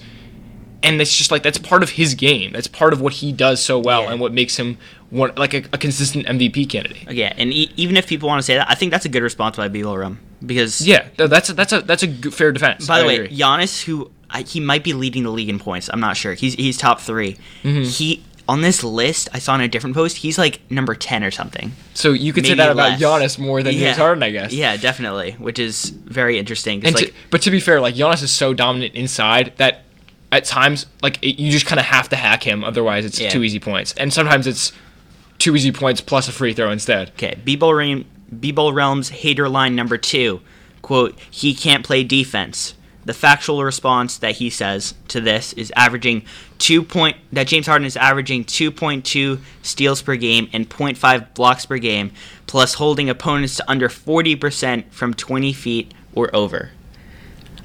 And 0.83 1.01
it's 1.01 1.16
just 1.16 1.31
like 1.31 1.42
that's 1.42 1.59
part 1.59 1.83
of 1.83 1.90
his 1.90 2.14
game. 2.14 2.53
That's 2.53 2.66
part 2.66 2.92
of 2.92 3.01
what 3.01 3.14
he 3.14 3.31
does 3.33 3.62
so 3.62 3.79
well 3.79 4.03
Yeah. 4.05 4.12
and 4.12 4.21
what 4.21 4.33
makes 4.33 4.57
him 4.57 4.79
one 5.12 5.31
like 5.37 5.55
a, 5.55 5.59
a 5.72 5.79
consistent 5.79 6.27
MVP 6.27 6.68
candidate. 6.68 7.11
Yeah, 7.12 7.33
and 7.37 7.53
e- 7.53 7.70
even 7.77 7.96
if 7.96 8.07
people 8.07 8.29
want 8.29 8.38
to 8.40 8.42
say 8.42 8.57
that, 8.57 8.68
I 8.70 8.75
think 8.75 8.90
that's 8.92 9.05
a 9.05 9.09
good 9.11 9.22
response 9.22 9.57
by 9.57 9.68
B-Ball 9.68 9.98
Realm 9.98 10.18
because 10.44 10.81
Yeah, 10.87 11.03
th- 11.16 11.31
that's 11.31 11.51
a, 11.51 11.53
that's 11.53 11.72
a 11.72 11.81
that's 11.83 12.03
a 12.03 12.07
g- 12.09 12.31
fair 12.31 12.51
defense. 12.51 12.87
By 12.88 12.98
the 12.98 13.05
I 13.05 13.07
way, 13.07 13.14
agree. 13.16 13.37
Giannis, 13.37 13.85
who 13.85 14.11
I, 14.31 14.42
he 14.42 14.59
might 14.59 14.83
be 14.83 14.94
leading 14.94 15.22
the 15.25 15.31
league 15.31 15.51
in 15.51 15.59
points. 15.59 15.90
I'm 15.92 16.01
not 16.01 16.16
sure. 16.16 16.33
He's 16.35 16.55
he's 16.55 16.77
top 16.79 16.98
3 17.01 17.37
Mm-hmm. 17.62 17.83
He 17.85 18.25
on 18.48 18.61
this 18.61 18.83
list 18.83 19.29
I 19.33 19.38
saw 19.38 19.55
in 19.55 19.61
a 19.61 19.68
different 19.68 19.94
post. 19.94 20.16
He's 20.16 20.37
like 20.38 20.61
number 20.70 20.94
ten 20.94 21.22
or 21.22 21.31
something. 21.31 21.72
So 21.94 22.12
you 22.12 22.33
could 22.33 22.44
say 22.44 22.53
Maybe 22.53 22.59
that 22.59 22.72
about 22.72 22.98
less. 22.98 23.01
Giannis 23.01 23.38
more 23.38 23.62
than 23.62 23.75
James 23.75 23.96
Harden, 23.98 24.22
I 24.22 24.31
guess. 24.31 24.53
Yeah, 24.53 24.77
definitely, 24.79 25.33
which 25.33 25.59
is 25.61 25.90
very 25.90 26.38
interesting. 26.38 26.85
And 26.85 26.94
like, 26.94 27.07
to, 27.09 27.12
but 27.31 27.42
to 27.42 27.51
be 27.53 27.61
fair, 27.61 27.81
like 27.81 27.94
Giannis 27.94 28.22
is 28.22 28.33
so 28.33 28.53
dominant 28.55 28.94
inside 28.94 29.53
that 29.59 29.85
at 30.33 30.44
times, 30.46 30.87
like 31.03 31.22
it, 31.22 31.38
you 31.40 31.53
just 31.53 31.66
kind 31.66 31.79
of 31.79 31.85
have 31.87 32.09
to 32.09 32.16
hack 32.16 32.42
him, 32.42 32.64
otherwise 32.64 33.05
it's 33.05 33.20
Yeah. 33.20 33.29
two 33.29 33.44
easy 33.44 33.61
points. 33.61 33.92
And 33.98 34.11
sometimes 34.12 34.46
it's 34.46 34.72
two 35.43 35.57
easy 35.57 35.73
points 35.73 36.01
plus 36.01 36.29
a 36.29 36.33
free 36.33 36.53
throw 36.55 36.71
instead. 36.71 37.11
Okay, 37.11 37.37
B-Ball, 37.45 37.75
Realm, 37.75 38.05
B-Ball 38.39 38.73
Realms 38.73 39.09
hater 39.09 39.49
line 39.49 39.75
number 39.75 39.99
two, 39.99 40.41
quote, 40.83 41.19
he 41.31 41.53
can't 41.55 41.85
play 41.85 42.05
defense. 42.05 42.75
The 43.05 43.13
factual 43.13 43.65
response 43.65 44.17
that 44.19 44.37
he 44.37 44.49
says 44.49 44.95
to 45.09 45.21
this 45.21 45.53
is 45.55 45.73
averaging 45.75 46.23
two 46.59 46.85
point 46.85 47.17
that 47.33 47.49
James 47.49 47.67
Harden 47.67 47.85
is 47.85 47.97
averaging 47.97 48.45
2.2 48.45 49.41
steals 49.63 50.01
per 50.03 50.15
game 50.15 50.49
and 50.53 50.71
0.5 50.71 51.35
blocks 51.35 51.67
per 51.67 51.79
game, 51.79 52.13
plus 52.47 52.75
holding 52.75 53.11
opponents 53.11 53.57
to 53.57 53.69
under 53.69 53.89
40% 53.89 54.85
from 54.93 55.15
20 55.15 55.53
feet 55.53 55.93
or 56.15 56.31
over. 56.35 56.71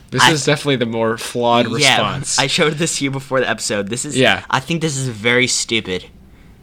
This 0.09 0.23
I- 0.23 0.31
is 0.31 0.43
definitely 0.43 0.77
the 0.77 0.87
more 0.87 1.19
flawed 1.19 1.67
response. 1.67 2.37
Yeah, 2.39 2.43
I 2.43 2.47
showed 2.47 2.73
this 2.73 2.97
to 2.97 3.03
you 3.03 3.11
before 3.11 3.39
the 3.39 3.47
episode. 3.47 3.89
This 3.89 4.05
is 4.05 4.17
Yeah. 4.17 4.43
I 4.49 4.59
think 4.59 4.81
this 4.81 4.97
is 4.97 5.07
very 5.09 5.45
stupid 5.45 6.05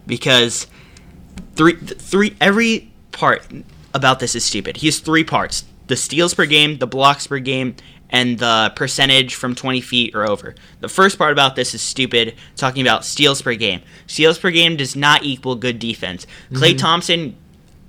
because 0.04 0.66
three 1.54 1.76
three 1.76 2.36
every 2.40 2.92
part 3.12 3.46
about 3.92 4.20
this 4.20 4.34
is 4.34 4.44
stupid. 4.44 4.78
He 4.78 4.86
has 4.86 5.00
three 5.00 5.24
parts: 5.24 5.64
the 5.86 5.96
steals 5.96 6.34
per 6.34 6.46
game, 6.46 6.78
the 6.78 6.86
blocks 6.86 7.26
per 7.26 7.38
game, 7.38 7.76
and 8.10 8.38
the 8.38 8.72
percentage 8.76 9.34
from 9.34 9.54
20 9.54 9.80
feet 9.80 10.14
or 10.14 10.28
over. 10.28 10.54
The 10.80 10.88
first 10.88 11.18
part 11.18 11.32
about 11.32 11.56
this 11.56 11.74
is 11.74 11.82
stupid, 11.82 12.34
talking 12.56 12.82
about 12.82 13.04
steals 13.04 13.42
per 13.42 13.54
game. 13.54 13.82
Steals 14.06 14.38
per 14.38 14.50
game 14.50 14.76
does 14.76 14.94
not 14.94 15.24
equal 15.24 15.56
good 15.56 15.78
defense. 15.78 16.26
Klay 16.52 16.70
mm-hmm. 16.70 16.76
Thompson 16.78 17.36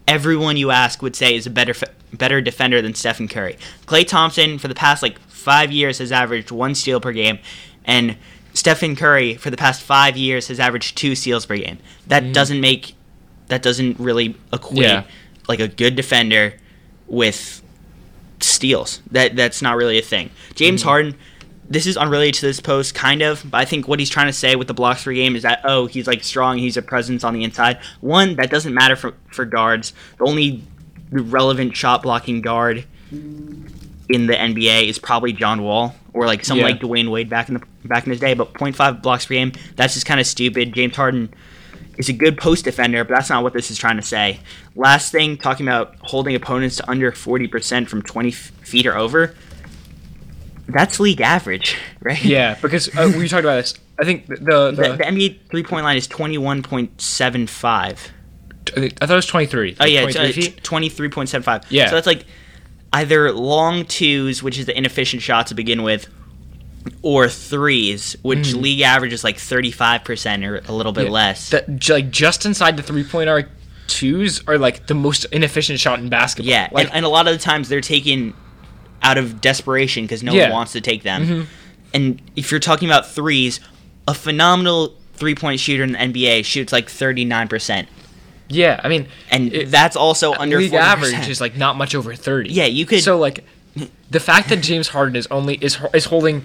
everyone 0.07 0.57
you 0.57 0.71
ask 0.71 1.01
would 1.01 1.15
say 1.15 1.35
is 1.35 1.45
a 1.45 1.49
better 1.49 1.73
better 2.13 2.41
defender 2.41 2.81
than 2.81 2.93
Stephen 2.93 3.27
Curry. 3.27 3.57
Klay 3.85 4.07
Thompson 4.07 4.57
for 4.57 4.67
the 4.67 4.75
past 4.75 5.01
like 5.03 5.19
five 5.19 5.71
years 5.71 5.99
has 5.99 6.11
averaged 6.11 6.51
one 6.51 6.75
steal 6.75 6.99
per 6.99 7.11
game, 7.11 7.39
and 7.83 8.17
Stephen 8.53 8.95
Curry 8.95 9.35
for 9.35 9.49
the 9.49 9.57
past 9.57 9.81
five 9.81 10.15
years 10.17 10.47
has 10.47 10.59
averaged 10.59 10.97
two 10.97 11.15
steals 11.15 11.45
per 11.45 11.57
game. 11.57 11.79
That 12.07 12.23
mm-hmm. 12.23 12.31
doesn't 12.31 12.61
make 12.61 12.95
that 13.47 13.61
doesn't 13.61 13.99
really 13.99 14.35
equate 14.51 14.83
Yeah. 14.83 15.03
like 15.47 15.59
a 15.59 15.67
good 15.67 15.95
defender 15.95 16.53
with 17.07 17.61
steals. 18.39 19.01
That 19.11 19.35
that's 19.35 19.61
not 19.61 19.75
really 19.77 19.97
a 19.97 20.01
thing. 20.01 20.29
James 20.55 20.81
mm-hmm. 20.81 20.89
Harden. 20.89 21.15
This 21.67 21.87
is 21.87 21.97
unrelated 21.97 22.35
to 22.35 22.45
this 22.45 22.59
post, 22.59 22.93
kind 22.93 23.23
of, 23.23 23.43
but 23.49 23.57
I 23.57 23.65
think 23.65 23.87
what 23.87 23.97
he's 23.99 24.09
trying 24.11 24.27
to 24.27 24.33
say 24.33 24.55
with 24.55 24.67
the 24.67 24.75
blocks 24.75 25.03
per 25.03 25.13
game 25.13 25.35
is 25.35 25.41
that 25.41 25.61
oh, 25.63 25.87
he's 25.87 26.05
like 26.05 26.23
strong, 26.23 26.59
he's 26.59 26.77
a 26.77 26.81
presence 26.83 27.23
on 27.23 27.33
the 27.33 27.43
inside. 27.43 27.79
One 28.01 28.35
that 28.35 28.51
doesn't 28.51 28.73
matter 28.73 28.95
for 28.95 29.15
for 29.31 29.45
guards. 29.45 29.93
The 30.19 30.25
only 30.25 30.63
relevant 31.11 31.75
shot 31.75 32.03
blocking 32.03 32.41
guard 32.41 32.85
in 33.11 34.27
the 34.27 34.33
NBA 34.33 34.87
is 34.87 34.99
probably 34.99 35.33
John 35.33 35.63
Wall 35.63 35.95
or 36.13 36.25
like 36.27 36.45
someone 36.45 36.67
Yeah. 36.67 36.73
like 36.73 36.81
Dwyane 36.81 37.09
Wade 37.09 37.29
back 37.29 37.47
in 37.49 37.55
the 37.55 37.63
back 37.85 38.05
in 38.05 38.11
his 38.11 38.19
day. 38.19 38.35
But 38.35 38.53
0.5 38.53 39.01
blocks 39.01 39.25
per 39.25 39.33
game, 39.33 39.51
that's 39.75 39.95
just 39.95 40.05
kind 40.05 40.19
of 40.19 40.27
stupid. 40.27 40.73
James 40.73 40.95
Harden 40.95 41.33
is 41.97 42.09
a 42.09 42.13
good 42.13 42.37
post 42.37 42.65
defender, 42.65 43.03
but 43.03 43.15
that's 43.15 43.29
not 43.29 43.43
what 43.43 43.53
this 43.53 43.71
is 43.71 43.77
trying 43.77 43.97
to 43.97 44.03
say. 44.03 44.39
Last 44.75 45.11
thing, 45.11 45.37
talking 45.37 45.67
about 45.67 45.95
holding 46.01 46.35
opponents 46.35 46.77
to 46.77 46.89
under 46.89 47.11
40% 47.11 47.87
from 47.87 48.01
20 48.01 48.29
f- 48.29 48.35
feet 48.35 48.85
or 48.85 48.97
over. 48.97 49.35
That's 50.67 50.99
league 50.99 51.21
average, 51.21 51.77
right? 52.01 52.23
yeah, 52.23 52.55
because 52.61 52.95
uh, 52.97 53.11
we 53.17 53.27
talked 53.27 53.45
about 53.45 53.57
this. 53.57 53.75
I 53.99 54.03
think 54.03 54.27
the 54.27 54.35
the, 54.35 54.71
The, 54.71 54.95
the 54.97 55.03
NBA 55.03 55.49
three 55.49 55.63
point 55.63 55.85
line 55.85 55.97
is 55.97 56.07
21.75. 56.07 58.11
I 58.77 58.89
thought 58.89 59.11
it 59.11 59.15
was 59.15 59.25
23. 59.27 59.77
Oh 59.79 59.85
yeah, 59.85 60.01
twenty 60.01 60.07
it's, 60.07 60.17
three 60.17 60.29
uh, 60.29 60.33
feet. 60.51 60.63
twenty 60.63 60.89
three 60.89 61.09
point 61.09 61.29
seven 61.29 61.43
five. 61.43 61.63
Yeah. 61.69 61.87
So 61.89 61.95
that's 61.95 62.07
like 62.07 62.25
either 62.93 63.31
long 63.31 63.85
twos, 63.85 64.41
which 64.41 64.57
is 64.57 64.65
the 64.65 64.75
inefficient 64.77 65.21
shot 65.21 65.47
to 65.47 65.55
begin 65.55 65.83
with, 65.83 66.07
or 67.01 67.27
threes, 67.29 68.15
which 68.21 68.53
league 68.53 68.81
average 68.81 69.13
is 69.13 69.23
like 69.23 69.37
thirty 69.37 69.71
five 69.71 70.03
percent 70.03 70.43
or 70.45 70.61
a 70.67 70.71
little 70.71 70.91
bit 70.91 71.05
Mm-hmm. 71.05 71.07
Yeah. 71.07 71.11
less. 71.13 71.49
That 71.49 71.89
like 71.89 72.09
just 72.11 72.45
inside 72.45 72.77
the 72.77 72.83
three 72.83 73.03
point 73.03 73.29
arc, 73.29 73.49
twos 73.87 74.41
are 74.47 74.57
like 74.57 74.87
the 74.87 74.93
most 74.95 75.25
inefficient 75.25 75.79
shot 75.79 75.99
in 75.99 76.09
basketball. 76.09 76.49
yeah, 76.51 76.69
like 76.71 76.87
and, 76.87 76.95
and 76.97 77.05
a 77.05 77.09
lot 77.09 77.27
of 77.27 77.33
the 77.33 77.39
times 77.39 77.69
they're 77.69 77.81
taken 77.81 78.33
out 79.01 79.17
of 79.17 79.41
desperation 79.41 80.03
because 80.05 80.23
no 80.23 80.33
Yeah. 80.33 80.43
Mm-hmm. 80.43 80.51
one 80.51 80.57
wants 80.59 80.73
to 80.73 80.81
take 80.81 81.03
them. 81.03 81.47
And 81.93 82.21
if 82.35 82.51
you're 82.51 82.59
talking 82.59 82.89
about 82.89 83.07
threes, 83.07 83.59
a 84.07 84.13
phenomenal 84.13 84.93
three 85.13 85.35
point 85.35 85.59
shooter 85.59 85.83
in 85.83 85.93
the 85.93 85.97
NBA 85.97 86.43
shoots 86.45 86.73
like 86.73 86.89
thirty 86.89 87.23
nine 87.25 87.47
percent, 87.47 87.87
yeah. 88.49 88.79
I 88.83 88.89
mean, 88.89 89.07
and 89.31 89.53
it- 89.53 89.71
that's 89.71 89.95
also 89.95 90.33
under 90.33 90.57
league 90.57 90.71
40%. 90.71 90.79
average 90.79 91.29
is 91.29 91.39
like 91.41 91.55
not 91.55 91.77
much 91.77 91.95
over 91.95 92.13
30. 92.15 92.51
Yeah, 92.51 92.65
you 92.65 92.85
could- 92.85 93.01
So 93.01 93.17
like, 93.17 93.43
the 94.11 94.19
fact 94.19 94.49
that 94.49 94.57
James 94.57 94.89
Harden 94.89 95.15
is 95.15 95.27
only 95.31 95.55
is 95.55 95.77
is 95.93 96.05
holding. 96.05 96.43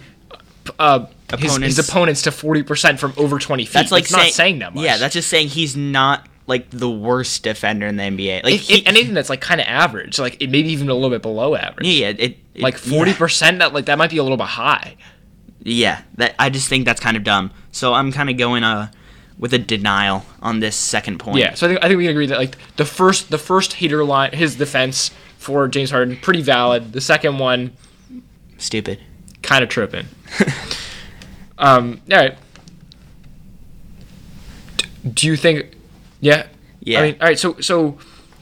Uh, 0.78 1.06
his, 1.38 1.52
Opponents. 1.54 1.76
his 1.76 1.88
opponents 1.88 2.22
to 2.22 2.32
forty 2.32 2.62
percent 2.62 2.98
from 2.98 3.12
over 3.16 3.38
twenty 3.38 3.64
feet. 3.64 3.74
That's 3.74 3.92
like 3.92 4.04
It's 4.04 4.12
not 4.12 4.26
saying, 4.28 4.58
that 4.60 4.74
much. 4.74 4.84
Yeah, 4.84 4.96
that's 4.96 5.14
just 5.14 5.28
saying 5.28 5.48
he's 5.48 5.76
not 5.76 6.26
like 6.46 6.70
the 6.70 6.90
worst 6.90 7.42
defender 7.44 7.86
in 7.86 7.96
the 7.96 8.02
NBA. 8.02 8.42
Like 8.42 8.54
If- 8.54 8.60
he, 8.68 8.78
if 8.80 8.86
anything 8.88 9.14
that's 9.14 9.30
like 9.30 9.40
kind 9.40 9.60
of 9.60 9.66
average, 9.68 10.18
like 10.18 10.40
it 10.42 10.50
maybe 10.50 10.70
even 10.70 10.88
a 10.88 10.94
little 10.94 11.10
bit 11.10 11.22
below 11.22 11.54
average. 11.54 11.86
yeah, 11.86 11.92
yeah, 11.92 12.08
it, 12.08 12.20
it- 12.54 12.62
like 12.62 12.74
yeah. 12.84 12.90
forty 12.92 13.12
percent. 13.14 13.60
That 13.60 13.72
like 13.72 13.86
that 13.86 13.96
might 13.98 14.10
be 14.10 14.18
a 14.18 14.22
little 14.22 14.36
bit 14.38 14.48
high. 14.48 14.96
Yeah, 15.62 16.02
that 16.16 16.34
I 16.38 16.50
just 16.50 16.68
think 16.68 16.84
that's 16.86 17.00
kind 17.00 17.16
of 17.16 17.22
dumb. 17.24 17.52
So 17.70 17.94
I'm 17.94 18.10
kind 18.12 18.28
of 18.30 18.36
going 18.36 18.64
uh 18.64 18.90
with 19.38 19.54
a 19.54 19.58
denial 19.58 20.24
on 20.42 20.60
this 20.60 20.74
second 20.76 21.18
point. 21.18 21.38
Yeah, 21.38 21.54
so 21.54 21.66
I 21.66 21.70
think 21.70 21.84
I 21.84 21.88
think 21.88 21.98
we 21.98 22.04
can 22.04 22.10
agree 22.10 22.26
that 22.26 22.38
like 22.38 22.56
the 22.76 22.84
first 22.84 23.30
the 23.30 23.38
first 23.38 23.74
hater 23.74 24.02
line, 24.04 24.32
his 24.32 24.56
defense 24.56 25.10
for 25.38 25.68
James 25.68 25.90
Harden, 25.92 26.16
pretty 26.16 26.42
valid. 26.42 26.92
The 26.92 27.00
second 27.00 27.38
one, 27.38 27.72
stupid. 28.58 28.98
Kind 29.42 29.62
of 29.62 29.68
tripping. 29.70 30.06
um, 31.58 32.00
all 32.10 32.16
right. 32.18 32.38
D- 34.76 35.08
Do 35.12 35.26
you 35.26 35.36
think? 35.36 35.72
Yeah. 36.20 36.46
Yeah. 36.80 37.00
I 37.00 37.02
mean, 37.02 37.16
all 37.20 37.26
right. 37.28 37.38
So 37.38 37.58
so, 37.60 37.98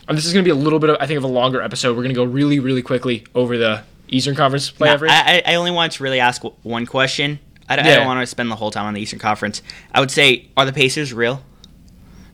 um, 0.08 0.16
this 0.16 0.26
is 0.26 0.32
gonna 0.32 0.42
be 0.44 0.50
a 0.50 0.54
little 0.54 0.78
bit 0.78 0.90
of 0.90 0.96
I 1.00 1.06
think 1.06 1.18
of 1.18 1.24
a 1.24 1.28
longer 1.28 1.60
episode. 1.62 1.96
We're 1.96 2.02
gonna 2.02 2.14
go 2.14 2.24
really 2.24 2.58
really 2.60 2.82
quickly 2.82 3.24
over 3.34 3.56
the 3.58 3.82
Eastern 4.08 4.34
Conference 4.34 4.70
play. 4.70 4.88
I, 5.10 5.42
I 5.46 5.54
only 5.56 5.70
want 5.70 5.92
to 5.92 6.02
really 6.02 6.20
ask 6.20 6.42
w- 6.42 6.56
one 6.62 6.86
question. 6.86 7.38
I, 7.68 7.76
don't- 7.76 7.84
I 7.84 7.88
don't 7.96 8.06
want 8.06 8.20
to 8.22 8.26
spend 8.26 8.50
the 8.50 8.56
whole 8.56 8.70
time 8.70 8.86
on 8.86 8.94
the 8.94 9.00
Eastern 9.00 9.18
Conference. 9.18 9.60
I 9.92 10.00
would 10.00 10.10
say, 10.10 10.46
are 10.56 10.64
the 10.64 10.72
Pacers 10.72 11.12
real? 11.12 11.42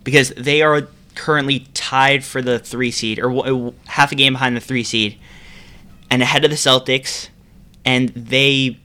Because 0.05 0.31
they 0.37 0.63
are 0.63 0.87
currently 1.17 1.61
tied 1.75 2.23
for 2.25 2.41
the 2.41 2.59
three 2.61 2.91
seed, 2.93 3.19
or 3.19 3.31
w- 3.31 3.73
half 3.87 4.13
a 4.13 4.15
game 4.15 4.35
behind 4.35 4.57
the 4.57 4.61
three 4.61 4.85
seed, 4.85 5.19
and 6.11 6.23
ahead 6.23 6.45
of 6.45 6.51
the 6.53 6.57
Celtics, 6.57 7.29
and 7.85 8.09
they 8.11 8.79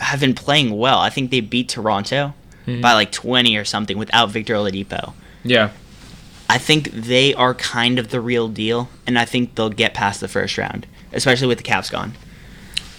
have 0.00 0.20
been 0.20 0.34
playing 0.34 0.76
well. 0.76 0.98
I 0.98 1.10
think 1.10 1.30
they 1.30 1.40
beat 1.40 1.68
Toronto 1.68 2.34
Mm-hmm. 2.66 2.80
by 2.80 2.94
like 2.94 3.12
20 3.12 3.56
or 3.56 3.64
something 3.64 3.96
without 3.96 4.30
Victor 4.30 4.54
Oladipo. 4.54 5.12
yeah. 5.44 5.70
I 6.50 6.58
think 6.58 6.90
they 6.90 7.32
are 7.34 7.54
kind 7.54 7.96
of 8.00 8.08
the 8.10 8.20
real 8.20 8.48
deal, 8.48 8.88
and 9.06 9.16
I 9.16 9.24
think 9.24 9.54
they'll 9.54 9.70
get 9.70 9.94
past 9.94 10.18
the 10.20 10.26
first 10.26 10.58
round, 10.58 10.84
especially 11.12 11.46
with 11.46 11.58
the 11.58 11.64
Cavs 11.64 11.92
gone. 11.92 12.14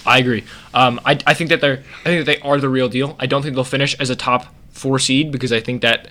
I 0.06 0.20
agree. 0.20 0.46
Um, 0.74 1.02
I, 1.06 1.20
I 1.28 1.34
think 1.34 1.50
that 1.50 1.60
they're 1.60 1.84
I 2.02 2.04
think 2.06 2.26
that 2.26 2.38
they 2.38 2.40
are 2.48 2.60
the 2.62 2.70
real 2.70 2.88
deal. 2.88 3.18
I 3.20 3.26
don't 3.26 3.42
think 3.42 3.56
they'll 3.56 3.66
finish 3.66 3.94
as 4.00 4.10
a 4.10 4.16
top 4.16 4.46
four 4.72 5.00
seed 5.00 5.34
because 5.34 5.52
I 5.52 5.60
think 5.60 5.82
that 5.82 6.10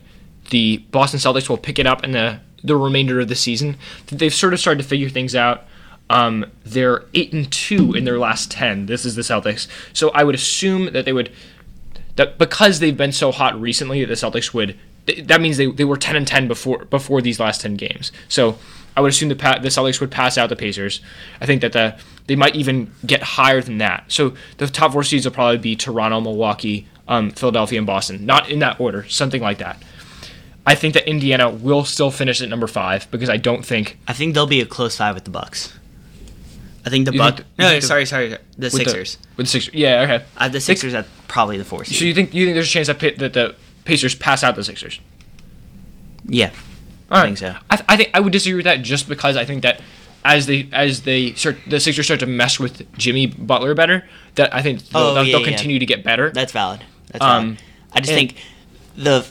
the 0.50 0.79
Boston 0.90 1.18
Celtics 1.18 1.48
will 1.48 1.57
pick 1.57 1.79
it 1.79 1.87
up 1.87 2.05
in 2.05 2.12
the 2.12 2.40
the 2.62 2.76
remainder 2.76 3.20
of 3.20 3.29
the 3.29 3.35
season. 3.37 3.76
They've 4.09 4.35
sort 4.35 4.52
of 4.52 4.61
started 4.61 4.83
to 4.83 4.88
figure 4.88 5.09
things 5.09 5.35
out. 5.35 5.64
Um, 6.08 6.46
they're 6.64 7.04
eight 7.14 7.32
and 7.32 7.50
two 7.50 7.92
in 7.94 8.04
their 8.04 8.18
last 8.18 8.50
ten. 8.50 8.86
This 8.86 9.04
is 9.04 9.16
the 9.16 9.22
Celtics, 9.22 9.66
so 9.92 10.10
I 10.10 10.22
would 10.24 10.34
assume 10.36 10.92
that 10.92 11.04
they 11.04 11.12
would 11.12 11.32
that 12.16 12.38
because 12.38 12.78
they've 12.80 12.96
been 12.96 13.12
so 13.12 13.32
hot 13.32 13.60
recently, 13.60 14.04
the 14.04 14.14
Celtics 14.14 14.54
would. 14.54 14.76
th- 15.06 15.26
That 15.26 15.40
means 15.40 15.56
they, 15.56 15.66
they 15.66 15.84
were 15.84 15.96
ten 15.96 16.14
and 16.16 16.26
ten 16.26 16.46
before 16.48 16.84
before 16.84 17.20
these 17.20 17.40
last 17.40 17.60
ten 17.60 17.74
games. 17.74 18.12
So 18.28 18.56
I 18.96 19.00
would 19.00 19.10
assume 19.10 19.28
the 19.30 19.34
the 19.34 19.68
Celtics 19.68 20.00
would 20.00 20.10
pass 20.12 20.38
out 20.38 20.48
the 20.48 20.56
Pacers. 20.56 21.00
I 21.40 21.46
think 21.46 21.60
that 21.62 21.72
the 21.72 21.96
they 22.28 22.36
might 22.36 22.54
even 22.54 22.92
get 23.04 23.22
higher 23.22 23.60
than 23.60 23.78
that. 23.78 24.04
So 24.08 24.34
the 24.58 24.68
top 24.68 24.92
four 24.92 25.02
seeds 25.02 25.26
will 25.26 25.32
probably 25.32 25.58
be 25.58 25.74
Toronto, 25.76 26.20
Milwaukee, 26.20 26.86
um, 27.08 27.30
Philadelphia, 27.32 27.78
and 27.78 27.86
Boston. 27.86 28.24
Not 28.26 28.48
in 28.48 28.60
that 28.60 28.78
order, 28.80 29.06
something 29.08 29.42
like 29.42 29.58
that. 29.58 29.82
I 30.64 30.74
think 30.76 30.94
that 30.94 31.08
Indiana 31.08 31.50
will 31.50 31.84
still 31.84 32.10
finish 32.10 32.40
at 32.42 32.48
number 32.48 32.66
five 32.66 33.08
because 33.10 33.28
I 33.28 33.36
don't 33.36 33.64
think 33.66 33.98
I 34.08 34.12
think 34.12 34.34
they'll 34.34 34.46
be 34.46 34.60
a 34.60 34.66
close 34.66 34.96
five 34.96 35.14
with 35.16 35.24
the 35.24 35.30
Bucks. 35.30 35.76
I 36.87 36.90
think 36.90 37.05
the 37.05 37.12
You 37.12 37.18
Bucks. 37.18 37.37
think 37.38 37.49
the- 37.57 37.62
No, 37.64 37.75
the- 37.75 37.81
sorry, 37.87 38.07
sorry, 38.07 38.29
the 38.29 38.40
with 38.59 38.72
Sixers. 38.72 39.16
The, 39.16 39.29
with 39.37 39.46
the 39.46 39.51
Sixers, 39.51 39.75
yeah, 39.75 40.03
okay. 40.03 40.25
I 40.37 40.44
have 40.44 40.53
the 40.53 40.61
Sixers 40.61 40.94
at 40.94 41.07
probably 41.29 41.59
the 41.59 41.64
four 41.64 41.85
seed. 41.85 41.99
So 41.99 42.05
you 42.05 42.14
think 42.14 42.33
you 42.33 42.46
think 42.46 42.55
there's 42.55 42.68
a 42.68 42.70
chance 42.70 42.87
that 42.87 43.01
that 43.18 43.33
the 43.33 43.55
Pacers 43.85 44.14
pass 44.14 44.42
out 44.44 44.55
the 44.57 44.64
Sixers? 44.64 45.01
yeah, 46.29 46.51
All 47.11 47.18
I 47.18 47.25
think 47.27 47.38
so. 47.38 47.55
I, 47.70 47.77
th- 47.77 47.87
I 47.88 47.96
think 47.96 48.11
I 48.14 48.20
would 48.20 48.33
disagree 48.33 48.57
with 48.57 48.64
that 48.64 48.83
just 48.83 49.09
because 49.09 49.37
I 49.37 49.44
think 49.44 49.62
that 49.62 49.81
as 50.25 50.46
they 50.46 50.68
as 50.72 51.03
they 51.03 51.33
start 51.35 51.57
the 51.66 51.79
Sixers 51.81 52.05
start 52.07 52.20
to 52.20 52.27
mess 52.27 52.59
with 52.59 52.87
Jimmy 52.99 53.26
Butler 53.26 53.74
better, 53.74 54.05
that 54.37 54.55
I 54.55 54.62
think 54.62 54.82
they'll, 54.89 55.03
Oh, 55.03 55.14
they'll, 55.14 55.24
yeah, 55.24 55.32
they'll 55.39 55.41
yeah. 55.47 55.57
continue 55.57 55.78
to 55.78 55.87
get 55.87 56.03
better. 56.05 56.30
That's 56.30 56.53
valid. 56.53 56.82
That's 57.12 57.24
Um, 57.24 57.45
valid. 57.57 57.59
I 57.93 58.01
just 58.01 58.11
and- 58.12 58.16
think 58.30 58.37
the. 58.97 59.26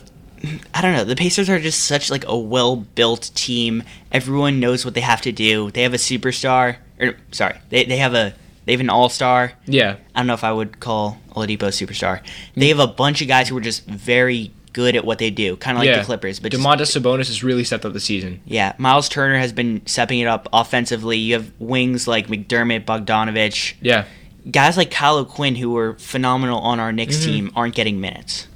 I 0.74 0.82
don't 0.82 0.92
know. 0.92 1.04
The 1.04 1.16
Pacers 1.16 1.48
are 1.48 1.58
just 1.58 1.84
such 1.84 2.10
like 2.10 2.24
a 2.28 2.36
well-built 2.36 3.30
team. 3.34 3.82
Everyone 4.12 4.60
knows 4.60 4.84
what 4.84 4.92
they 4.94 5.00
have 5.00 5.20
to 5.22 5.32
do. 5.32 5.70
They 5.70 5.82
have 5.82 5.94
a 5.94 5.96
superstar. 5.98 6.76
Or 7.00 7.16
sorry, 7.32 7.56
they 7.70 7.84
they 7.84 7.96
have 7.98 8.14
a 8.14 8.34
they 8.64 8.72
have 8.72 8.80
an 8.80 8.90
all-star. 8.90 9.52
yeah, 9.66 9.96
I 10.14 10.20
don't 10.20 10.26
know 10.26 10.34
if 10.34 10.42
I 10.44 10.52
would 10.52 10.80
call 10.80 11.18
Oladipo 11.34 11.62
a 11.64 11.66
superstar. 11.66 12.20
They 12.56 12.68
have 12.68 12.78
a 12.80 12.86
bunch 12.88 13.22
of 13.22 13.28
guys 13.28 13.48
who 13.48 13.56
are 13.56 13.60
just 13.60 13.84
very 13.86 14.50
good 14.72 14.94
at 14.96 15.04
what 15.04 15.18
they 15.18 15.30
do, 15.30 15.56
kind 15.56 15.76
of 15.78 15.80
like 15.82 15.88
yeah. 15.88 15.98
the 16.00 16.04
Clippers. 16.04 16.38
But 16.40 16.52
just- 16.52 16.62
Domantas 16.62 17.00
Sabonis 17.00 17.28
has 17.28 17.42
really 17.44 17.64
stepped 17.64 17.84
up 17.84 17.92
the 17.92 18.00
season. 18.00 18.40
yeah, 18.44 18.74
Miles 18.78 19.08
Turner 19.08 19.38
has 19.38 19.52
been 19.52 19.80
stepping 19.86 20.18
it 20.18 20.26
up 20.26 20.48
offensively. 20.52 21.16
You 21.16 21.34
have 21.34 21.50
wings 21.58 22.06
like 22.08 22.26
McDermott, 22.26 22.84
Bogdanovich. 22.84 23.74
Yeah, 23.80 24.04
Guys 24.50 24.76
like 24.76 24.90
Kyle 24.90 25.16
O'Quinn, 25.16 25.56
who 25.56 25.70
were 25.70 25.94
phenomenal 25.98 26.58
on 26.60 26.78
our 26.78 26.92
Knicks 26.92 27.16
Mm-hmm. 27.16 27.26
team, 27.32 27.52
aren't 27.56 27.74
getting 27.74 28.00
minutes, 28.00 28.46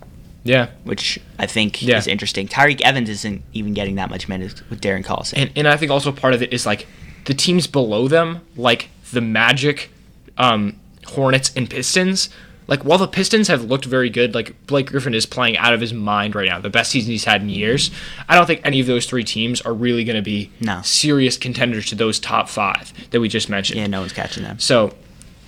yeah, 0.45 0.69
which 0.85 1.19
I 1.39 1.47
think 1.47 1.83
Yeah. 1.83 1.97
is 1.99 2.07
interesting. 2.07 2.49
Tyreke 2.49 2.81
Evans 2.83 3.09
isn't 3.09 3.43
even 3.55 3.75
getting 3.75 3.95
that 3.97 4.09
much 4.11 4.29
minutes 4.29 4.63
with 4.71 4.81
Darren 4.81 5.05
Collison. 5.05 5.35
and 5.39 5.51
and 5.57 5.67
I 5.69 5.77
think 5.77 5.91
also 5.91 6.13
part 6.13 6.35
of 6.35 6.43
it 6.43 6.53
is 6.53 6.65
like 6.67 6.87
the 7.27 7.35
teams 7.35 7.67
below 7.67 8.09
them, 8.09 8.41
like 8.57 8.89
the 9.13 9.21
Magic, 9.21 9.91
um, 10.39 10.77
Hornets, 11.07 11.53
and 11.57 11.69
Pistons. 11.69 12.31
Like 12.67 12.85
while 12.85 12.99
the 12.99 13.09
Pistons 13.09 13.49
have 13.49 13.65
looked 13.65 13.85
very 13.85 14.11
good, 14.11 14.33
like 14.35 14.55
Blake 14.69 14.87
Griffin 14.87 15.13
is 15.13 15.27
playing 15.27 15.57
out 15.57 15.73
of 15.75 15.81
his 15.81 15.93
mind 15.93 16.37
right 16.37 16.49
now, 16.49 16.61
the 16.61 16.71
best 16.71 16.93
season 16.93 17.11
he's 17.11 17.25
had 17.25 17.43
in 17.43 17.49
years. 17.49 17.91
I 18.29 18.37
don't 18.37 18.47
think 18.47 18.61
any 18.63 18.79
of 18.79 18.87
those 18.87 19.07
three 19.07 19.25
teams 19.25 19.61
are 19.63 19.75
really 19.75 20.05
going 20.05 20.15
to 20.17 20.23
be 20.23 20.53
No. 20.61 20.81
serious 20.83 21.37
contenders 21.37 21.87
to 21.87 21.97
those 21.97 22.21
top 22.21 22.49
five 22.49 22.93
that 23.11 23.21
we 23.21 23.29
just 23.29 23.49
mentioned. 23.49 23.81
Yeah, 23.81 23.89
no 23.89 24.01
one's 24.01 24.13
catching 24.13 24.45
them. 24.45 24.61
So, 24.61 24.95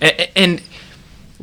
a- 0.01 0.37
and 0.37 0.61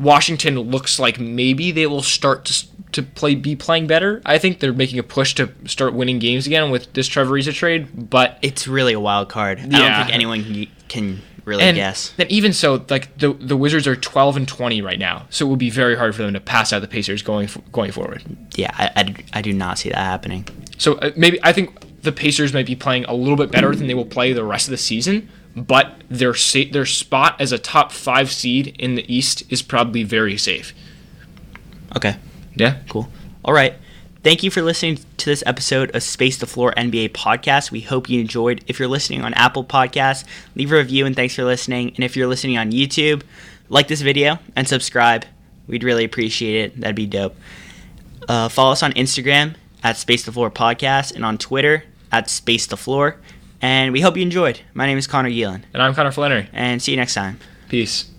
Washington 0.00 0.58
looks 0.58 0.98
like 0.98 1.20
maybe 1.20 1.70
they 1.70 1.86
will 1.86 2.02
start 2.02 2.46
to 2.46 2.66
to 2.92 3.02
play 3.02 3.34
be 3.34 3.54
playing 3.54 3.86
better. 3.86 4.20
I 4.24 4.38
think 4.38 4.58
they're 4.58 4.72
making 4.72 4.98
a 4.98 5.02
push 5.02 5.34
to 5.34 5.50
start 5.66 5.94
winning 5.94 6.18
games 6.18 6.46
again 6.46 6.70
with 6.70 6.92
this 6.94 7.06
Trevor 7.06 7.34
Ariza 7.34 7.52
trade, 7.52 8.10
but 8.10 8.38
It's 8.42 8.66
really 8.66 8.94
a 8.94 9.00
wild 9.00 9.28
card. 9.28 9.60
I 9.60 9.66
don't 9.66 10.04
think 10.04 10.14
anyone 10.14 10.42
can, 10.42 10.66
can 10.88 11.22
really 11.44 11.62
and 11.62 11.76
guess. 11.76 12.12
then 12.16 12.26
even 12.30 12.52
so, 12.52 12.84
like 12.88 13.16
the 13.18 13.32
the 13.34 13.56
Wizards 13.56 13.86
are 13.86 13.94
12 13.94 14.38
and 14.38 14.48
20 14.48 14.82
right 14.82 14.98
now, 14.98 15.26
so 15.30 15.46
it 15.46 15.50
would 15.50 15.58
be 15.58 15.70
very 15.70 15.96
hard 15.96 16.14
for 16.14 16.22
them 16.22 16.32
to 16.34 16.40
pass 16.40 16.72
out 16.72 16.80
the 16.80 16.88
Pacers 16.88 17.22
going 17.22 17.48
going 17.70 17.92
forward. 17.92 18.22
Yeah, 18.56 18.74
I, 18.76 18.90
I, 18.96 19.38
I 19.38 19.42
do 19.42 19.52
not 19.52 19.78
see 19.78 19.90
that 19.90 19.98
happening. 19.98 20.46
So 20.78 20.94
uh, 20.94 21.10
maybe 21.16 21.38
I 21.42 21.52
think 21.52 22.02
the 22.02 22.12
Pacers 22.12 22.54
might 22.54 22.66
be 22.66 22.74
playing 22.74 23.04
a 23.04 23.14
little 23.14 23.36
bit 23.36 23.50
better 23.50 23.74
than 23.74 23.86
they 23.86 23.94
will 23.94 24.06
play 24.06 24.32
the 24.32 24.44
rest 24.44 24.66
of 24.66 24.70
the 24.70 24.78
season, 24.78 25.28
but 25.56 26.02
their 26.08 26.34
sa- 26.34 26.70
their 26.70 26.86
spot 26.86 27.40
as 27.40 27.52
a 27.52 27.58
top 27.58 27.92
five 27.92 28.30
seed 28.30 28.76
in 28.78 28.94
the 28.94 29.14
East 29.14 29.42
is 29.50 29.62
probably 29.62 30.02
very 30.02 30.36
safe. 30.36 30.72
Okay. 31.96 32.16
Yeah. 32.54 32.78
Cool. 32.88 33.08
All 33.44 33.54
right. 33.54 33.74
Thank 34.22 34.42
you 34.42 34.50
for 34.50 34.60
listening 34.60 34.98
to 35.16 35.24
this 35.24 35.42
episode 35.46 35.94
of 35.96 36.02
Space 36.02 36.36
the 36.36 36.46
Floor 36.46 36.74
NBA 36.76 37.12
podcast. 37.12 37.70
We 37.70 37.80
hope 37.80 38.10
you 38.10 38.20
enjoyed. 38.20 38.62
If 38.66 38.78
you're 38.78 38.86
listening 38.86 39.22
on 39.22 39.32
Apple 39.32 39.64
Podcasts, 39.64 40.24
leave 40.54 40.70
a 40.72 40.76
review 40.76 41.06
and 41.06 41.16
thanks 41.16 41.34
for 41.34 41.44
listening. 41.44 41.92
And 41.94 42.04
if 42.04 42.16
you're 42.16 42.28
listening 42.28 42.58
on 42.58 42.70
YouTube, 42.70 43.22
like 43.70 43.88
this 43.88 44.02
video 44.02 44.38
and 44.54 44.68
subscribe. 44.68 45.24
We'd 45.66 45.84
really 45.84 46.04
appreciate 46.04 46.64
it. 46.64 46.80
That'd 46.80 46.96
be 46.96 47.06
dope. 47.06 47.34
Uh, 48.28 48.48
follow 48.50 48.72
us 48.72 48.82
on 48.82 48.92
Instagram 48.92 49.54
at 49.82 49.96
Space 49.96 50.24
the 50.24 50.32
Floor 50.32 50.50
Podcast 50.50 51.14
and 51.14 51.24
on 51.24 51.38
Twitter 51.38 51.84
at 52.12 52.28
Space 52.28 52.66
the 52.66 52.76
Floor. 52.76 53.16
And 53.62 53.92
we 53.92 54.00
hope 54.00 54.16
you 54.16 54.22
enjoyed. 54.22 54.60
My 54.74 54.86
name 54.86 54.98
is 54.98 55.06
Connor 55.06 55.28
Yeelan. 55.28 55.62
And 55.72 55.82
I'm 55.82 55.94
Connor 55.94 56.12
Flannery. 56.12 56.48
And 56.52 56.80
see 56.80 56.92
you 56.92 56.96
next 56.96 57.14
time. 57.14 57.38
Peace. 57.68 58.10